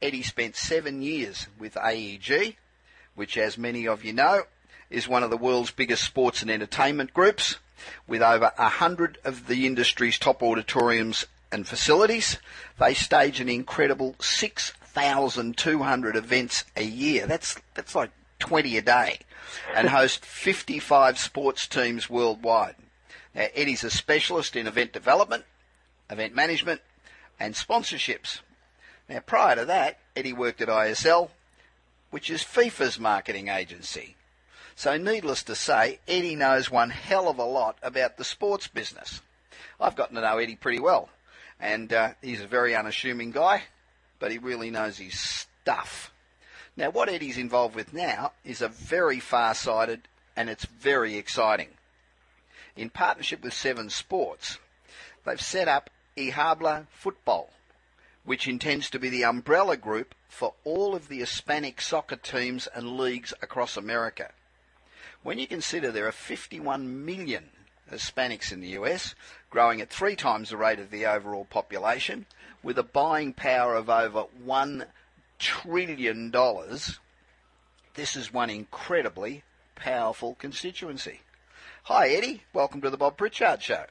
Eddie 0.00 0.22
spent 0.22 0.56
seven 0.56 1.02
years 1.02 1.48
with 1.58 1.76
AEG, 1.76 2.56
which, 3.14 3.36
as 3.38 3.56
many 3.56 3.86
of 3.86 4.04
you 4.04 4.12
know, 4.12 4.44
is 4.90 5.08
one 5.08 5.22
of 5.22 5.30
the 5.30 5.36
world's 5.36 5.70
biggest 5.70 6.04
sports 6.04 6.42
and 6.42 6.50
entertainment 6.50 7.14
groups, 7.14 7.56
with 8.06 8.22
over 8.22 8.52
a 8.58 8.68
hundred 8.68 9.18
of 9.24 9.46
the 9.46 9.66
industry's 9.66 10.18
top 10.18 10.42
auditoriums 10.42 11.26
and 11.52 11.66
facilities. 11.66 12.38
They 12.78 12.94
stage 12.94 13.40
an 13.40 13.48
incredible 13.48 14.16
6,200 14.20 16.16
events 16.16 16.64
a 16.76 16.84
year. 16.84 17.26
That's, 17.26 17.56
that's 17.74 17.94
like 17.94 18.10
20 18.38 18.76
a 18.76 18.82
day 18.82 19.18
and 19.74 19.88
host 19.88 20.24
55 20.24 21.18
sports 21.18 21.66
teams 21.66 22.10
worldwide. 22.10 22.76
Now, 23.34 23.46
Eddie's 23.54 23.84
a 23.84 23.90
specialist 23.90 24.56
in 24.56 24.66
event 24.66 24.92
development, 24.92 25.44
event 26.10 26.34
management, 26.34 26.80
and 27.38 27.54
sponsorships. 27.54 28.40
Now, 29.08 29.20
prior 29.20 29.56
to 29.56 29.64
that, 29.66 29.98
Eddie 30.16 30.32
worked 30.32 30.60
at 30.60 30.68
ISL, 30.68 31.30
which 32.10 32.30
is 32.30 32.42
FIFA's 32.42 32.98
marketing 32.98 33.48
agency. 33.48 34.16
So, 34.74 34.96
needless 34.96 35.42
to 35.44 35.54
say, 35.54 36.00
Eddie 36.06 36.36
knows 36.36 36.70
one 36.70 36.90
hell 36.90 37.28
of 37.28 37.38
a 37.38 37.44
lot 37.44 37.78
about 37.82 38.16
the 38.16 38.24
sports 38.24 38.68
business. 38.68 39.22
I've 39.80 39.96
gotten 39.96 40.16
to 40.16 40.22
know 40.22 40.38
Eddie 40.38 40.56
pretty 40.56 40.80
well, 40.80 41.08
and 41.60 41.92
uh, 41.92 42.10
he's 42.22 42.40
a 42.40 42.46
very 42.46 42.74
unassuming 42.74 43.30
guy, 43.30 43.64
but 44.18 44.30
he 44.30 44.38
really 44.38 44.70
knows 44.70 44.98
his 44.98 45.18
stuff. 45.18 46.12
Now, 46.76 46.90
what 46.90 47.08
Eddie's 47.08 47.38
involved 47.38 47.74
with 47.74 47.94
now 47.94 48.32
is 48.44 48.60
a 48.60 48.68
very 48.68 49.18
far-sighted 49.18 50.08
and 50.36 50.50
it's 50.50 50.66
very 50.66 51.16
exciting. 51.16 51.68
In 52.76 52.90
partnership 52.90 53.42
with 53.42 53.54
Seven 53.54 53.88
Sports, 53.88 54.58
they've 55.24 55.40
set 55.40 55.68
up 55.68 55.88
eHabla 56.18 56.86
Football, 56.90 57.48
which 58.24 58.46
intends 58.46 58.90
to 58.90 58.98
be 58.98 59.08
the 59.08 59.24
umbrella 59.24 59.78
group 59.78 60.14
for 60.28 60.52
all 60.64 60.94
of 60.94 61.08
the 61.08 61.20
Hispanic 61.20 61.80
soccer 61.80 62.16
teams 62.16 62.66
and 62.66 62.98
leagues 62.98 63.32
across 63.40 63.78
America. 63.78 64.32
When 65.22 65.38
you 65.38 65.46
consider 65.46 65.90
there 65.90 66.06
are 66.06 66.12
51 66.12 67.06
million 67.06 67.48
Hispanics 67.90 68.52
in 68.52 68.60
the 68.60 68.68
US, 68.80 69.14
growing 69.48 69.80
at 69.80 69.88
three 69.88 70.16
times 70.16 70.50
the 70.50 70.58
rate 70.58 70.78
of 70.78 70.90
the 70.90 71.06
overall 71.06 71.46
population, 71.46 72.26
with 72.62 72.76
a 72.78 72.82
buying 72.82 73.32
power 73.32 73.74
of 73.74 73.88
over 73.88 74.22
one 74.44 74.84
trillion 75.38 76.30
dollars, 76.30 76.98
this 77.94 78.16
is 78.16 78.32
one 78.32 78.50
incredibly 78.50 79.42
powerful 79.74 80.34
constituency. 80.34 81.20
Hi, 81.84 82.08
Eddie. 82.08 82.42
Welcome 82.52 82.80
to 82.82 82.90
the 82.90 82.96
Bob 82.96 83.16
Pritchard 83.16 83.62
Show. 83.62 83.84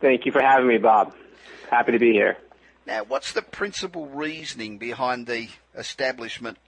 Thank 0.00 0.26
you 0.26 0.32
for 0.32 0.40
having 0.40 0.68
me, 0.68 0.78
Bob. 0.78 1.14
Happy 1.70 1.92
to 1.92 1.98
be 1.98 2.12
here. 2.12 2.36
Now, 2.86 3.04
what's 3.04 3.32
the 3.32 3.42
principal 3.42 4.06
reasoning 4.06 4.78
behind 4.78 5.26
the 5.26 5.48
establishment 5.76 6.58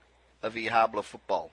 of 0.43 0.55
eHabla 0.55 1.03
football? 1.03 1.51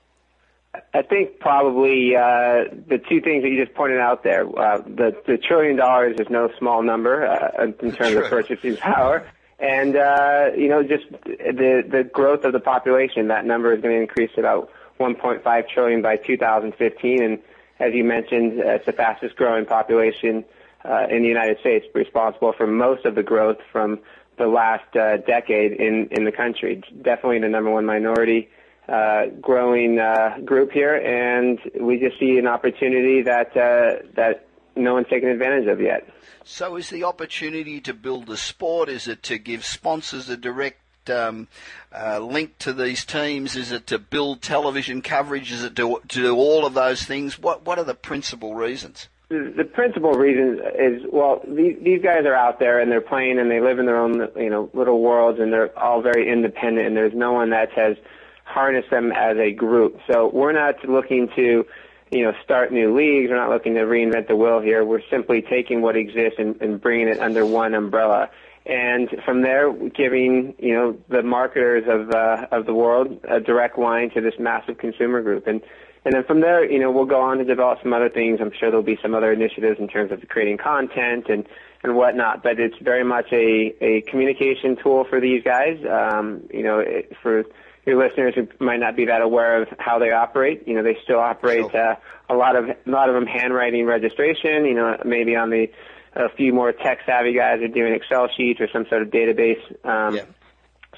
I 0.93 1.01
think 1.01 1.39
probably 1.39 2.15
uh, 2.15 2.65
the 2.87 3.01
two 3.09 3.19
things 3.19 3.43
that 3.43 3.49
you 3.49 3.63
just 3.63 3.75
pointed 3.75 3.99
out 3.99 4.23
there. 4.23 4.47
Uh, 4.47 4.77
the 4.77 5.15
the 5.27 5.37
trillion 5.37 5.75
dollars 5.75 6.17
is 6.19 6.27
no 6.29 6.49
small 6.57 6.81
number 6.81 7.25
uh, 7.25 7.63
in 7.63 7.73
terms 7.91 7.95
True. 7.95 8.23
of 8.23 8.29
purchasing 8.29 8.77
power, 8.77 9.27
and 9.61 9.95
uh, 9.95 10.49
you 10.57 10.67
know 10.67 10.83
just 10.83 11.05
the 11.21 11.83
the 11.87 12.03
growth 12.03 12.43
of 12.43 12.53
the 12.53 12.59
population. 12.59 13.27
That 13.27 13.45
number 13.45 13.73
is 13.73 13.81
going 13.81 13.95
to 13.95 14.01
increase 14.01 14.31
about 14.37 14.71
1.5 14.99 15.69
trillion 15.69 16.01
by 16.01 16.17
2015, 16.17 17.23
and 17.23 17.39
as 17.79 17.93
you 17.93 18.03
mentioned, 18.03 18.59
it's 18.59 18.85
the 18.85 18.91
fastest 18.91 19.35
growing 19.35 19.65
population 19.65 20.43
uh, 20.83 21.07
in 21.09 21.21
the 21.21 21.27
United 21.27 21.59
States, 21.59 21.85
responsible 21.93 22.53
for 22.53 22.67
most 22.67 23.05
of 23.05 23.15
the 23.15 23.23
growth 23.23 23.57
from 23.71 23.99
the 24.37 24.47
last 24.47 24.95
uh, 24.95 25.17
decade 25.17 25.73
in 25.73 26.07
in 26.11 26.25
the 26.25 26.31
country. 26.31 26.81
Definitely 27.01 27.39
the 27.39 27.49
number 27.49 27.69
one 27.69 27.85
minority 27.85 28.49
uh, 28.89 29.27
growing 29.39 29.99
uh, 29.99 30.39
group 30.43 30.71
here, 30.71 30.95
and 30.95 31.59
we 31.79 31.99
just 31.99 32.19
see 32.19 32.37
an 32.39 32.47
opportunity 32.47 33.21
that 33.21 33.55
uh, 33.55 34.03
that 34.15 34.47
no 34.75 34.93
one's 34.93 35.07
taken 35.07 35.29
advantage 35.29 35.67
of 35.67 35.81
yet. 35.81 36.07
So, 36.43 36.75
is 36.75 36.89
the 36.89 37.03
opportunity 37.03 37.79
to 37.81 37.93
build 37.93 38.29
a 38.29 38.37
sport? 38.37 38.89
Is 38.89 39.07
it 39.07 39.23
to 39.23 39.37
give 39.37 39.63
sponsors 39.63 40.29
a 40.29 40.37
direct 40.37 40.81
um, 41.09 41.47
uh, 41.95 42.19
link 42.19 42.57
to 42.59 42.73
these 42.73 43.05
teams? 43.05 43.55
Is 43.55 43.71
it 43.71 43.87
to 43.87 43.99
build 43.99 44.41
television 44.41 45.01
coverage? 45.01 45.51
Is 45.51 45.63
it 45.63 45.75
to, 45.75 46.01
to 46.07 46.21
do 46.21 46.35
all 46.35 46.65
of 46.65 46.73
those 46.73 47.03
things? 47.03 47.39
What 47.39 47.65
What 47.65 47.77
are 47.77 47.83
the 47.83 47.95
principal 47.95 48.55
reasons? 48.55 49.07
The, 49.29 49.53
the 49.55 49.63
principal 49.63 50.11
reason 50.13 50.59
is 50.77 51.03
well, 51.11 51.41
these, 51.47 51.77
these 51.81 52.01
guys 52.01 52.25
are 52.25 52.35
out 52.35 52.59
there 52.59 52.79
and 52.79 52.91
they're 52.91 52.99
playing 53.01 53.39
and 53.39 53.49
they 53.49 53.61
live 53.61 53.79
in 53.79 53.85
their 53.85 53.97
own 53.97 54.27
you 54.35 54.49
know 54.49 54.69
little 54.73 54.99
worlds 54.99 55.39
and 55.39 55.53
they're 55.53 55.77
all 55.79 56.01
very 56.01 56.29
independent 56.29 56.87
and 56.87 56.97
there's 56.97 57.13
no 57.13 57.31
one 57.31 57.51
that 57.51 57.71
has 57.71 57.97
harnessed 58.43 58.89
them 58.89 59.11
as 59.11 59.37
a 59.37 59.51
group. 59.51 59.99
So 60.11 60.29
we're 60.33 60.51
not 60.51 60.83
looking 60.87 61.29
to 61.35 61.65
you 62.11 62.23
know, 62.23 62.33
start 62.43 62.71
new 62.73 62.95
leagues. 62.95 63.29
We're 63.29 63.37
not 63.37 63.49
looking 63.49 63.75
to 63.75 63.81
reinvent 63.81 64.27
the 64.27 64.35
wheel 64.35 64.59
here. 64.59 64.83
We're 64.83 65.01
simply 65.09 65.41
taking 65.41 65.81
what 65.81 65.95
exists 65.95 66.39
and, 66.39 66.61
and 66.61 66.79
bringing 66.79 67.07
it 67.07 67.19
under 67.19 67.45
one 67.45 67.73
umbrella. 67.73 68.29
And 68.65 69.09
from 69.25 69.41
there, 69.41 69.71
giving, 69.71 70.53
you 70.59 70.73
know, 70.73 70.97
the 71.09 71.23
marketers 71.23 71.85
of, 71.87 72.11
uh, 72.11 72.47
of 72.51 72.65
the 72.65 72.73
world 72.73 73.19
a 73.27 73.39
direct 73.39 73.79
line 73.79 74.11
to 74.11 74.21
this 74.21 74.35
massive 74.37 74.77
consumer 74.77 75.21
group. 75.21 75.47
And, 75.47 75.61
and 76.03 76.13
then 76.13 76.23
from 76.25 76.41
there, 76.41 76.69
you 76.69 76.79
know, 76.79 76.91
we'll 76.91 77.05
go 77.05 77.21
on 77.21 77.37
to 77.37 77.45
develop 77.45 77.79
some 77.81 77.93
other 77.93 78.09
things. 78.09 78.39
I'm 78.41 78.51
sure 78.51 78.69
there'll 78.69 78.83
be 78.83 78.99
some 79.01 79.15
other 79.15 79.31
initiatives 79.31 79.79
in 79.79 79.87
terms 79.87 80.11
of 80.11 80.27
creating 80.27 80.57
content 80.57 81.27
and, 81.29 81.47
and 81.81 81.95
whatnot. 81.95 82.43
But 82.43 82.59
it's 82.59 82.77
very 82.81 83.03
much 83.03 83.31
a, 83.31 83.73
a 83.81 84.01
communication 84.01 84.75
tool 84.75 85.05
for 85.09 85.21
these 85.21 85.43
guys. 85.43 85.79
Um, 85.89 86.43
you 86.53 86.63
know, 86.63 86.79
it, 86.79 87.15
for, 87.23 87.45
your 87.85 87.97
listeners 87.97 88.35
who 88.35 88.47
might 88.63 88.79
not 88.79 88.95
be 88.95 89.05
that 89.05 89.21
aware 89.21 89.61
of 89.61 89.67
how 89.79 89.99
they 89.99 90.11
operate. 90.11 90.67
You 90.67 90.75
know, 90.75 90.83
they 90.83 90.97
still 91.03 91.19
operate 91.19 91.73
uh, 91.73 91.95
a 92.29 92.35
lot 92.35 92.55
of 92.55 92.69
a 92.69 92.75
lot 92.89 93.09
of 93.09 93.15
them 93.15 93.25
handwriting 93.25 93.85
registration. 93.85 94.65
You 94.65 94.75
know, 94.75 94.97
maybe 95.05 95.35
on 95.35 95.49
the 95.49 95.69
a 96.15 96.29
few 96.29 96.53
more 96.53 96.71
tech 96.73 96.99
savvy 97.05 97.33
guys 97.33 97.61
are 97.61 97.67
doing 97.67 97.93
Excel 97.93 98.27
sheets 98.35 98.59
or 98.59 98.67
some 98.71 98.85
sort 98.87 99.01
of 99.01 99.09
database, 99.09 99.61
um, 99.85 100.15
Yeah. 100.15 100.23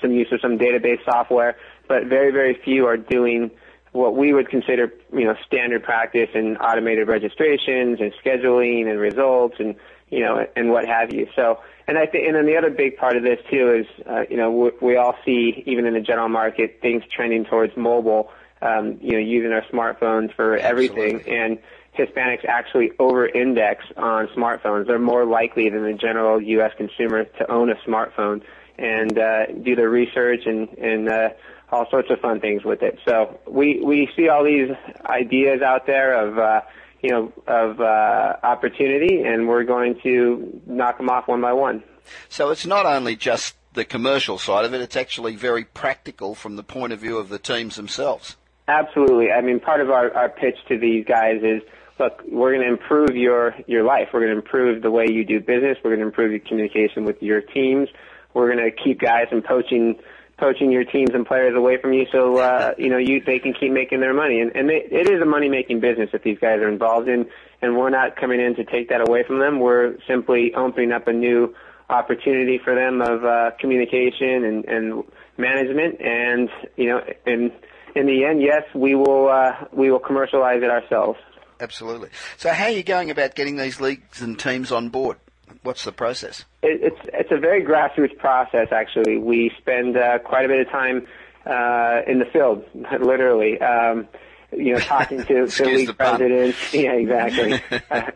some 0.02 0.12
use 0.12 0.28
of 0.32 0.42
some 0.42 0.58
database 0.58 1.04
software. 1.06 1.56
But 1.88 2.06
very 2.06 2.32
very 2.32 2.56
few 2.56 2.88
are 2.88 2.98
doing 2.98 3.52
what 3.92 4.16
we 4.16 4.34
would 4.34 4.50
consider 4.50 4.92
you 5.14 5.24
know 5.26 5.36
standard 5.46 5.84
practice 5.84 6.30
and 6.34 6.58
automated 6.58 7.08
registrations 7.08 8.00
and 8.02 8.12
scheduling 8.24 8.90
and 8.90 9.00
results 9.00 9.56
and 9.60 9.76
you 10.10 10.20
know 10.22 10.46
and 10.56 10.70
what 10.72 10.86
have 10.86 11.14
you. 11.14 11.28
So 11.36 11.60
and 11.88 11.98
I 11.98 12.06
think, 12.06 12.28
and 12.28 12.36
then 12.36 12.46
the 12.46 12.58
other 12.58 12.70
big 12.70 12.98
part 12.98 13.18
of 13.18 13.24
this 13.24 13.40
too 13.50 13.74
is, 13.74 14.06
uh, 14.08 14.24
you 14.30 14.38
know, 14.38 14.52
we, 14.52 14.72
we 14.82 14.96
all 14.96 15.16
see 15.26 15.64
even 15.66 15.86
in 15.86 15.94
the 15.94 16.02
general 16.02 16.30
market 16.30 16.80
things 16.82 17.04
trending 17.14 17.46
towards 17.46 17.76
mobile. 17.76 18.32
Um, 18.62 18.98
you 19.02 19.12
know, 19.12 19.18
using 19.18 19.52
our 19.52 19.64
smartphones 19.64 20.34
for 20.36 20.56
everything, 20.56 21.16
Absolutely. 21.16 21.38
and 21.38 21.60
Hispanics 21.98 22.46
actually 22.46 22.92
over-index 22.98 23.84
on 23.98 24.28
smartphones. 24.28 24.88
They're 24.88 25.00
more 25.00 25.26
likely 25.26 25.70
than 25.70 25.84
the 25.84 25.94
general 25.94 26.42
U.S. 26.42 26.72
consumer 26.78 27.26
to 27.26 27.52
own 27.52 27.70
a 27.70 27.76
smartphone 27.88 28.42
and 28.78 29.20
uh, 29.20 29.48
do 29.48 29.76
their 29.76 29.90
research 29.90 30.46
and 30.46 30.70
and 30.78 31.10
uh, 31.10 31.30
all 31.72 31.90
sorts 31.90 32.10
of 32.10 32.20
fun 32.20 32.40
things 32.40 32.64
with 32.64 32.82
it. 32.82 33.00
So 33.06 33.38
we 33.48 33.82
we 33.84 34.10
see 34.16 34.30
all 34.30 34.44
these 34.44 34.70
ideas 35.06 35.62
out 35.62 35.86
there 35.86 36.14
of. 36.14 36.38
Uh, 36.38 36.62
you 37.04 37.12
know, 37.12 37.34
of 37.45 37.80
uh, 37.82 38.38
opportunity, 38.41 39.22
and 39.22 39.47
we're 39.47 39.66
going 39.66 39.99
to 40.01 40.62
knock 40.66 40.97
them 40.97 41.10
off 41.10 41.28
one 41.28 41.41
by 41.41 41.54
one. 41.54 41.84
So 42.30 42.49
it's 42.49 42.66
not 42.66 42.86
only 42.86 43.16
just 43.16 43.56
the 43.74 43.86
commercial 43.86 44.39
side 44.39 44.66
of 44.66 44.74
it; 44.74 44.82
it's 44.82 44.95
actually 44.95 45.36
very 45.36 45.66
practical 45.66 46.34
from 46.34 46.56
the 46.56 46.64
point 46.64 46.93
of 46.93 46.99
view 46.99 47.18
of 47.18 47.30
the 47.30 47.38
teams 47.38 47.76
themselves. 47.76 48.38
Absolutely. 48.68 49.32
I 49.32 49.41
mean, 49.41 49.60
part 49.60 49.82
of 49.82 49.91
our, 49.91 50.14
our 50.16 50.30
pitch 50.30 50.56
to 50.70 50.78
these 50.78 51.06
guys 51.06 51.41
is, 51.43 51.62
look, 51.99 52.24
we're 52.30 52.54
going 52.54 52.66
to 52.66 52.72
improve 52.72 53.16
your, 53.16 53.54
your 53.68 53.84
life. 53.84 54.10
We're 54.14 54.22
going 54.22 54.32
to 54.32 54.38
improve 54.38 54.82
the 54.82 54.91
way 54.91 55.06
you 55.10 55.26
do 55.26 55.41
business. 55.41 55.78
We're 55.84 55.91
going 55.91 55.99
to 55.99 56.06
improve 56.06 56.32
your 56.32 56.39
communication 56.39 57.04
with 57.04 57.22
your 57.22 57.41
teams. 57.41 57.89
We're 58.34 58.56
going 58.56 58.64
to 58.64 58.72
keep 58.72 59.01
guys 59.01 59.28
from 59.30 59.41
poaching 59.41 59.99
poaching 60.44 60.72
your 60.72 60.84
teams 60.84 61.12
and 61.14 61.26
players 61.26 61.56
away 61.56 61.78
from 61.80 61.94
you 61.94 62.06
so 62.12 62.38
uh 62.38 62.74
you 62.78 62.89
know 62.89 62.98
you 62.98 63.22
they 63.26 63.39
can 63.39 63.54
keep 63.54 63.72
making 63.72 64.02
their 64.02 64.14
money 64.14 64.41
and 64.41 64.54
and 64.56 64.68
they, 64.68 64.84
it 64.91 65.10
is 65.10 65.22
a 65.22 65.26
money 65.26 65.48
making 65.48 65.80
business 65.80 66.10
that 66.12 66.22
these 66.24 66.38
guys 66.38 66.60
are 66.60 66.68
involved 66.68 67.08
in 67.08 67.26
and 67.62 67.78
we're 67.78 67.89
not 67.89 68.18
coming 68.18 68.41
in 68.41 68.54
to 68.54 68.66
take 68.66 68.89
that 68.89 69.08
away 69.08 69.24
from 69.26 69.39
them 69.39 69.62
we're 69.62 69.96
simply 70.06 70.54
opening 70.54 70.91
up 70.91 71.08
a 71.08 71.14
new 71.14 71.56
opportunity 71.89 72.60
for 72.62 72.76
them 72.76 73.02
of 73.02 73.24
uh 73.24 73.52
communication 73.58 74.44
and 74.44 74.66
and 74.66 75.04
management 75.38 76.02
and 76.02 76.50
you 76.76 76.89
know 76.89 77.00
in 77.26 77.50
in 77.96 78.06
the 78.06 78.26
end 78.26 78.41
yes 78.41 78.64
we 78.76 78.96
will 78.96 79.30
uh 79.30 79.54
we 79.72 79.89
will 79.89 80.00
commercialize 80.00 80.62
it 80.62 80.70
ourselves 80.70 81.18
Absolutely. 81.60 82.10
So 82.36 82.52
how 82.52 82.66
are 82.66 82.72
you 82.72 82.84
going 82.84 83.10
about 83.10 83.36
getting 83.36 83.56
these 83.56 83.80
leagues 83.80 84.22
and 84.22 84.38
teams 84.38 84.70
on 84.70 84.89
board? 84.89 85.18
What's 85.64 85.84
the 85.86 85.91
process? 85.91 86.45
it, 86.61 86.80
it's 86.93 87.09
it's 87.14 87.32
a 87.32 87.38
very 87.39 87.64
grassroots 87.64 88.18
process. 88.18 88.68
Actually, 88.72 89.18
we 89.18 89.51
spend 89.59 89.97
uh, 89.97 90.20
quite 90.20 90.45
a 90.45 90.47
bit 90.49 90.68
of 90.68 90.72
time 90.72 91.07
uh, 91.45 92.01
in 92.09 92.20
the 92.20 92.26
field, 92.32 92.64
literally. 93.01 93.59
Um, 93.59 94.07
you 94.55 94.74
know, 94.74 94.80
talking 94.80 95.24
to, 95.24 95.47
to 95.57 95.66
league 95.66 95.97
presidents. 95.97 96.57
Yeah, 96.74 96.91
exactly. 96.93 97.59
uh, 97.89 98.11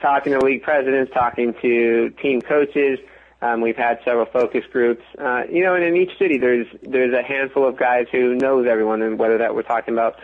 talking 0.00 0.32
to 0.34 0.38
league 0.38 0.62
presidents, 0.62 1.10
talking 1.12 1.52
to 1.62 2.10
team 2.22 2.40
coaches. 2.42 2.98
Um, 3.42 3.60
we've 3.62 3.76
had 3.76 3.98
several 4.04 4.26
focus 4.26 4.64
groups. 4.70 5.02
Uh, 5.18 5.42
you 5.50 5.64
know, 5.64 5.74
and 5.74 5.82
in 5.82 5.96
each 5.96 6.16
city, 6.18 6.38
there's 6.38 6.66
there's 6.82 7.12
a 7.14 7.22
handful 7.26 7.66
of 7.66 7.76
guys 7.78 8.06
who 8.12 8.34
knows 8.36 8.66
everyone, 8.70 9.02
and 9.02 9.18
whether 9.18 9.38
that 9.38 9.54
we're 9.54 9.62
talking 9.62 9.94
about, 9.94 10.16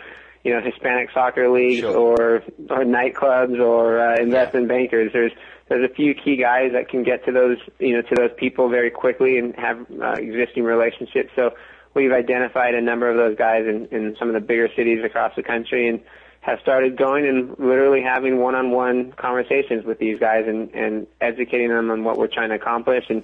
you 0.43 0.53
know, 0.53 0.61
Hispanic 0.61 1.09
soccer 1.13 1.49
leagues 1.49 1.79
Sure. 1.81 1.97
or 1.97 2.35
or 2.69 2.83
nightclubs 2.85 3.59
or 3.59 3.99
uh, 3.99 4.17
investment 4.21 4.67
bankers. 4.67 5.11
There's 5.11 5.31
there's 5.69 5.89
a 5.89 5.93
few 5.93 6.13
key 6.13 6.37
guys 6.37 6.71
that 6.73 6.89
can 6.89 7.03
get 7.03 7.25
to 7.25 7.31
those 7.31 7.57
you 7.79 7.95
know 7.95 8.01
to 8.01 8.15
those 8.15 8.31
people 8.37 8.69
very 8.69 8.89
quickly 8.89 9.37
and 9.37 9.55
have 9.55 9.85
uh, 10.01 10.11
existing 10.13 10.63
relationships. 10.63 11.31
So 11.35 11.51
we've 11.93 12.11
identified 12.11 12.75
a 12.75 12.81
number 12.81 13.09
of 13.09 13.17
those 13.17 13.37
guys 13.37 13.65
in, 13.67 13.87
in 13.91 14.15
some 14.19 14.27
of 14.27 14.33
the 14.33 14.39
bigger 14.39 14.69
cities 14.75 15.03
across 15.03 15.35
the 15.35 15.43
country 15.43 15.89
and 15.89 16.01
have 16.41 16.59
started 16.61 16.97
going 16.97 17.27
and 17.27 17.49
literally 17.59 18.01
having 18.01 18.39
one-on-one 18.39 19.11
conversations 19.17 19.83
with 19.83 19.99
these 19.99 20.17
guys 20.19 20.45
and, 20.47 20.73
and 20.73 21.07
educating 21.19 21.69
them 21.69 21.91
on 21.91 22.03
what 22.03 22.17
we're 22.17 22.27
trying 22.27 22.49
to 22.49 22.55
accomplish 22.55 23.03
and 23.09 23.23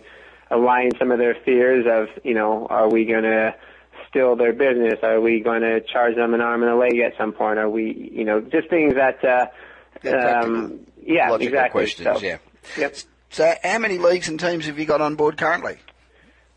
allaying 0.52 0.92
some 1.00 1.12
of 1.12 1.20
their 1.20 1.36
fears 1.46 1.86
of, 1.90 2.08
you 2.26 2.34
know, 2.34 2.68
are 2.70 2.90
we 2.90 3.06
going 3.06 3.24
to 3.24 3.56
steal 4.10 4.36
their 4.36 4.52
business? 4.54 5.00
Are 5.04 5.22
we 5.22 5.40
going 5.40 5.62
to 5.62 5.80
charge 5.82 6.16
them 6.16 6.34
an 6.34 6.42
arm 6.42 6.64
and 6.64 6.72
a 6.72 6.76
leg 6.76 6.98
at 7.00 7.14
some 7.18 7.32
point? 7.32 7.60
Are 7.60 7.70
we, 7.70 8.12
you 8.12 8.26
know, 8.26 8.42
just 8.42 8.70
things 8.70 8.96
that, 8.96 9.24
uh, 9.24 9.48
um, 10.14 10.86
yeah, 11.06 11.30
logical 11.30 11.54
exactly. 11.54 11.80
questions. 11.82 12.20
So, 12.20 12.26
Yeah. 12.26 12.38
Yep. 12.78 12.96
So 13.30 13.54
how 13.64 13.80
many 13.80 13.98
leagues 13.98 14.30
and 14.30 14.40
teams 14.40 14.68
have 14.68 14.78
you 14.78 14.86
got 14.86 15.02
on 15.02 15.16
board 15.16 15.38
currently? 15.38 15.78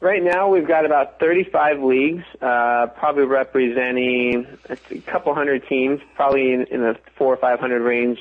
Right 0.01 0.22
now, 0.22 0.51
we've 0.51 0.68
got 0.68 0.84
about 0.84 1.18
35 1.18 1.82
leagues, 1.82 2.22
uh, 2.42 2.88
probably 2.99 3.24
representing 3.24 4.47
a 4.68 4.76
couple 5.07 5.34
hundred 5.34 5.66
teams, 5.68 6.01
probably 6.14 6.53
in, 6.53 6.66
in 6.70 6.82
the 6.82 6.99
four 7.16 7.32
or 7.32 7.36
500 7.38 7.80
range 7.80 8.18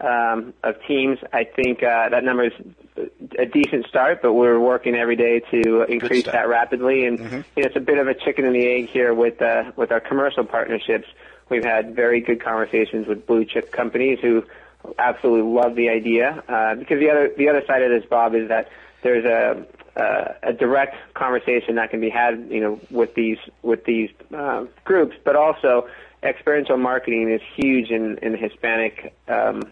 um, 0.00 0.54
of 0.64 0.76
teams. 0.86 1.18
I 1.32 1.44
think 1.44 1.82
uh, 1.82 2.08
that 2.08 2.24
number 2.24 2.44
is 2.44 2.52
a 3.38 3.44
decent 3.44 3.86
start, 3.88 4.22
but 4.22 4.32
we're 4.32 4.58
working 4.58 4.94
every 4.94 5.16
day 5.16 5.40
to 5.50 5.82
increase 5.82 6.24
that 6.24 6.48
rapidly. 6.48 7.04
And 7.04 7.18
you 7.18 7.28
know, 7.28 7.44
it's 7.56 7.76
a 7.76 7.80
bit 7.80 7.98
of 7.98 8.08
a 8.08 8.14
chicken 8.14 8.46
and 8.46 8.54
the 8.54 8.66
egg 8.66 8.88
here 8.88 9.12
with 9.12 9.42
uh, 9.42 9.72
with 9.76 9.92
our 9.92 10.00
commercial 10.00 10.44
partnerships. 10.44 11.06
We've 11.50 11.64
had 11.64 11.94
very 11.94 12.20
good 12.20 12.42
conversations 12.42 13.06
with 13.06 13.26
blue 13.26 13.44
chip 13.44 13.70
companies 13.70 14.18
who 14.20 14.44
absolutely 14.98 15.50
love 15.50 15.74
the 15.74 15.88
idea. 15.88 16.42
Uh, 16.48 16.74
because 16.74 16.98
the 16.98 17.10
other 17.10 17.30
the 17.36 17.48
other 17.48 17.62
side 17.66 17.82
of 17.82 17.90
this, 17.90 18.08
Bob, 18.08 18.34
is 18.34 18.48
that 18.48 18.68
there's 19.02 19.24
a 19.24 19.66
uh, 20.00 20.32
a 20.42 20.52
direct 20.52 20.96
conversation 21.14 21.74
that 21.76 21.90
can 21.90 22.00
be 22.00 22.10
had, 22.10 22.48
you 22.50 22.60
know, 22.60 22.80
with 22.90 23.14
these 23.14 23.38
with 23.62 23.84
these 23.84 24.10
uh, 24.34 24.64
groups, 24.84 25.16
but 25.24 25.36
also 25.36 25.88
experiential 26.22 26.76
marketing 26.76 27.30
is 27.30 27.40
huge 27.56 27.90
in 27.90 28.18
in 28.18 28.32
the 28.32 28.38
Hispanic 28.38 29.14
um, 29.28 29.62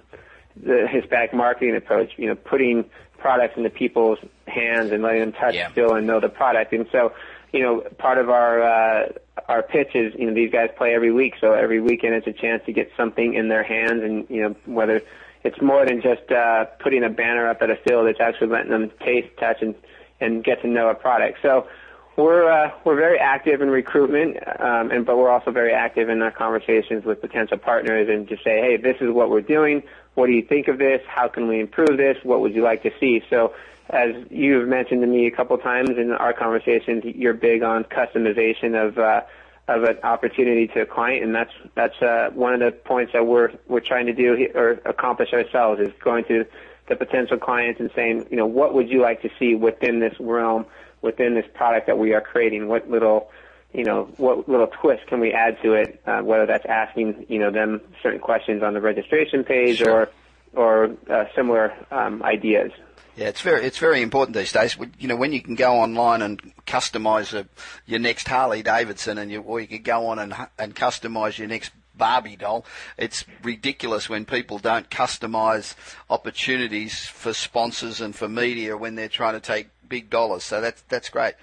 the 0.56 0.86
Hispanic 0.88 1.32
marketing 1.34 1.76
approach. 1.76 2.12
You 2.16 2.28
know, 2.28 2.34
putting 2.34 2.84
products 3.18 3.56
into 3.56 3.70
people's 3.70 4.18
hands 4.46 4.92
and 4.92 5.02
letting 5.02 5.20
them 5.20 5.32
touch, 5.32 5.54
Yeah. 5.54 5.68
feel, 5.70 5.94
and 5.94 6.06
know 6.06 6.20
the 6.20 6.28
product. 6.28 6.72
And 6.72 6.86
so, 6.92 7.12
you 7.52 7.62
know, 7.62 7.80
part 7.98 8.18
of 8.18 8.28
our 8.28 8.62
uh, 8.62 9.12
our 9.48 9.62
pitch 9.62 9.94
is, 9.94 10.14
you 10.18 10.26
know, 10.26 10.34
these 10.34 10.50
guys 10.50 10.70
play 10.76 10.94
every 10.94 11.12
week, 11.12 11.34
so 11.40 11.52
every 11.52 11.80
weekend 11.80 12.14
it's 12.14 12.26
a 12.26 12.32
chance 12.32 12.62
to 12.66 12.72
get 12.72 12.90
something 12.96 13.34
in 13.34 13.48
their 13.48 13.62
hands, 13.62 14.02
and 14.02 14.26
you 14.28 14.42
know, 14.42 14.56
whether 14.66 15.02
it's 15.44 15.60
more 15.60 15.84
than 15.86 16.02
just 16.02 16.30
uh, 16.30 16.64
putting 16.80 17.04
a 17.04 17.10
banner 17.10 17.48
up 17.48 17.62
at 17.62 17.70
a 17.70 17.76
field, 17.76 18.06
it's 18.08 18.20
actually 18.20 18.48
letting 18.48 18.70
them 18.70 18.90
taste, 19.00 19.28
touch, 19.38 19.62
and 19.62 19.74
and 20.20 20.42
get 20.42 20.62
to 20.62 20.68
know 20.68 20.88
a 20.88 20.94
product. 20.94 21.38
So 21.42 21.68
we're 22.16 22.50
uh, 22.50 22.72
we're 22.84 22.96
very 22.96 23.18
active 23.18 23.60
in 23.60 23.70
recruitment, 23.70 24.36
um, 24.58 24.90
and 24.90 25.04
but 25.04 25.16
we're 25.16 25.30
also 25.30 25.50
very 25.50 25.72
active 25.72 26.08
in 26.08 26.22
our 26.22 26.30
conversations 26.30 27.04
with 27.04 27.20
potential 27.20 27.58
partners 27.58 28.08
and 28.08 28.26
just 28.26 28.42
say, 28.42 28.60
hey, 28.60 28.76
this 28.76 28.96
is 29.00 29.10
what 29.10 29.30
we're 29.30 29.42
doing. 29.42 29.82
What 30.14 30.26
do 30.26 30.32
you 30.32 30.42
think 30.42 30.68
of 30.68 30.78
this? 30.78 31.02
How 31.06 31.28
can 31.28 31.46
we 31.46 31.60
improve 31.60 31.98
this? 31.98 32.16
What 32.22 32.40
would 32.40 32.54
you 32.54 32.62
like 32.62 32.82
to 32.84 32.90
see? 32.98 33.22
So, 33.28 33.54
as 33.90 34.14
you've 34.30 34.68
mentioned 34.68 35.00
to 35.02 35.06
me 35.06 35.26
a 35.26 35.30
couple 35.30 35.56
times 35.58 35.90
in 35.90 36.12
our 36.12 36.32
conversations, 36.32 37.04
you're 37.04 37.34
big 37.34 37.62
on 37.62 37.84
customization 37.84 38.74
of 38.74 38.98
uh, 38.98 39.22
of 39.68 39.82
an 39.82 39.98
opportunity 40.04 40.68
to 40.68 40.82
a 40.82 40.86
client, 40.86 41.24
and 41.24 41.34
that's 41.34 41.52
that's 41.74 42.00
uh, 42.02 42.30
one 42.34 42.54
of 42.54 42.60
the 42.60 42.72
points 42.72 43.12
that 43.12 43.26
we're 43.26 43.52
we're 43.68 43.80
trying 43.80 44.06
to 44.06 44.12
do 44.12 44.48
or 44.54 44.80
accomplish 44.84 45.32
ourselves 45.32 45.80
is 45.80 45.92
going 46.02 46.24
to 46.24 46.46
the 46.88 46.96
potential 46.96 47.36
clients 47.36 47.80
and 47.80 47.90
saying, 47.96 48.26
you 48.30 48.36
know, 48.36 48.46
what 48.46 48.72
would 48.74 48.88
you 48.88 49.00
like 49.00 49.20
to 49.22 49.30
see 49.38 49.54
within 49.54 49.98
this 50.00 50.14
realm? 50.20 50.66
within 51.02 51.34
this 51.34 51.46
product 51.54 51.86
that 51.86 51.98
we 51.98 52.12
are 52.12 52.20
creating? 52.20 52.68
What 52.68 52.90
little, 52.90 53.30
you 53.72 53.84
know, 53.84 54.04
what 54.16 54.48
little 54.48 54.66
twist 54.66 55.06
can 55.06 55.20
we 55.20 55.32
add 55.32 55.56
to 55.62 55.72
it? 55.74 56.02
Uh, 56.06 56.20
whether 56.20 56.46
that's 56.46 56.66
asking, 56.66 57.26
you 57.28 57.38
know, 57.38 57.50
them 57.50 57.80
certain 58.02 58.20
questions 58.20 58.62
on 58.62 58.74
the 58.74 58.80
registration 58.80 59.44
page 59.44 59.78
Sure. 59.78 60.10
or, 60.54 60.86
or 60.88 60.96
uh, 61.10 61.24
similar 61.34 61.72
um, 61.90 62.22
ideas. 62.22 62.72
Yeah, 63.16 63.28
it's 63.28 63.40
very 63.40 63.64
it's 63.64 63.78
very 63.78 64.02
important 64.02 64.36
these 64.36 64.52
days. 64.52 64.76
You 64.98 65.08
know, 65.08 65.16
when 65.16 65.32
you 65.32 65.40
can 65.40 65.54
go 65.54 65.76
online 65.76 66.20
and 66.20 66.52
customize 66.66 67.32
a, 67.32 67.46
your 67.86 67.98
next 67.98 68.28
Harley 68.28 68.62
Davidson, 68.62 69.16
and 69.16 69.30
you 69.32 69.40
or 69.40 69.58
you 69.58 69.66
could 69.66 69.84
go 69.84 70.08
on 70.08 70.18
and 70.18 70.34
and 70.58 70.76
customize 70.76 71.38
your 71.38 71.48
next 71.48 71.72
Barbie 71.96 72.36
doll. 72.36 72.66
It's 72.98 73.24
ridiculous 73.42 74.08
when 74.08 74.26
people 74.26 74.58
don't 74.58 74.90
customize 74.90 75.74
opportunities 76.10 77.06
for 77.06 77.32
sponsors 77.32 78.02
and 78.02 78.14
for 78.14 78.28
media 78.28 78.76
when 78.76 78.96
they're 78.96 79.08
trying 79.08 79.32
to 79.32 79.40
take 79.40 79.68
big 79.88 80.10
dollars. 80.10 80.44
So 80.44 80.60
that's 80.60 80.82
that's 80.82 81.08
great. 81.08 81.34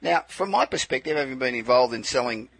Now, 0.00 0.24
from 0.28 0.50
my 0.50 0.66
perspective, 0.66 1.16
having 1.16 1.38
been 1.38 1.54
involved 1.54 1.94
in 1.94 2.04
selling 2.04 2.50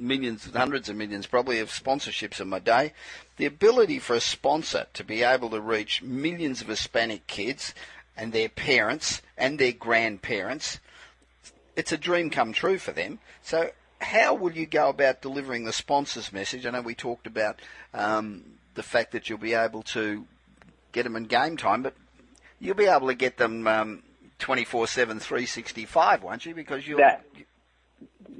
millions, 0.00 0.50
hundreds 0.52 0.88
of 0.88 0.96
millions 0.96 1.26
probably 1.26 1.60
of 1.60 1.70
sponsorships 1.70 2.40
in 2.40 2.48
my 2.48 2.58
day. 2.58 2.92
The 3.36 3.46
ability 3.46 3.98
for 3.98 4.14
a 4.14 4.20
sponsor 4.20 4.86
to 4.94 5.04
be 5.04 5.22
able 5.22 5.50
to 5.50 5.60
reach 5.60 6.02
millions 6.02 6.60
of 6.60 6.68
Hispanic 6.68 7.26
kids 7.26 7.74
and 8.16 8.32
their 8.32 8.48
parents 8.48 9.22
and 9.36 9.58
their 9.58 9.72
grandparents, 9.72 10.80
it's 11.76 11.92
a 11.92 11.98
dream 11.98 12.30
come 12.30 12.52
true 12.52 12.78
for 12.78 12.92
them. 12.92 13.18
So 13.42 13.70
how 14.00 14.34
will 14.34 14.52
you 14.52 14.66
go 14.66 14.88
about 14.88 15.22
delivering 15.22 15.64
the 15.64 15.72
sponsor's 15.72 16.32
message? 16.32 16.66
I 16.66 16.70
know 16.70 16.80
we 16.80 16.94
talked 16.94 17.26
about 17.26 17.60
um, 17.94 18.44
the 18.74 18.82
fact 18.82 19.12
that 19.12 19.28
you'll 19.28 19.38
be 19.38 19.54
able 19.54 19.82
to 19.82 20.26
get 20.92 21.04
them 21.04 21.16
in 21.16 21.24
game 21.24 21.56
time, 21.56 21.82
but 21.82 21.94
you'll 22.58 22.74
be 22.74 22.86
able 22.86 23.08
to 23.08 23.14
get 23.14 23.36
them 23.36 23.66
um, 23.66 24.02
24-7, 24.38 25.20
365, 25.20 26.22
won't 26.22 26.46
you? 26.46 26.54
Because 26.54 26.86
you'll... 26.86 26.98
That- 26.98 27.24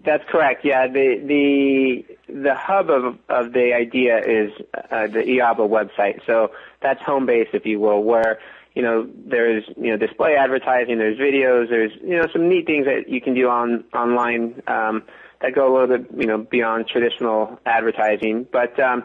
That's 0.05 0.25
correct. 0.29 0.65
Yeah, 0.65 0.87
the 0.89 1.21
the 1.25 2.05
the 2.33 2.55
hub 2.55 2.91
of 2.91 3.19
of 3.29 3.53
the 3.53 3.75
idea 3.75 4.19
is 4.19 4.53
uh, 4.91 5.07
the 5.09 5.21
eHabla 5.21 5.69
website. 5.69 6.25
So 6.27 6.53
that's 6.81 7.03
home 7.03 7.27
base, 7.27 7.49
if 7.53 7.67
you 7.67 7.81
will, 7.81 8.03
where 8.03 8.39
you 8.75 8.83
know 8.83 9.09
there's 9.27 9.65
you 9.77 9.91
know 9.91 9.97
display 9.99 10.37
advertising, 10.37 10.99
there's 10.99 11.19
videos, 11.19 11.69
there's 11.69 11.93
you 12.03 12.17
know 12.17 12.27
some 12.33 12.49
neat 12.49 12.67
things 12.67 12.87
that 12.87 13.09
you 13.09 13.21
can 13.21 13.35
do 13.35 13.49
on 13.49 13.85
online 13.93 14.63
um, 14.67 15.03
that 15.43 15.55
go 15.55 15.71
a 15.71 15.73
little 15.79 15.99
bit 15.99 16.11
you 16.19 16.27
know 16.27 16.39
beyond 16.39 16.89
traditional 16.89 17.61
advertising. 17.67 18.47
But 18.51 18.81
um, 18.81 19.05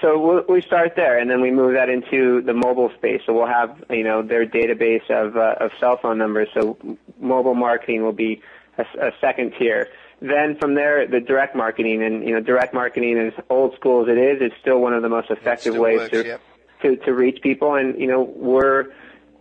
so 0.00 0.18
we'll, 0.18 0.44
we 0.48 0.62
start 0.62 0.94
there, 0.96 1.18
and 1.18 1.30
then 1.30 1.42
we 1.42 1.50
move 1.50 1.74
that 1.74 1.90
into 1.90 2.40
the 2.42 2.54
mobile 2.54 2.90
space. 2.96 3.20
So 3.26 3.34
we'll 3.34 3.46
have 3.46 3.84
you 3.90 4.04
know 4.04 4.22
their 4.22 4.46
database 4.46 5.10
of 5.10 5.36
uh, 5.36 5.56
of 5.60 5.72
cell 5.78 5.98
phone 6.00 6.16
numbers. 6.16 6.48
So 6.54 6.78
mobile 7.20 7.54
marketing 7.54 8.02
will 8.02 8.12
be 8.12 8.40
a, 8.80 9.08
a 9.08 9.10
second 9.20 9.54
tier. 9.58 9.88
Then 10.20 10.56
from 10.60 10.74
there, 10.74 11.06
the 11.06 11.20
direct 11.20 11.56
marketing, 11.56 12.02
and 12.02 12.26
you 12.26 12.34
know, 12.34 12.40
direct 12.40 12.74
marketing, 12.74 13.16
is 13.16 13.32
old 13.48 13.74
school 13.76 14.02
as 14.02 14.08
it 14.08 14.18
is, 14.18 14.42
is 14.42 14.52
still 14.60 14.78
one 14.78 14.92
of 14.92 15.02
the 15.02 15.08
most 15.08 15.30
effective 15.30 15.74
ways 15.76 16.00
works, 16.00 16.10
to, 16.12 16.26
yep. 16.26 16.40
to 16.82 16.96
to 16.96 17.14
reach 17.14 17.40
people. 17.42 17.74
And 17.74 17.98
you 17.98 18.06
know, 18.06 18.22
we're 18.22 18.92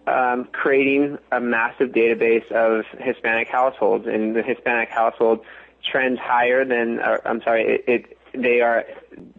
um, 0.07 0.47
creating 0.53 1.17
a 1.31 1.39
massive 1.41 1.89
database 1.89 2.49
of 2.51 2.85
Hispanic 2.97 3.49
households, 3.49 4.07
and 4.07 4.35
the 4.35 4.41
Hispanic 4.41 4.89
household 4.89 5.45
trends 5.83 6.17
higher 6.19 6.63
than. 6.63 6.99
Or, 6.99 7.27
I'm 7.27 7.41
sorry, 7.41 7.63
it, 7.75 7.83
it 7.87 8.17
they 8.33 8.61
are 8.61 8.85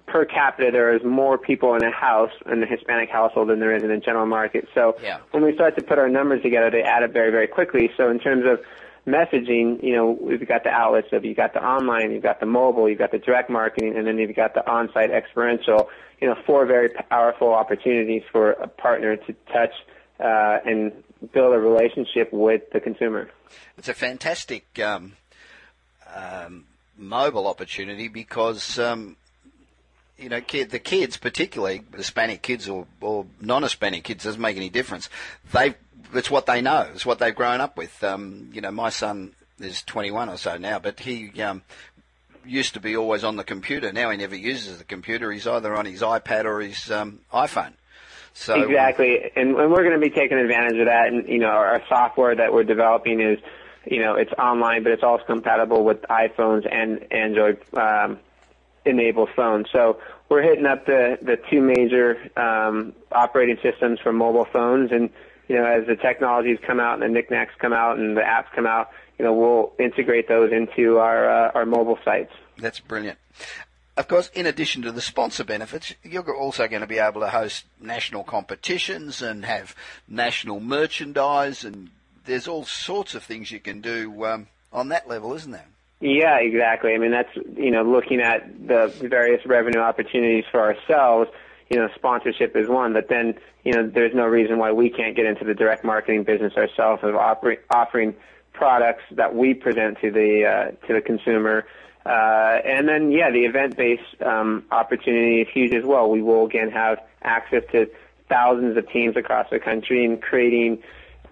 per 0.06 0.24
capita. 0.26 0.70
There 0.70 0.94
is 0.94 1.02
more 1.04 1.38
people 1.38 1.74
in 1.74 1.82
a 1.82 1.90
house 1.90 2.32
in 2.50 2.60
the 2.60 2.66
Hispanic 2.66 3.08
household 3.08 3.48
than 3.48 3.60
there 3.60 3.74
is 3.74 3.82
in 3.82 3.88
the 3.88 3.96
general 3.96 4.26
market. 4.26 4.68
So 4.74 4.96
Yeah. 5.02 5.18
when 5.30 5.44
we 5.44 5.54
start 5.54 5.76
to 5.76 5.82
put 5.82 5.98
our 5.98 6.08
numbers 6.08 6.42
together, 6.42 6.70
they 6.70 6.82
add 6.82 7.02
up 7.02 7.12
very 7.12 7.30
very 7.30 7.46
quickly. 7.46 7.90
So 7.96 8.10
in 8.10 8.18
terms 8.18 8.44
of 8.46 8.60
messaging, 9.10 9.82
you 9.82 9.94
know, 9.94 10.10
we've 10.20 10.46
got 10.46 10.64
the 10.64 10.70
outlets 10.70 11.08
of 11.12 11.24
you've 11.24 11.36
got 11.36 11.52
the 11.52 11.64
online, 11.64 12.12
you've 12.12 12.22
got 12.22 12.40
the 12.40 12.46
mobile, 12.46 12.88
you've 12.88 12.98
got 12.98 13.12
the 13.12 13.18
direct 13.18 13.50
marketing, 13.50 13.96
and 13.96 14.06
then 14.06 14.18
you've 14.18 14.34
got 14.36 14.54
the 14.54 14.68
on-site 14.68 15.10
experiential. 15.10 15.88
You 16.20 16.28
know, 16.28 16.36
four 16.46 16.66
very 16.66 16.90
powerful 16.90 17.52
opportunities 17.54 18.22
for 18.30 18.52
a 18.52 18.68
partner 18.68 19.16
to 19.16 19.32
touch 19.52 19.72
uh, 20.18 20.58
and 20.64 20.92
build 21.32 21.54
a 21.54 21.58
relationship 21.58 22.32
with 22.32 22.62
the 22.72 22.80
consumer. 22.80 23.30
It's 23.76 23.88
a 23.88 23.94
fantastic 23.94 24.78
um, 24.78 25.12
um, 26.14 26.64
mobile 26.96 27.46
opportunity 27.46 28.08
because 28.08 28.78
um, 28.78 29.16
you 30.18 30.28
know 30.28 30.40
kid, 30.40 30.70
the 30.70 30.78
kids, 30.78 31.16
particularly 31.16 31.82
Hispanic 31.96 32.42
kids 32.42 32.68
or, 32.68 32.86
or 33.00 33.26
non-Hispanic 33.40 34.04
kids, 34.04 34.24
doesn't 34.24 34.40
make 34.40 34.56
any 34.56 34.68
difference. 34.68 35.08
They 35.52 35.74
it's 36.14 36.30
what 36.30 36.46
they 36.46 36.60
know. 36.60 36.88
It's 36.92 37.06
what 37.06 37.18
they've 37.18 37.34
grown 37.34 37.60
up 37.60 37.76
with. 37.76 38.02
Um, 38.02 38.50
you 38.52 38.60
know, 38.60 38.70
my 38.70 38.90
son 38.90 39.32
is 39.60 39.82
21 39.82 40.28
or 40.28 40.36
so 40.36 40.56
now, 40.56 40.78
but 40.78 41.00
he 41.00 41.40
um, 41.42 41.62
used 42.44 42.74
to 42.74 42.80
be 42.80 42.96
always 42.96 43.24
on 43.24 43.36
the 43.36 43.44
computer. 43.44 43.92
Now 43.92 44.10
he 44.10 44.16
never 44.16 44.36
uses 44.36 44.78
the 44.78 44.84
computer. 44.84 45.30
He's 45.30 45.46
either 45.46 45.74
on 45.74 45.86
his 45.86 46.02
iPad 46.02 46.44
or 46.44 46.60
his 46.60 46.90
um, 46.90 47.20
iPhone. 47.32 47.72
So 48.32 48.62
Exactly, 48.62 49.18
and, 49.36 49.56
and 49.56 49.70
we're 49.70 49.82
going 49.82 49.92
to 49.92 49.98
be 49.98 50.10
taking 50.10 50.38
advantage 50.38 50.78
of 50.78 50.86
that. 50.86 51.08
And 51.08 51.28
you 51.28 51.38
know, 51.38 51.48
our, 51.48 51.66
our 51.66 51.82
software 51.88 52.34
that 52.36 52.52
we're 52.52 52.64
developing 52.64 53.20
is, 53.20 53.38
you 53.84 54.00
know, 54.00 54.14
it's 54.14 54.32
online, 54.32 54.82
but 54.82 54.92
it's 54.92 55.02
also 55.02 55.24
compatible 55.24 55.84
with 55.84 56.02
iPhones 56.02 56.66
and 56.70 57.12
Android 57.12 57.58
um, 57.74 58.18
enabled 58.84 59.30
phones. 59.34 59.66
So 59.72 60.00
we're 60.28 60.42
hitting 60.42 60.66
up 60.66 60.86
the 60.86 61.18
the 61.20 61.38
two 61.50 61.60
major 61.60 62.18
um, 62.36 62.94
operating 63.10 63.58
systems 63.62 63.98
for 64.00 64.12
mobile 64.12 64.46
phones, 64.46 64.92
and 64.92 65.10
you 65.50 65.56
know, 65.56 65.64
as 65.64 65.84
the 65.88 65.96
technologies 65.96 66.58
come 66.64 66.78
out 66.78 66.94
and 66.94 67.02
the 67.02 67.08
knickknacks 67.08 67.52
come 67.58 67.72
out 67.72 67.98
and 67.98 68.16
the 68.16 68.20
apps 68.20 68.46
come 68.54 68.66
out, 68.66 68.90
you 69.18 69.24
know, 69.24 69.34
we'll 69.34 69.72
integrate 69.84 70.28
those 70.28 70.52
into 70.52 70.98
our 70.98 71.28
uh, 71.28 71.50
our 71.56 71.66
mobile 71.66 71.98
sites. 72.04 72.32
That's 72.56 72.78
brilliant. 72.78 73.18
Of 73.96 74.06
course, 74.06 74.30
in 74.32 74.46
addition 74.46 74.82
to 74.82 74.92
the 74.92 75.00
sponsor 75.00 75.42
benefits, 75.42 75.92
you're 76.04 76.36
also 76.36 76.68
going 76.68 76.82
to 76.82 76.86
be 76.86 76.98
able 76.98 77.20
to 77.22 77.28
host 77.28 77.64
national 77.80 78.22
competitions 78.22 79.22
and 79.22 79.44
have 79.44 79.74
national 80.06 80.60
merchandise, 80.60 81.64
and 81.64 81.90
there's 82.26 82.46
all 82.46 82.64
sorts 82.64 83.16
of 83.16 83.24
things 83.24 83.50
you 83.50 83.58
can 83.58 83.80
do 83.80 84.24
um, 84.24 84.46
on 84.72 84.88
that 84.90 85.08
level, 85.08 85.34
isn't 85.34 85.50
there? 85.50 85.66
Yeah, 85.98 86.38
exactly. 86.38 86.94
I 86.94 86.98
mean, 86.98 87.10
that's, 87.10 87.34
you 87.56 87.72
know, 87.72 87.82
looking 87.82 88.20
at 88.20 88.68
the 88.68 88.86
various 89.02 89.44
revenue 89.44 89.80
opportunities 89.80 90.44
for 90.52 90.60
ourselves, 90.60 91.28
you 91.70 91.76
know, 91.76 91.88
sponsorship 91.94 92.56
is 92.56 92.68
one, 92.68 92.92
but 92.92 93.08
then, 93.08 93.38
you 93.64 93.72
know, 93.72 93.86
there's 93.86 94.14
no 94.14 94.26
reason 94.26 94.58
why 94.58 94.72
we 94.72 94.90
can't 94.90 95.14
get 95.14 95.24
into 95.24 95.44
the 95.44 95.54
direct 95.54 95.84
marketing 95.84 96.24
business 96.24 96.52
ourselves 96.56 97.02
of 97.04 97.14
offering, 97.14 97.58
offering 97.70 98.14
products 98.52 99.04
that 99.12 99.34
we 99.34 99.54
present 99.54 99.98
to 100.00 100.10
the, 100.10 100.44
uh, 100.44 100.86
to 100.86 100.94
the 100.94 101.00
consumer. 101.00 101.64
Uh, 102.04 102.58
and 102.64 102.88
then, 102.88 103.12
yeah, 103.12 103.30
the 103.30 103.44
event-based, 103.44 104.20
um, 104.22 104.64
opportunity 104.72 105.42
is 105.42 105.48
huge 105.54 105.72
as 105.72 105.84
well. 105.84 106.10
We 106.10 106.22
will 106.22 106.44
again 106.44 106.70
have 106.72 106.98
access 107.22 107.62
to 107.70 107.88
thousands 108.28 108.76
of 108.76 108.90
teams 108.90 109.16
across 109.16 109.48
the 109.50 109.60
country 109.60 110.04
and 110.04 110.20
creating, 110.20 110.82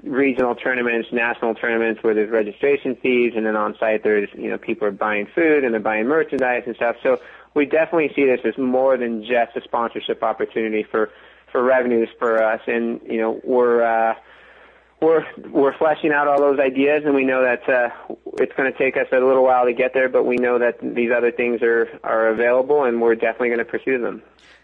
regional 0.03 0.55
tournaments, 0.55 1.09
national 1.13 1.55
tournaments 1.55 2.03
where 2.03 2.15
there's 2.15 2.31
registration 2.31 2.95
fees, 2.97 3.33
and 3.37 3.45
then 3.45 3.57
on 3.57 3.77
site 3.79 4.03
there's 4.03 4.29
you 4.35 4.51
know 4.51 4.59
people 4.59 4.87
are 4.87 4.93
buying 4.93 5.27
food 5.35 5.65
and 5.65 5.73
they're 5.75 5.81
buying 5.81 6.07
merchandise 6.07 6.63
and 6.67 6.77
stuff. 6.77 6.97
So 7.03 7.21
we 7.55 7.67
definitely 7.67 8.13
see 8.15 8.25
this 8.25 8.41
as 8.45 8.57
more 8.59 8.97
than 8.97 9.23
just 9.23 9.57
a 9.57 9.61
sponsorship 9.63 10.23
opportunity 10.23 10.85
for 10.91 11.11
for 11.51 11.63
revenues 11.63 12.09
for 12.19 12.43
us, 12.43 12.61
and 12.67 13.01
you 13.07 13.21
know 13.21 13.41
we're. 13.45 13.83
Uh, 13.83 14.15
we're 15.01 15.25
we're 15.51 15.77
fleshing 15.79 16.11
out 16.13 16.27
all 16.27 16.41
those 16.41 16.59
ideas, 16.59 17.03
and 17.05 17.15
we 17.15 17.25
know 17.25 17.43
that 17.43 17.69
uh, 17.69 18.15
it's 18.39 18.53
going 18.57 18.73
to 18.73 18.77
take 18.77 18.97
us 18.97 19.07
a 19.13 19.17
little 19.17 19.45
while 19.45 19.65
to 19.67 19.73
get 19.73 19.95
there. 19.95 20.09
But 20.09 20.25
we 20.25 20.37
know 20.37 20.59
that 20.59 20.79
these 20.83 21.11
other 21.17 21.31
things 21.31 21.63
are 21.63 21.89
are 22.03 22.29
available, 22.29 22.85
and 22.85 23.01
we're 23.01 23.15
definitely 23.15 23.49
going 23.49 23.59
to 23.59 23.65
pursue 23.65 24.01
them. 24.01 24.23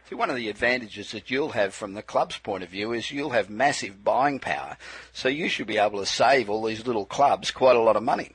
See, 0.08 0.16
one 0.16 0.28
of 0.28 0.36
the 0.36 0.48
advantages 0.48 1.12
that 1.12 1.30
you'll 1.30 1.50
have 1.50 1.72
from 1.72 1.94
the 1.94 2.02
club's 2.02 2.36
point 2.36 2.62
of 2.62 2.68
view 2.68 2.92
is 2.92 3.10
you'll 3.10 3.30
have 3.30 3.48
massive 3.48 4.04
buying 4.04 4.38
power, 4.38 4.76
so 5.12 5.28
you 5.28 5.48
should 5.48 5.66
be 5.66 5.78
able 5.78 6.00
to 6.00 6.06
save 6.06 6.50
all 6.50 6.64
these 6.64 6.86
little 6.86 7.06
clubs 7.06 7.50
quite 7.50 7.76
a 7.76 7.80
lot 7.80 7.96
of 7.96 8.02
money. 8.02 8.32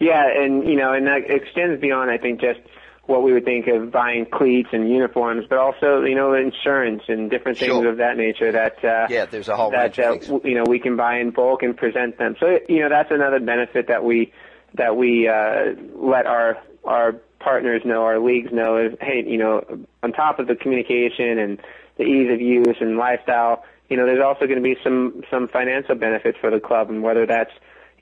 Yeah, 0.00 0.24
and 0.34 0.66
you 0.66 0.76
know, 0.76 0.92
and 0.92 1.06
that 1.06 1.30
extends 1.30 1.80
beyond, 1.80 2.10
I 2.10 2.18
think, 2.18 2.40
just 2.40 2.60
what 3.08 3.22
we 3.22 3.32
would 3.32 3.44
think 3.46 3.66
of 3.68 3.90
buying 3.90 4.26
cleats 4.26 4.68
and 4.72 4.88
uniforms, 4.90 5.46
but 5.48 5.58
also 5.58 6.02
you 6.04 6.14
know 6.14 6.34
insurance 6.34 7.02
and 7.08 7.30
different 7.30 7.56
things 7.58 7.72
Sure. 7.72 7.88
of 7.88 7.96
that 7.96 8.16
nature. 8.18 8.52
That 8.52 8.84
uh, 8.84 9.06
Yeah, 9.08 9.24
there's 9.24 9.48
a 9.48 9.56
whole 9.56 9.70
that 9.70 9.96
range 9.96 9.98
of 9.98 10.04
uh, 10.04 10.12
things. 10.12 10.26
w- 10.28 10.50
you 10.50 10.54
know 10.56 10.64
we 10.68 10.78
can 10.78 10.94
buy 10.96 11.18
in 11.18 11.30
bulk 11.30 11.62
and 11.62 11.74
present 11.76 12.18
them. 12.18 12.36
So 12.38 12.60
you 12.68 12.80
know 12.80 12.90
that's 12.90 13.10
another 13.10 13.40
benefit 13.40 13.88
that 13.88 14.04
we 14.04 14.32
that 14.74 14.94
we 14.96 15.26
uh, 15.26 15.74
let 15.94 16.26
our 16.26 16.58
our 16.84 17.12
partners 17.40 17.82
know, 17.84 18.02
our 18.04 18.18
leagues 18.18 18.52
know 18.52 18.76
is 18.76 18.94
hey, 19.00 19.24
you 19.26 19.38
know, 19.38 19.64
on 20.02 20.12
top 20.12 20.38
of 20.38 20.46
the 20.46 20.54
communication 20.56 21.38
and 21.38 21.58
the 21.96 22.02
ease 22.04 22.30
of 22.30 22.40
use 22.40 22.76
and 22.80 22.98
lifestyle, 22.98 23.64
you 23.88 23.96
know, 23.96 24.04
there's 24.06 24.22
also 24.22 24.40
going 24.46 24.58
to 24.58 24.62
be 24.62 24.76
some 24.84 25.22
some 25.30 25.48
financial 25.48 25.94
benefits 25.94 26.36
for 26.40 26.50
the 26.50 26.60
club, 26.60 26.90
and 26.90 27.02
whether 27.02 27.24
that's 27.24 27.52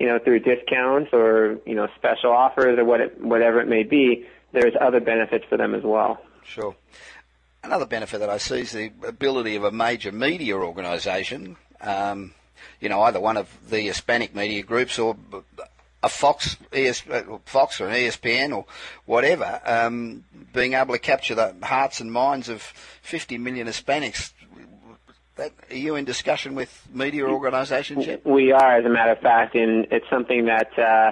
you 0.00 0.06
know 0.08 0.18
through 0.18 0.40
discounts 0.40 1.10
or 1.12 1.58
you 1.64 1.76
know 1.76 1.86
special 1.96 2.32
offers 2.32 2.76
or 2.76 2.84
what 2.84 3.00
it, 3.00 3.20
whatever 3.22 3.60
it 3.60 3.68
may 3.68 3.84
be, 3.84 4.26
there's 4.56 4.74
other 4.80 5.00
benefits 5.00 5.44
for 5.48 5.56
them 5.56 5.74
as 5.74 5.82
well. 5.82 6.20
Sure. 6.44 6.74
Another 7.62 7.86
benefit 7.86 8.20
that 8.20 8.30
I 8.30 8.38
see 8.38 8.60
is 8.60 8.72
the 8.72 8.90
ability 9.06 9.56
of 9.56 9.64
a 9.64 9.70
major 9.70 10.12
media 10.12 10.56
organisation, 10.56 11.56
um, 11.80 12.32
you 12.80 12.88
know, 12.88 13.02
either 13.02 13.20
one 13.20 13.36
of 13.36 13.48
the 13.68 13.80
Hispanic 13.80 14.34
media 14.34 14.62
groups 14.62 14.98
or 14.98 15.16
a 16.02 16.08
Fox, 16.08 16.56
ES, 16.72 17.02
Fox 17.44 17.80
or 17.80 17.88
an 17.88 17.94
ESPN 17.94 18.56
or 18.56 18.64
whatever, 19.04 19.60
um, 19.66 20.24
being 20.52 20.74
able 20.74 20.94
to 20.94 21.00
capture 21.00 21.34
the 21.34 21.54
hearts 21.62 22.00
and 22.00 22.12
minds 22.12 22.48
of 22.48 22.62
50 23.02 23.38
million 23.38 23.66
Hispanics. 23.66 24.32
That, 25.34 25.52
are 25.68 25.76
you 25.76 25.96
in 25.96 26.06
discussion 26.06 26.54
with 26.54 26.88
media 26.90 27.26
organisations 27.26 28.06
yet? 28.06 28.24
We 28.24 28.52
are, 28.52 28.76
as 28.76 28.86
a 28.86 28.88
matter 28.88 29.12
of 29.12 29.18
fact, 29.18 29.54
and 29.54 29.86
it's 29.90 30.08
something 30.08 30.46
that, 30.46 30.78
uh, 30.78 31.10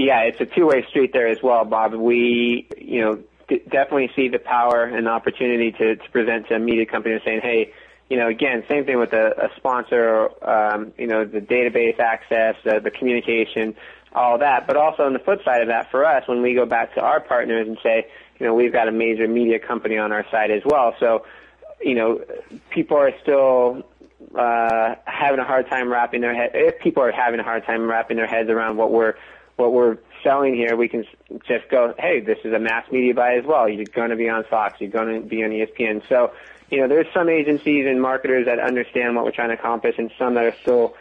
yeah, 0.00 0.22
it's 0.22 0.40
a 0.40 0.46
two-way 0.46 0.84
street 0.88 1.12
there 1.12 1.28
as 1.28 1.42
well, 1.42 1.64
Bob. 1.64 1.94
We, 1.94 2.68
you 2.76 3.00
know, 3.00 3.18
d- 3.48 3.62
definitely 3.68 4.10
see 4.14 4.28
the 4.28 4.38
power 4.38 4.84
and 4.84 5.08
opportunity 5.08 5.72
to, 5.72 5.96
to 5.96 6.10
present 6.10 6.48
to 6.48 6.54
a 6.54 6.58
media 6.58 6.86
company 6.86 7.18
saying, 7.24 7.40
hey, 7.42 7.72
you 8.08 8.16
know, 8.16 8.28
again, 8.28 8.64
same 8.68 8.86
thing 8.86 8.98
with 8.98 9.12
a, 9.12 9.50
a 9.50 9.56
sponsor, 9.56 10.30
um, 10.48 10.92
you 10.96 11.06
know, 11.06 11.24
the 11.24 11.40
database 11.40 11.98
access, 11.98 12.56
uh, 12.66 12.78
the 12.78 12.90
communication, 12.90 13.74
all 14.14 14.38
that. 14.38 14.66
But 14.66 14.76
also 14.76 15.04
on 15.04 15.12
the 15.12 15.18
flip 15.18 15.44
side 15.44 15.62
of 15.62 15.68
that, 15.68 15.90
for 15.90 16.04
us, 16.04 16.26
when 16.26 16.42
we 16.42 16.54
go 16.54 16.64
back 16.64 16.94
to 16.94 17.00
our 17.00 17.20
partners 17.20 17.68
and 17.68 17.78
say, 17.82 18.06
you 18.38 18.46
know, 18.46 18.54
we've 18.54 18.72
got 18.72 18.88
a 18.88 18.92
major 18.92 19.28
media 19.28 19.58
company 19.58 19.98
on 19.98 20.12
our 20.12 20.24
side 20.30 20.50
as 20.50 20.62
well. 20.64 20.94
So, 21.00 21.26
you 21.82 21.94
know, 21.94 22.24
people 22.70 22.96
are 22.96 23.12
still 23.22 23.82
uh, 24.34 24.94
having 25.04 25.40
a 25.40 25.44
hard 25.44 25.68
time 25.68 25.90
wrapping 25.90 26.20
their 26.20 26.34
head. 26.34 26.50
If 26.54 26.80
people 26.80 27.02
are 27.02 27.12
having 27.12 27.40
a 27.40 27.44
hard 27.44 27.64
time 27.66 27.88
wrapping 27.88 28.16
their 28.16 28.26
heads 28.26 28.48
around 28.48 28.76
what 28.76 28.90
we're 28.90 29.14
what 29.58 29.72
we're 29.72 29.98
selling 30.22 30.54
here, 30.54 30.76
we 30.76 30.88
can 30.88 31.04
just 31.46 31.68
go, 31.70 31.94
hey, 31.98 32.20
this 32.20 32.38
is 32.44 32.52
a 32.52 32.58
mass 32.58 32.90
media 32.90 33.12
buy 33.12 33.34
as 33.34 33.44
well. 33.44 33.68
You're 33.68 33.84
going 33.84 34.10
to 34.10 34.16
be 34.16 34.28
on 34.28 34.44
Fox. 34.44 34.80
You're 34.80 34.90
going 34.90 35.22
to 35.22 35.28
be 35.28 35.42
on 35.42 35.50
ESPN. 35.50 36.08
So, 36.08 36.32
you 36.70 36.80
know, 36.80 36.88
there's 36.88 37.06
some 37.12 37.28
agencies 37.28 37.86
and 37.86 38.00
marketers 38.00 38.46
that 38.46 38.60
understand 38.60 39.16
what 39.16 39.24
we're 39.24 39.32
trying 39.32 39.48
to 39.48 39.54
accomplish, 39.54 39.96
and 39.98 40.10
some 40.18 40.34
that 40.34 40.44
are 40.44 40.54
still 40.62 40.94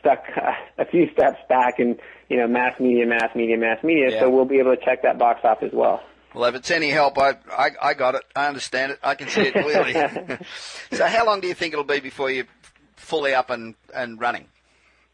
stuck 0.00 0.24
uh, 0.36 0.52
a 0.82 0.84
few 0.84 1.10
steps 1.12 1.38
back 1.48 1.78
in, 1.78 1.98
you 2.28 2.36
know 2.36 2.46
mass 2.46 2.78
media, 2.80 3.06
mass 3.06 3.34
media, 3.34 3.56
mass 3.56 3.82
media. 3.84 4.10
Yeah. 4.10 4.20
So 4.20 4.30
we'll 4.30 4.44
be 4.44 4.58
able 4.58 4.74
to 4.74 4.84
check 4.84 5.02
that 5.02 5.18
box 5.18 5.40
off 5.44 5.62
as 5.62 5.72
well. 5.72 6.02
Well, 6.34 6.44
if 6.44 6.54
it's 6.54 6.70
any 6.70 6.90
help, 6.90 7.18
I, 7.18 7.36
I, 7.50 7.70
I 7.82 7.94
got 7.94 8.14
it. 8.14 8.22
I 8.36 8.46
understand 8.46 8.92
it. 8.92 9.00
I 9.02 9.16
can 9.16 9.28
see 9.28 9.42
it 9.42 9.52
clearly. 9.52 9.94
so 10.92 11.06
how 11.06 11.26
long 11.26 11.40
do 11.40 11.48
you 11.48 11.54
think 11.54 11.72
it'll 11.72 11.84
be 11.84 11.98
before 11.98 12.30
you're 12.30 12.46
fully 12.94 13.34
up 13.34 13.50
and, 13.50 13.74
and 13.92 14.20
running? 14.20 14.46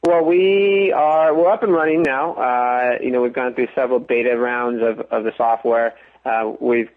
Well, 0.06 0.24
we 0.24 0.92
are 0.92 1.34
we're 1.34 1.50
up 1.50 1.64
and 1.64 1.72
running 1.72 2.02
now. 2.02 2.34
Uh, 2.34 2.98
you 3.02 3.10
know, 3.10 3.22
we've 3.22 3.32
gone 3.32 3.54
through 3.54 3.66
several 3.74 3.98
beta 3.98 4.38
rounds 4.38 4.80
of, 4.80 5.00
of 5.10 5.24
the 5.24 5.32
software. 5.36 5.94
Uh, 6.24 6.52
we've 6.60 6.90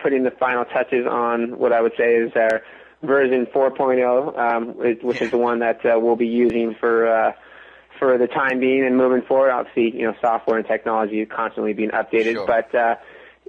put 0.00 0.12
in 0.12 0.22
the 0.22 0.32
final 0.32 0.66
touches 0.66 1.06
on 1.06 1.56
what 1.58 1.72
I 1.72 1.80
would 1.80 1.94
say 1.96 2.16
is 2.16 2.30
our 2.36 2.62
version 3.02 3.46
4.0, 3.46 4.38
um, 4.38 4.76
which 4.76 5.02
which 5.02 5.22
is 5.22 5.30
the 5.30 5.38
one 5.38 5.60
that 5.60 5.82
uh, 5.86 5.98
we'll 5.98 6.16
be 6.16 6.26
using 6.26 6.74
for 6.74 7.08
uh, 7.08 7.32
for 7.98 8.18
the 8.18 8.26
time 8.26 8.60
being 8.60 8.84
and 8.84 8.98
moving 8.98 9.22
forward. 9.22 9.50
Obviously, 9.50 9.98
you 9.98 10.06
know, 10.06 10.14
software 10.20 10.58
and 10.58 10.66
technology 10.66 11.22
is 11.22 11.28
constantly 11.34 11.72
being 11.72 11.88
updated, 11.88 12.34
Sure. 12.34 12.46
but 12.46 12.74
uh, 12.74 12.96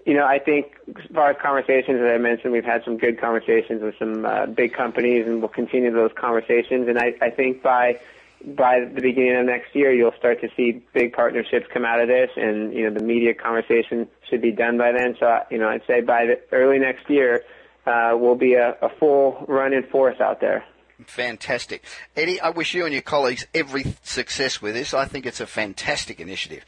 you 0.05 0.13
know, 0.13 0.25
I 0.25 0.39
think 0.39 0.77
as 0.87 1.11
far 1.13 1.29
as 1.29 1.35
conversations, 1.41 1.99
as 2.01 2.09
I 2.09 2.19
mentioned, 2.19 2.53
we've 2.53 2.63
had 2.63 2.85
some 2.85 2.97
good 2.97 3.19
conversations 3.19 3.81
with 3.83 3.95
some 3.99 4.25
uh, 4.25 4.45
big 4.45 4.73
companies, 4.73 5.27
and 5.27 5.41
we'll 5.41 5.49
continue 5.49 5.91
those 5.91 6.11
conversations. 6.15 6.87
And 6.87 6.97
I, 6.97 7.15
I 7.21 7.31
think 7.31 7.61
by 7.61 7.99
by 8.45 8.79
the 8.81 9.01
beginning 9.01 9.37
of 9.37 9.45
next 9.45 9.75
year, 9.75 9.93
you'll 9.93 10.13
start 10.17 10.41
to 10.41 10.49
see 10.55 10.83
big 10.93 11.13
partnerships 11.13 11.65
come 11.73 11.85
out 11.85 12.01
of 12.01 12.07
this, 12.07 12.29
and 12.35 12.73
you 12.73 12.89
know, 12.89 12.97
the 12.97 13.03
media 13.03 13.33
conversation 13.33 14.07
should 14.29 14.41
be 14.41 14.51
done 14.51 14.77
by 14.77 14.91
then. 14.91 15.15
So, 15.19 15.39
you 15.49 15.57
know, 15.57 15.69
I'd 15.69 15.85
say 15.87 16.01
by 16.01 16.25
the 16.25 16.39
early 16.51 16.79
next 16.79 17.09
year, 17.09 17.43
uh, 17.85 18.11
we'll 18.15 18.35
be 18.35 18.53
a, 18.53 18.75
a 18.81 18.89
full 18.99 19.45
running 19.47 19.83
force 19.83 20.19
out 20.19 20.41
there. 20.41 20.63
Fantastic. 21.05 21.83
Eddie, 22.15 22.39
I 22.39 22.49
wish 22.49 22.73
you 22.73 22.85
and 22.85 22.93
your 22.93 23.01
colleagues 23.01 23.45
every 23.53 23.95
success 24.03 24.61
with 24.61 24.73
this. 24.73 24.93
I 24.93 25.05
think 25.05 25.25
it's 25.25 25.41
a 25.41 25.47
fantastic 25.47 26.19
initiative. 26.19 26.65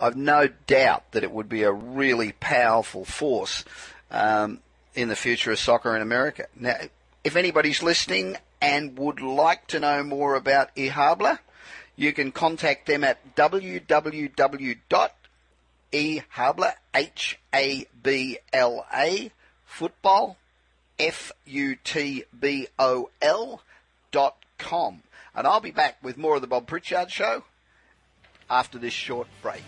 I've 0.00 0.16
no 0.16 0.48
doubt 0.66 1.12
that 1.12 1.22
it 1.22 1.30
would 1.30 1.48
be 1.48 1.62
a 1.62 1.72
really 1.72 2.32
powerful 2.32 3.04
force 3.04 3.64
um, 4.10 4.60
in 4.94 5.08
the 5.08 5.16
future 5.16 5.52
of 5.52 5.58
soccer 5.58 5.94
in 5.94 6.02
America. 6.02 6.46
Now, 6.58 6.76
if 7.24 7.36
anybody's 7.36 7.82
listening 7.82 8.36
and 8.60 8.98
would 8.98 9.20
like 9.20 9.66
to 9.68 9.80
know 9.80 10.02
more 10.02 10.34
about 10.34 10.74
eHabla, 10.76 11.38
you 11.96 12.12
can 12.12 12.32
contact 12.32 12.86
them 12.86 13.04
at 13.04 13.34
www.ehabla, 13.36 14.80
H-A-B-L-A, 16.94 17.90
football, 19.64 20.36
F-U-T-B-O-L 20.98 21.52
dot 24.10 24.36
com. 24.58 25.02
And 25.34 25.46
I'll 25.46 25.60
be 25.60 25.70
back 25.70 25.96
with 26.02 26.16
more 26.16 26.36
of 26.36 26.40
the 26.40 26.46
Bob 26.46 26.66
Pritchard 26.66 27.10
Show 27.10 27.44
after 28.48 28.78
this 28.78 28.94
short 28.94 29.28
break. 29.42 29.62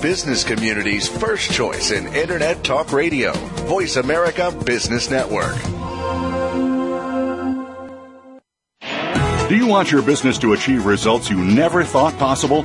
Business 0.00 0.44
community's 0.44 1.08
first 1.08 1.50
choice 1.50 1.90
in 1.90 2.06
Internet 2.14 2.62
Talk 2.62 2.92
Radio. 2.92 3.32
Voice 3.66 3.96
America 3.96 4.52
Business 4.64 5.10
Network. 5.10 5.56
Do 9.48 9.56
you 9.56 9.66
want 9.66 9.90
your 9.90 10.02
business 10.02 10.38
to 10.38 10.52
achieve 10.52 10.86
results 10.86 11.30
you 11.30 11.42
never 11.42 11.82
thought 11.82 12.16
possible? 12.18 12.64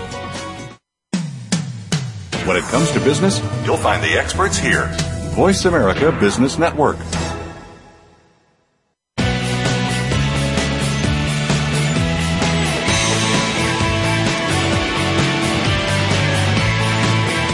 When 2.51 2.61
it 2.61 2.67
comes 2.67 2.91
to 2.91 2.99
business, 2.99 3.39
you'll 3.63 3.77
find 3.77 4.03
the 4.03 4.19
experts 4.19 4.57
here. 4.57 4.87
Voice 5.35 5.63
America 5.63 6.11
Business 6.19 6.59
Network. 6.59 6.97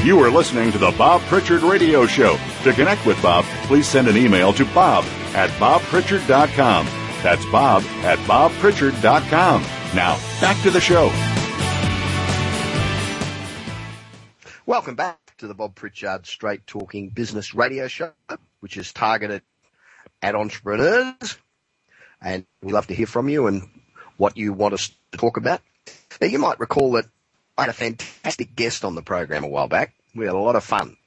You 0.03 0.19
are 0.19 0.31
listening 0.31 0.71
to 0.71 0.79
the 0.79 0.95
Bob 0.97 1.21
Pritchard 1.27 1.61
Radio 1.61 2.07
Show. 2.07 2.39
To 2.63 2.73
connect 2.73 3.05
with 3.05 3.21
Bob, 3.21 3.45
please 3.67 3.87
send 3.87 4.07
an 4.07 4.17
email 4.17 4.51
to 4.53 4.65
bob 4.73 5.05
at 5.35 5.51
bobpritchard.com. 5.59 6.87
That's 7.21 7.45
bob 7.51 7.83
at 8.01 8.17
bobpritchard.com. 8.25 9.61
Now, 9.93 10.17
back 10.41 10.59
to 10.63 10.71
the 10.71 10.81
show. 10.81 11.11
Welcome 14.67 14.95
back 14.95 15.17
to 15.37 15.47
the 15.47 15.53
Bob 15.53 15.75
Pritchard 15.75 16.25
Straight 16.27 16.67
Talking 16.67 17.07
Business 17.07 17.55
Radio 17.55 17.87
Show, 17.87 18.11
which 18.59 18.75
is 18.75 18.91
targeted 18.91 19.41
at 20.21 20.35
entrepreneurs. 20.35 21.37
And 22.21 22.45
we 22.61 22.73
love 22.73 22.87
to 22.87 22.93
hear 22.93 23.07
from 23.07 23.29
you 23.29 23.47
and 23.47 23.69
what 24.17 24.35
you 24.35 24.51
want 24.51 24.73
us 24.73 24.91
to 25.13 25.17
talk 25.17 25.37
about. 25.37 25.61
Now, 26.19 26.27
you 26.27 26.37
might 26.37 26.59
recall 26.59 26.91
that 26.91 27.05
I 27.57 27.61
had 27.61 27.69
a 27.69 27.73
fantastic 27.73 28.57
guest 28.57 28.83
on 28.83 28.95
the 28.95 29.01
program 29.01 29.45
a 29.45 29.47
while 29.47 29.69
back. 29.69 29.93
We 30.13 30.25
had 30.25 30.35
a 30.35 30.37
lot 30.37 30.57
of 30.57 30.65
fun. 30.65 30.97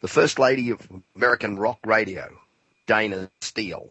The 0.00 0.06
first 0.06 0.38
lady 0.38 0.70
of 0.70 0.78
American 1.16 1.58
rock 1.58 1.80
radio, 1.84 2.38
Dana 2.86 3.32
Steele. 3.40 3.90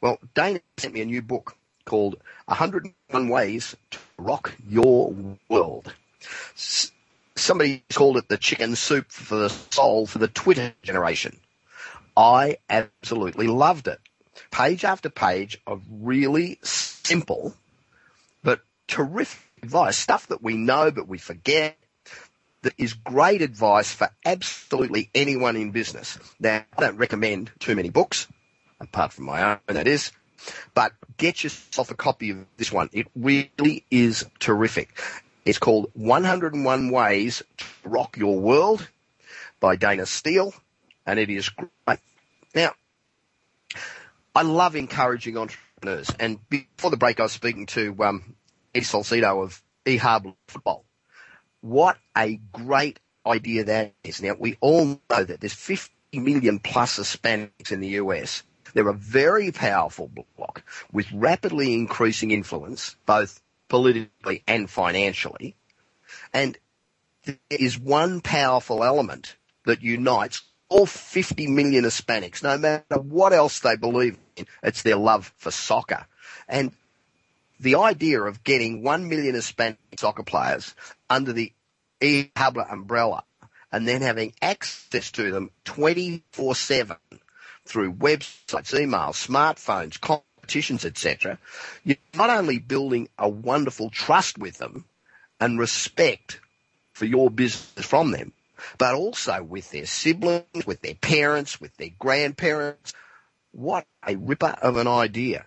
Well, 0.00 0.18
Dana 0.32 0.62
sent 0.78 0.94
me 0.94 1.02
a 1.02 1.04
new 1.04 1.20
book 1.20 1.58
called 1.84 2.16
101 2.46 3.28
Ways 3.28 3.76
to 3.90 3.98
Rock 4.16 4.54
Your 4.66 5.14
World 5.50 5.92
somebody 7.42 7.84
called 7.92 8.16
it 8.16 8.28
the 8.28 8.38
chicken 8.38 8.76
soup 8.76 9.10
for 9.10 9.36
the 9.36 9.48
soul 9.48 10.06
for 10.06 10.18
the 10.18 10.28
Twitter 10.28 10.72
generation. 10.82 11.38
I 12.16 12.58
absolutely 12.68 13.46
loved 13.46 13.88
it. 13.88 13.98
Page 14.50 14.84
after 14.84 15.10
page 15.10 15.60
of 15.66 15.82
really 15.90 16.58
simple 16.62 17.54
but 18.42 18.60
terrific 18.88 19.40
advice, 19.62 19.96
stuff 19.96 20.26
that 20.28 20.42
we 20.42 20.56
know 20.56 20.90
but 20.90 21.08
we 21.08 21.18
forget, 21.18 21.76
that 22.62 22.74
is 22.78 22.92
great 22.92 23.42
advice 23.42 23.92
for 23.92 24.10
absolutely 24.24 25.10
anyone 25.14 25.56
in 25.56 25.70
business. 25.70 26.18
Now, 26.38 26.64
I 26.76 26.80
don't 26.80 26.96
recommend 26.96 27.50
too 27.58 27.74
many 27.74 27.90
books, 27.90 28.28
apart 28.80 29.12
from 29.12 29.24
my 29.26 29.52
own, 29.52 29.58
that 29.66 29.88
is, 29.88 30.12
but 30.74 30.92
get 31.16 31.42
yourself 31.42 31.90
a 31.90 31.94
copy 31.94 32.30
of 32.30 32.46
this 32.56 32.72
one. 32.72 32.88
It 32.92 33.08
really 33.16 33.84
is 33.90 34.24
terrific. 34.38 35.00
It's 35.44 35.58
called 35.58 35.90
101 35.94 36.90
Ways 36.90 37.42
to 37.56 37.64
Rock 37.84 38.16
Your 38.16 38.38
World 38.38 38.88
by 39.58 39.74
Dana 39.74 40.06
Steele, 40.06 40.54
and 41.04 41.18
it 41.18 41.30
is 41.30 41.48
great. 41.48 41.98
Now, 42.54 42.72
I 44.36 44.42
love 44.42 44.76
encouraging 44.76 45.36
entrepreneurs, 45.36 46.10
and 46.20 46.38
before 46.48 46.90
the 46.90 46.96
break, 46.96 47.18
I 47.18 47.24
was 47.24 47.32
speaking 47.32 47.66
to 47.66 47.96
um, 48.04 48.36
Eddie 48.72 48.84
Salcedo 48.84 49.42
of 49.42 49.60
eHabla 49.84 50.36
Football. 50.46 50.84
What 51.60 51.96
a 52.16 52.40
great 52.52 53.00
idea 53.26 53.64
that 53.64 53.94
is. 54.04 54.22
Now, 54.22 54.34
we 54.38 54.58
all 54.60 54.84
know 54.84 55.24
that 55.24 55.40
there's 55.40 55.54
50 55.54 55.92
million 56.12 56.60
plus 56.60 56.98
Hispanics 56.98 57.72
in 57.72 57.80
the 57.80 57.88
US. 57.88 58.44
They're 58.74 58.88
a 58.88 58.94
very 58.94 59.50
powerful 59.50 60.08
bloc 60.36 60.62
with 60.92 61.10
rapidly 61.12 61.74
increasing 61.74 62.30
influence, 62.30 62.96
both 63.06 63.41
politically 63.72 64.44
and 64.46 64.68
financially. 64.68 65.56
And 66.34 66.58
there 67.24 67.38
is 67.48 67.78
one 67.78 68.20
powerful 68.20 68.84
element 68.84 69.34
that 69.64 69.80
unites 69.80 70.42
all 70.68 70.84
50 70.84 71.46
million 71.46 71.84
Hispanics, 71.84 72.42
no 72.42 72.58
matter 72.58 73.00
what 73.00 73.32
else 73.32 73.60
they 73.60 73.76
believe 73.76 74.18
in. 74.36 74.44
It's 74.62 74.82
their 74.82 74.96
love 74.96 75.32
for 75.38 75.50
soccer. 75.50 76.04
And 76.46 76.72
the 77.60 77.76
idea 77.76 78.20
of 78.20 78.44
getting 78.44 78.82
1 78.82 79.08
million 79.08 79.34
Hispanic 79.34 79.78
soccer 79.96 80.22
players 80.22 80.74
under 81.08 81.32
the 81.32 81.50
eHabla 82.02 82.70
umbrella 82.70 83.24
and 83.72 83.88
then 83.88 84.02
having 84.02 84.34
access 84.42 85.10
to 85.12 85.30
them 85.30 85.50
24-7 85.64 86.98
through 87.64 87.94
websites, 87.94 88.74
emails, 88.74 89.26
smartphones, 89.26 89.98
competitions, 90.52 90.84
etc., 90.84 91.38
you're 91.84 91.96
not 92.14 92.30
only 92.30 92.58
building 92.58 93.08
a 93.18 93.28
wonderful 93.28 93.90
trust 93.90 94.38
with 94.38 94.58
them 94.58 94.84
and 95.40 95.58
respect 95.58 96.40
for 96.92 97.06
your 97.06 97.30
business 97.30 97.86
from 97.86 98.10
them, 98.10 98.32
but 98.78 98.94
also 98.94 99.42
with 99.42 99.70
their 99.70 99.86
siblings, 99.86 100.66
with 100.66 100.80
their 100.82 100.94
parents, 100.94 101.60
with 101.60 101.74
their 101.78 101.90
grandparents. 101.98 102.92
What 103.52 103.86
a 104.06 104.16
ripper 104.16 104.54
of 104.62 104.76
an 104.76 104.86
idea. 104.86 105.46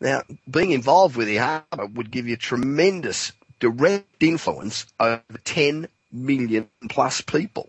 Now, 0.00 0.22
being 0.50 0.70
involved 0.70 1.16
with 1.16 1.26
the 1.26 1.36
harbour 1.36 1.86
would 1.86 2.10
give 2.10 2.26
you 2.26 2.36
tremendous 2.36 3.32
direct 3.60 4.22
influence 4.22 4.86
over 4.98 5.22
10 5.44 5.86
million 6.10 6.68
plus 6.88 7.20
people. 7.20 7.68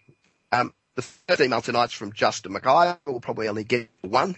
Um, 0.52 0.72
the 0.94 1.02
first 1.02 1.40
email 1.40 1.60
tonight's 1.60 1.92
from 1.92 2.12
Justin 2.12 2.52
Mackay. 2.52 2.96
We'll 3.06 3.20
probably 3.20 3.48
only 3.48 3.64
get 3.64 3.90
one. 4.02 4.36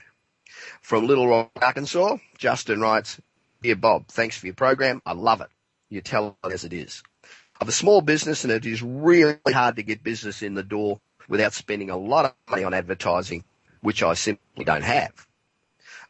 From 0.81 1.07
Little 1.07 1.29
Rock, 1.29 1.51
Arkansas, 1.61 2.17
Justin 2.39 2.81
writes, 2.81 3.21
Dear 3.63 3.77
Bob, 3.77 4.09
thanks 4.09 4.39
for 4.39 4.47
your 4.47 4.55
program. 4.55 5.03
I 5.05 5.13
love 5.13 5.41
it. 5.41 5.49
You 5.91 6.01
tell 6.01 6.39
it 6.45 6.53
as 6.53 6.65
it 6.65 6.73
is. 6.73 7.03
I 7.25 7.29
have 7.61 7.69
a 7.69 7.73
small 7.73 8.01
business 8.01 8.45
and 8.45 8.53
it 8.53 8.65
is 8.65 8.83
really 8.83 9.39
hard 9.53 9.77
to 9.77 9.83
get 9.83 10.03
business 10.03 10.43
in 10.43 10.55
the 10.55 10.63
door 10.63 11.01
without 11.29 11.53
spending 11.53 11.91
a 11.91 11.97
lot 11.97 12.25
of 12.27 12.35
money 12.49 12.65
on 12.65 12.75
advertising, 12.75 13.45
which 13.81 14.03
I 14.03 14.15
simply 14.15 14.65
don't 14.65 14.83
have. 14.83 15.27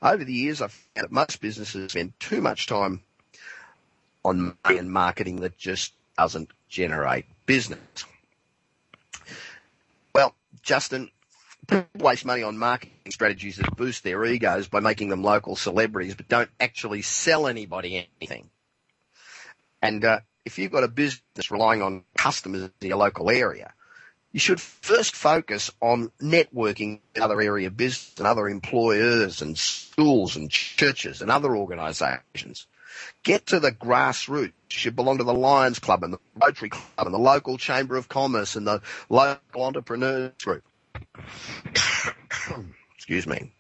Over 0.03 0.24
the 0.24 0.32
years, 0.32 0.61
I've 0.61 0.72
found 0.72 1.05
that 1.05 1.12
most 1.12 1.40
businesses 1.40 1.92
spend 1.92 2.18
too 2.20 2.40
much 2.40 2.66
time 2.66 3.01
on 4.24 4.57
money 4.64 4.78
and 4.78 4.90
marketing 4.90 5.36
that 5.40 5.57
just 5.57 5.92
doesn't 6.18 6.51
generate 6.68 7.26
business. 7.47 7.80
Well, 10.14 10.34
Justin, 10.62 11.11
people 11.66 11.86
waste 11.99 12.24
money 12.24 12.42
on 12.42 12.59
marketing 12.59 12.92
strategies 13.11 13.57
that 13.57 13.76
boost 13.76 14.03
their 14.03 14.24
egos 14.24 14.68
by 14.68 14.80
making 14.80 15.09
them 15.09 15.22
local 15.22 15.57
celebrities, 15.57 16.14
but 16.14 16.28
don't 16.28 16.51
actually 16.61 17.03
sell 17.03 17.47
anybody 17.47 18.09
anything. 18.20 18.51
And 19.82 20.05
uh, 20.05 20.20
if 20.44 20.59
you've 20.59 20.72
got 20.72 20.84
a 20.84 20.88
business 20.88 21.51
relying 21.51 21.82
on 21.82 22.05
customers 22.16 22.62
in 22.80 22.88
your 22.88 22.97
local 22.97 23.30
area, 23.30 23.72
you 24.37 24.41
should 24.41 24.61
first 24.61 25.16
focus 25.16 25.70
on 25.80 26.12
networking 26.20 27.01
in 27.14 27.22
other 27.22 27.41
area 27.41 27.68
of 27.68 27.76
business 27.78 28.12
and 28.18 28.26
other 28.26 28.51
employers 28.51 29.41
and 29.41 29.57
schools 29.57 30.37
and 30.37 30.51
churches 30.51 31.22
and 31.22 31.30
other 31.30 31.57
organisations. 31.57 32.66
Get 33.22 33.47
to 33.47 33.61
the 33.61 33.72
grassroots. 33.72 34.49
You 34.49 34.78
should 34.78 34.95
belong 34.95 35.16
to 35.16 35.24
the 35.24 35.32
Lions 35.32 35.78
Club 35.78 36.05
and 36.05 36.12
the 36.12 36.18
Rotary 36.34 36.68
Club 36.68 37.07
and 37.07 37.14
the 37.14 37.18
local 37.18 37.57
Chamber 37.57 37.97
of 37.97 38.11
Commerce 38.11 38.57
and 38.57 38.66
the 38.66 38.82
local 39.09 39.62
entrepreneurs 39.62 40.32
group. 40.45 40.64
Excuse 42.95 43.26
me. 43.26 43.53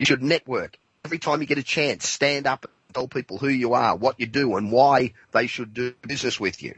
You 0.00 0.06
should 0.06 0.20
network. 0.20 0.80
Every 1.04 1.20
time 1.20 1.42
you 1.42 1.46
get 1.46 1.58
a 1.58 1.62
chance, 1.62 2.08
stand 2.08 2.48
up 2.48 2.64
and 2.64 2.72
tell 2.92 3.06
people 3.06 3.38
who 3.38 3.46
you 3.46 3.74
are, 3.74 3.94
what 3.94 4.18
you 4.18 4.26
do 4.26 4.56
and 4.56 4.72
why 4.72 5.12
they 5.30 5.46
should 5.46 5.72
do 5.72 5.94
business 6.04 6.40
with 6.40 6.60
you 6.60 6.74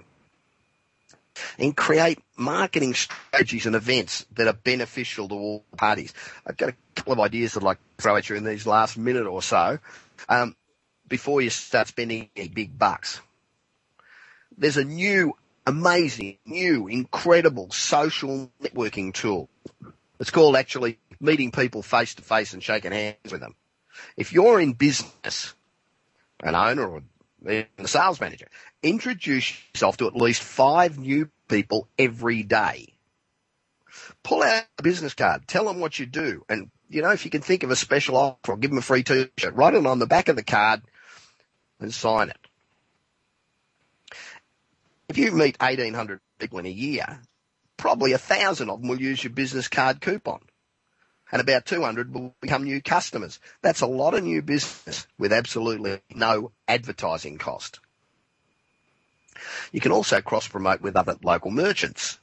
and 1.59 1.77
create 1.77 2.19
marketing 2.37 2.95
strategies 2.95 3.67
and 3.67 3.77
events 3.77 4.27
that 4.35 4.47
are 4.47 4.53
beneficial 4.55 5.29
to 5.29 5.35
all 5.35 5.65
parties. 5.77 6.13
I've 6.47 6.57
got 6.57 6.71
a 6.71 6.75
couple 6.95 7.13
of 7.13 7.21
ideas 7.21 7.55
that 7.55 7.63
I'd 7.63 7.67
like 7.67 7.79
to 7.79 8.03
throw 8.03 8.17
at 8.17 8.29
you 8.29 8.37
in 8.37 8.45
these 8.45 8.67
last 8.67 8.97
minute 8.97 9.27
or 9.27 9.43
so 9.43 9.79
um, 10.29 10.57
before 11.09 11.41
you 11.41 11.51
start 11.51 11.89
spending 11.89 12.31
big 12.35 12.79
bucks. 12.79 13.21
There's 14.57 14.77
a 14.77 14.85
new, 14.85 15.35
amazing, 15.67 16.39
new, 16.47 16.87
incredible 16.89 17.71
social 17.71 18.51
networking 18.63 19.13
tool. 19.13 19.49
It's 20.21 20.31
called 20.31 20.57
actually 20.57 20.99
meeting 21.21 21.51
people 21.51 21.83
face 21.83 22.15
to 22.15 22.23
face 22.23 22.53
and 22.53 22.63
shaking 22.63 22.93
hands 22.93 23.33
with 23.33 23.41
them. 23.41 23.55
If 24.17 24.33
you're 24.33 24.61
in 24.61 24.73
business, 24.73 25.55
an 26.43 26.55
owner 26.55 26.87
or 26.87 27.03
the 27.45 27.67
sales 27.87 28.21
manager. 28.21 28.49
Introduce 28.83 29.57
yourself 29.75 29.97
to 29.99 30.07
at 30.07 30.17
least 30.17 30.43
five 30.43 30.99
new 30.99 31.31
people 31.49 31.89
every 31.99 32.43
day. 32.43 32.95
Pull 34.23 34.43
out 34.43 34.65
a 34.79 34.83
business 34.83 35.15
card. 35.15 35.47
Tell 35.47 35.67
them 35.67 35.81
what 35.81 35.99
you 35.99 36.07
do. 36.07 36.45
And, 36.49 36.71
you 36.89 37.03
know, 37.03 37.11
if 37.11 37.25
you 37.25 37.31
can 37.31 37.43
think 37.43 37.63
of 37.63 37.71
a 37.71 37.77
special 37.77 38.17
offer 38.17 38.53
or 38.53 38.57
give 38.57 38.71
them 38.71 38.79
a 38.79 38.83
free 38.83 39.03
t-shirt, 39.03 39.55
write 39.55 39.75
it 39.75 39.87
on 39.87 39.99
the 39.99 40.07
back 40.07 40.29
of 40.29 40.37
the 40.37 40.43
card 40.43 40.83
and 41.81 41.93
sign 41.93 42.31
it. 42.31 42.39
If 45.09 45.19
you 45.19 45.33
meet 45.33 45.61
1800 45.61 46.21
people 46.39 46.59
in 46.59 46.67
a 46.67 46.71
year, 46.71 47.21
probably 47.77 48.13
a 48.13 48.19
thousand 48.19 48.71
of 48.71 48.81
them 48.81 48.89
will 48.89 49.01
use 49.01 49.23
your 49.23 49.33
business 49.33 49.69
card 49.69 50.01
coupon 50.01 50.41
and 51.33 51.41
about 51.41 51.67
200 51.67 52.13
will 52.15 52.35
become 52.41 52.65
new 52.65 52.81
customers. 52.81 53.41
That's 53.63 53.81
a 53.81 53.87
lot 53.87 54.15
of 54.15 54.25
new 54.25 54.43
business 54.43 55.07
with 55.19 55.33
absolutely 55.33 56.01
no 56.15 56.53
advertising 56.69 57.39
cost. 57.39 57.81
You 59.73 59.81
can 59.81 59.93
also 59.93 60.21
cross 60.21 60.47
promote 60.49 60.81
with 60.81 60.97
other 60.97 61.17
local 61.23 61.51
merchants. 61.51 62.19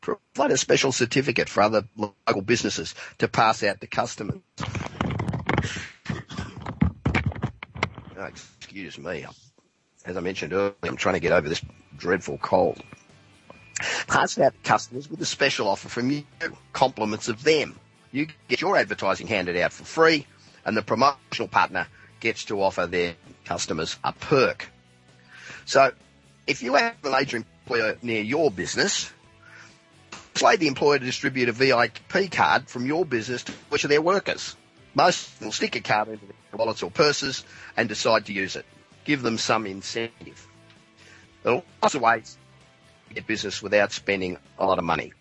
Provide 0.00 0.52
a 0.52 0.56
special 0.56 0.92
certificate 0.92 1.48
for 1.48 1.62
other 1.62 1.82
local 1.96 2.42
businesses 2.42 2.94
to 3.18 3.26
pass 3.28 3.62
out 3.62 3.80
to 3.80 3.86
customers. 3.86 4.38
Oh, 8.18 8.24
excuse 8.24 8.98
me. 8.98 9.26
As 10.04 10.16
I 10.16 10.20
mentioned 10.20 10.52
earlier, 10.52 10.74
I'm 10.84 10.96
trying 10.96 11.14
to 11.14 11.20
get 11.20 11.32
over 11.32 11.48
this 11.48 11.60
dreadful 11.96 12.38
cold. 12.38 12.80
Pass 14.06 14.38
out 14.38 14.54
to 14.54 14.58
customers 14.60 15.10
with 15.10 15.20
a 15.20 15.26
special 15.26 15.66
offer 15.68 15.88
from 15.88 16.10
you, 16.10 16.22
compliments 16.72 17.28
of 17.28 17.42
them. 17.42 17.78
You 18.16 18.28
get 18.48 18.62
your 18.62 18.78
advertising 18.78 19.26
handed 19.26 19.58
out 19.58 19.74
for 19.74 19.84
free, 19.84 20.26
and 20.64 20.74
the 20.74 20.80
promotional 20.80 21.48
partner 21.48 21.86
gets 22.18 22.46
to 22.46 22.62
offer 22.62 22.86
their 22.86 23.14
customers 23.44 23.98
a 24.02 24.14
perk. 24.14 24.70
So, 25.66 25.92
if 26.46 26.62
you 26.62 26.76
have 26.76 26.94
a 27.04 27.10
major 27.10 27.36
employer 27.36 27.98
near 28.00 28.22
your 28.22 28.50
business, 28.50 29.12
persuade 30.32 30.60
the 30.60 30.66
employer 30.66 30.98
to 30.98 31.04
distribute 31.04 31.50
a 31.50 31.52
VIP 31.52 32.32
card 32.32 32.70
from 32.70 32.86
your 32.86 33.04
business 33.04 33.42
to 33.42 33.52
which 33.68 33.84
of 33.84 33.90
their 33.90 34.00
workers. 34.00 34.56
Most 34.94 35.38
will 35.42 35.52
stick 35.52 35.76
a 35.76 35.80
card 35.82 36.08
into 36.08 36.24
their 36.24 36.36
wallets 36.54 36.82
or 36.82 36.90
purses 36.90 37.44
and 37.76 37.86
decide 37.86 38.24
to 38.26 38.32
use 38.32 38.56
it. 38.56 38.64
Give 39.04 39.20
them 39.20 39.36
some 39.36 39.66
incentive. 39.66 40.48
There 41.42 41.52
are 41.52 41.62
lots 41.82 41.94
of 41.94 42.00
ways 42.00 42.38
to 43.10 43.14
get 43.14 43.26
business 43.26 43.60
without 43.62 43.92
spending 43.92 44.38
a 44.58 44.64
lot 44.64 44.78
of 44.78 44.84
money. 44.84 45.12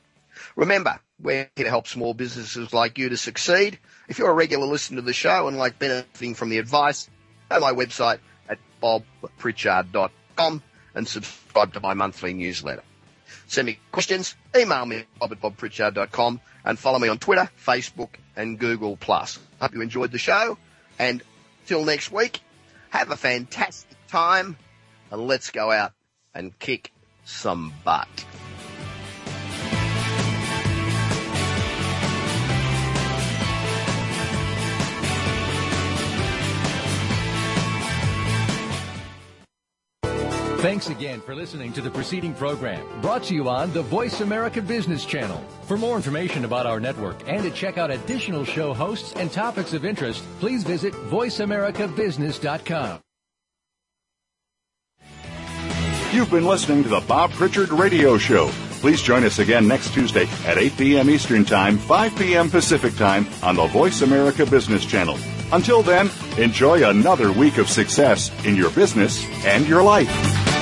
Remember, 0.55 0.99
we're 1.19 1.49
here 1.55 1.65
to 1.65 1.69
help 1.69 1.87
small 1.87 2.13
businesses 2.13 2.73
like 2.73 2.97
you 2.97 3.09
to 3.09 3.17
succeed. 3.17 3.79
If 4.07 4.19
you're 4.19 4.29
a 4.29 4.33
regular 4.33 4.65
listener 4.65 4.97
to 4.97 5.01
the 5.01 5.13
show 5.13 5.47
and 5.47 5.57
like 5.57 5.79
benefiting 5.79 6.35
from 6.35 6.49
the 6.49 6.59
advice, 6.59 7.09
go 7.49 7.55
to 7.55 7.61
my 7.61 7.73
website 7.73 8.19
at 8.47 8.59
bobpritchard.com 8.81 10.63
and 10.93 11.07
subscribe 11.07 11.73
to 11.73 11.79
my 11.79 11.93
monthly 11.93 12.33
newsletter. 12.33 12.83
Send 13.47 13.67
me 13.67 13.79
questions, 13.91 14.35
email 14.55 14.85
me 14.85 15.03
bob 15.19 15.31
at 15.31 15.41
bobpritchard.com 15.41 16.39
and 16.63 16.79
follow 16.79 16.99
me 16.99 17.07
on 17.09 17.19
Twitter, 17.19 17.49
Facebook 17.63 18.09
and 18.35 18.57
Google+. 18.57 18.97
Hope 19.01 19.73
you 19.73 19.81
enjoyed 19.81 20.11
the 20.11 20.17
show 20.17 20.57
and 20.97 21.21
till 21.65 21.83
next 21.83 22.11
week, 22.11 22.39
have 22.89 23.11
a 23.11 23.17
fantastic 23.17 23.97
time 24.07 24.57
and 25.11 25.27
let's 25.27 25.51
go 25.51 25.71
out 25.71 25.91
and 26.33 26.57
kick 26.59 26.91
some 27.25 27.73
butt. 27.83 28.07
Thanks 40.66 40.89
again 40.89 41.22
for 41.22 41.36
listening 41.36 41.74
to 41.74 41.82
the 41.82 41.91
preceding 41.91 42.34
program 42.34 42.84
brought 42.99 43.22
to 43.26 43.36
you 43.36 43.49
on 43.49 43.72
the 43.72 43.84
Voice 43.84 44.22
America 44.22 44.63
Business 44.63 45.05
Channel. 45.05 45.38
For 45.68 45.78
more 45.78 45.95
information 45.95 46.43
about 46.43 46.66
our 46.66 46.80
network 46.80 47.22
and 47.28 47.43
to 47.43 47.51
check 47.51 47.78
out 47.78 47.91
additional 47.91 48.43
show 48.43 48.74
hosts 48.74 49.13
and 49.13 49.32
topics 49.32 49.74
of 49.74 49.86
interest, 49.86 50.24
please 50.39 50.63
visit 50.63 50.95
voiceamericabusiness.com. 50.95 52.99
You've 56.11 56.32
been 56.32 56.47
listening 56.47 56.82
to 56.82 56.89
the 56.89 57.01
Bob 57.01 57.30
Pritchard 57.34 57.70
Radio 57.70 58.18
Show. 58.18 58.47
Please 58.82 59.03
join 59.03 59.24
us 59.24 59.38
again 59.38 59.68
next 59.68 59.93
Tuesday 59.93 60.26
at 60.47 60.57
8 60.57 60.78
p.m. 60.78 61.11
Eastern 61.11 61.45
Time, 61.45 61.78
5 61.78 62.16
p.m. 62.16 62.49
Pacific 62.49 62.95
Time 62.95 63.28
on 63.43 63.55
the 63.55 63.68
Voice 63.68 64.01
America 64.01 64.47
Business 64.47 64.84
Channel. 64.84 65.20
Until 65.51 65.84
then, 65.84 66.09
enjoy 66.39 66.89
another 66.89 67.32
week 67.32 67.59
of 67.59 67.70
success 67.70 68.32
in 68.45 68.55
your 68.55 68.72
business 68.72 69.24
and 69.45 69.68
your 69.68 69.84
life. 69.84 70.54